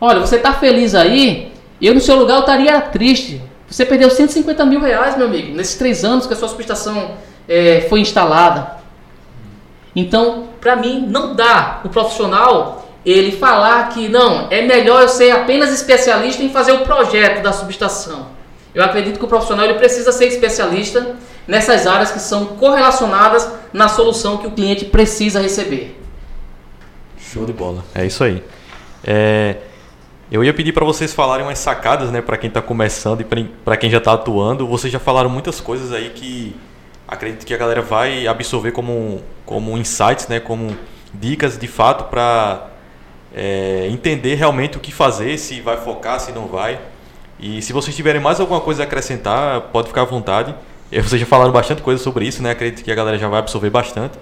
[0.00, 1.49] olha, você está feliz aí,
[1.86, 3.40] eu no seu lugar eu estaria triste.
[3.68, 7.12] Você perdeu 150 mil reais, meu amigo, nesses três anos que a sua prestação
[7.48, 8.78] é, foi instalada.
[9.94, 15.30] Então, para mim, não dá o profissional ele falar que não, é melhor eu ser
[15.30, 18.26] apenas especialista em fazer o projeto da subestação.
[18.74, 21.16] Eu acredito que o profissional ele precisa ser especialista
[21.46, 26.00] nessas áreas que são correlacionadas na solução que o cliente precisa receber.
[27.18, 27.82] Show de bola.
[27.94, 28.42] É isso aí.
[29.02, 29.56] É,
[30.30, 33.24] eu ia pedir para vocês falarem umas sacadas, né, para quem está começando e
[33.64, 34.66] para quem já está atuando.
[34.66, 36.54] Vocês já falaram muitas coisas aí que
[37.06, 40.76] acredito que a galera vai absorver como, como insights, né, como
[41.12, 42.68] dicas de fato para
[43.34, 46.78] é, entender realmente o que fazer, se vai focar, se não vai.
[47.38, 50.54] E se vocês tiverem mais alguma coisa a acrescentar, pode ficar à vontade.
[50.92, 52.50] Vocês já falaram bastante coisa sobre isso, né?
[52.50, 54.18] Acredito que a galera já vai absorver bastante.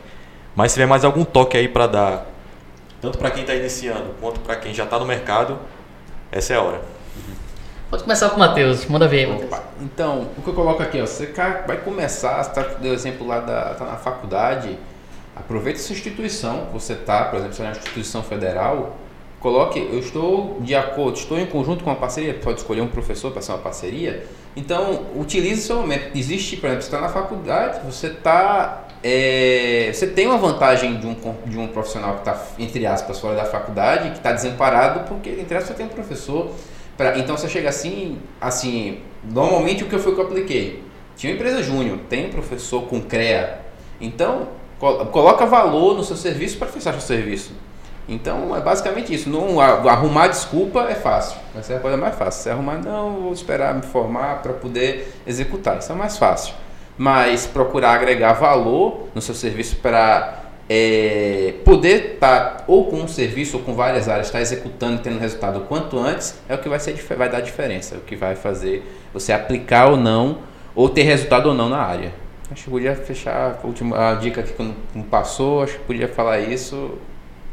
[0.54, 2.26] Mas se tiver mais algum toque aí para dar,
[3.00, 5.58] tanto para quem está iniciando quanto para quem já está no mercado,
[6.30, 6.82] essa é a hora.
[7.90, 9.50] Pode começar com o Matheus, manda ver, Matheus.
[9.80, 11.32] Então, o que eu coloco aqui, ó, você
[11.66, 14.78] vai começar, você tá, deu exemplo lá da, tá na faculdade,
[15.34, 18.96] aproveita essa instituição que você tá, por exemplo, se é uma instituição federal,
[19.40, 23.32] coloque, eu estou de acordo, estou em conjunto com uma parceria, pode escolher um professor
[23.32, 26.14] para ser uma parceria, então utilize seu momento.
[26.14, 31.06] Existe, por exemplo, você está na faculdade, você está é, você tem uma vantagem de
[31.06, 31.14] um,
[31.46, 35.56] de um profissional que está, entre aspas, fora da faculdade, que está desamparado, porque, entre
[35.56, 36.50] aspas, você tem um professor.
[36.96, 40.82] Pra, então você chega assim, assim, normalmente o que foi que eu apliquei?
[41.16, 43.60] Tinha uma empresa júnior, tem um professor com CREA.
[44.00, 44.48] Então,
[44.78, 47.52] col- coloca valor no seu serviço para fechar seu serviço.
[48.08, 49.28] Então é basicamente isso.
[49.28, 51.36] Não, arrumar desculpa é fácil.
[51.56, 52.42] Essa é a coisa mais fácil.
[52.42, 55.78] Se arrumar, não, vou esperar me formar para poder executar.
[55.78, 56.54] Isso é mais fácil.
[56.98, 63.56] Mas procurar agregar valor no seu serviço para é, poder estar ou com um serviço
[63.56, 66.78] ou com várias áreas, estar executando e tendo resultado quanto antes, é o que vai,
[66.78, 67.94] ser, vai dar diferença.
[67.94, 68.82] É o que vai fazer
[69.14, 70.38] você aplicar ou não,
[70.74, 72.12] ou ter resultado ou não na área.
[72.50, 76.08] Acho que podia fechar a última a dica aqui que não passou, acho que podia
[76.08, 76.92] falar isso.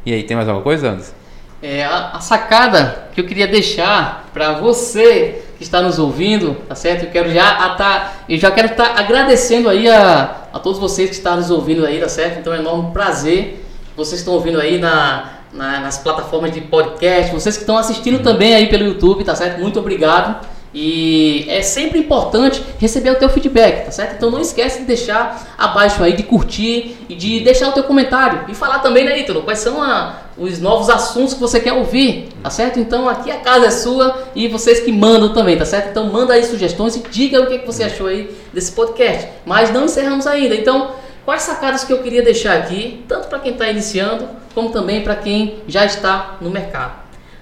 [0.06, 1.14] E aí, tem mais alguma coisa, Anderson?
[1.62, 6.76] É, a, a sacada que eu queria deixar para você que está nos ouvindo, tá
[6.76, 7.06] certo?
[7.06, 11.16] Eu quero já estar, eu já quero estar agradecendo aí a, a todos vocês que
[11.16, 12.40] estão nos ouvindo aí, tá certo?
[12.40, 13.62] Então é um enorme prazer
[13.96, 18.54] vocês estão ouvindo aí na, na- nas plataformas de podcast, vocês que estão assistindo também
[18.54, 19.62] aí pelo YouTube, tá certo?
[19.62, 20.46] Muito obrigado.
[20.78, 24.16] E é sempre importante receber o teu feedback, tá certo?
[24.18, 28.44] Então não esquece de deixar abaixo aí, de curtir e de deixar o teu comentário.
[28.50, 32.28] E falar também, né, Ítalo, quais são a- os novos assuntos que você quer ouvir,
[32.44, 32.78] tá certo?
[32.78, 35.92] Então aqui a casa é sua e vocês que mandam também, tá certo?
[35.92, 39.30] Então manda aí sugestões e diga o que, que você achou aí desse podcast.
[39.46, 40.92] Mas não encerramos ainda, então
[41.24, 45.16] quais sacadas que eu queria deixar aqui, tanto para quem está iniciando, como também para
[45.16, 46.96] quem já está no mercado.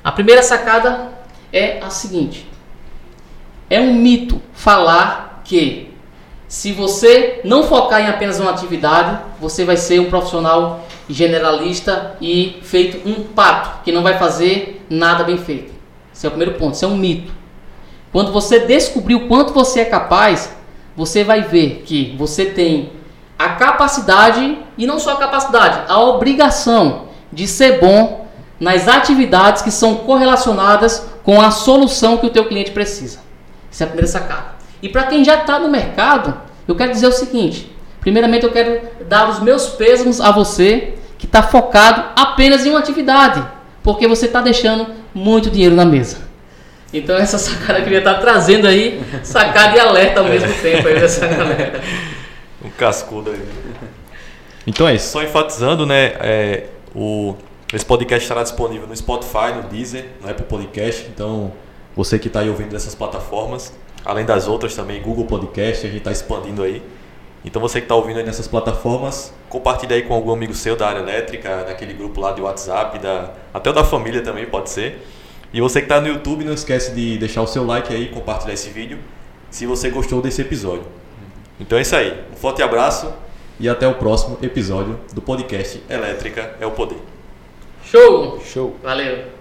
[0.03, 1.09] A primeira sacada
[1.51, 2.47] é a seguinte:
[3.73, 5.91] é um mito falar que
[6.47, 12.59] se você não focar em apenas uma atividade, você vai ser um profissional generalista e
[12.61, 15.73] feito um pato, que não vai fazer nada bem feito.
[16.13, 17.33] Esse é o primeiro ponto, isso é um mito.
[18.11, 20.55] Quando você descobrir o quanto você é capaz,
[20.95, 22.91] você vai ver que você tem
[23.39, 28.27] a capacidade, e não só a capacidade, a obrigação de ser bom
[28.59, 33.32] nas atividades que são correlacionadas com a solução que o teu cliente precisa.
[33.73, 34.53] Essa é a primeira sacada.
[34.83, 38.81] E para quem já está no mercado, eu quero dizer o seguinte: primeiramente, eu quero
[39.09, 43.43] dar os meus pêsames a você que está focado apenas em uma atividade,
[43.81, 46.17] porque você está deixando muito dinheiro na mesa.
[46.93, 50.99] Então, essa sacada eu queria estar trazendo aí, sacada e alerta ao mesmo tempo aí
[50.99, 51.81] dessa galera.
[52.63, 53.41] Um cascudo aí.
[54.67, 55.09] Então é isso.
[55.09, 56.13] Só enfatizando, né?
[56.21, 57.35] é, o,
[57.73, 61.07] esse podcast estará disponível no Spotify, no Deezer, no Apple Podcast.
[61.13, 61.51] Então,
[61.95, 65.99] você que está aí ouvindo dessas plataformas, além das outras também, Google Podcast, a gente
[65.99, 66.81] está expandindo aí.
[67.45, 70.87] Então, você que está ouvindo aí nessas plataformas, compartilha aí com algum amigo seu da
[70.87, 75.05] área elétrica, daquele grupo lá de WhatsApp, da, até o da família também pode ser.
[75.53, 78.53] E você que está no YouTube, não esquece de deixar o seu like aí, compartilhar
[78.53, 78.97] esse vídeo,
[79.51, 80.85] se você gostou desse episódio.
[81.59, 82.23] Então é isso aí.
[82.31, 83.13] Um forte abraço
[83.59, 86.97] e até o próximo episódio do podcast Elétrica é o Poder.
[87.85, 88.41] Show!
[88.43, 88.75] Show!
[88.81, 89.32] Valeu!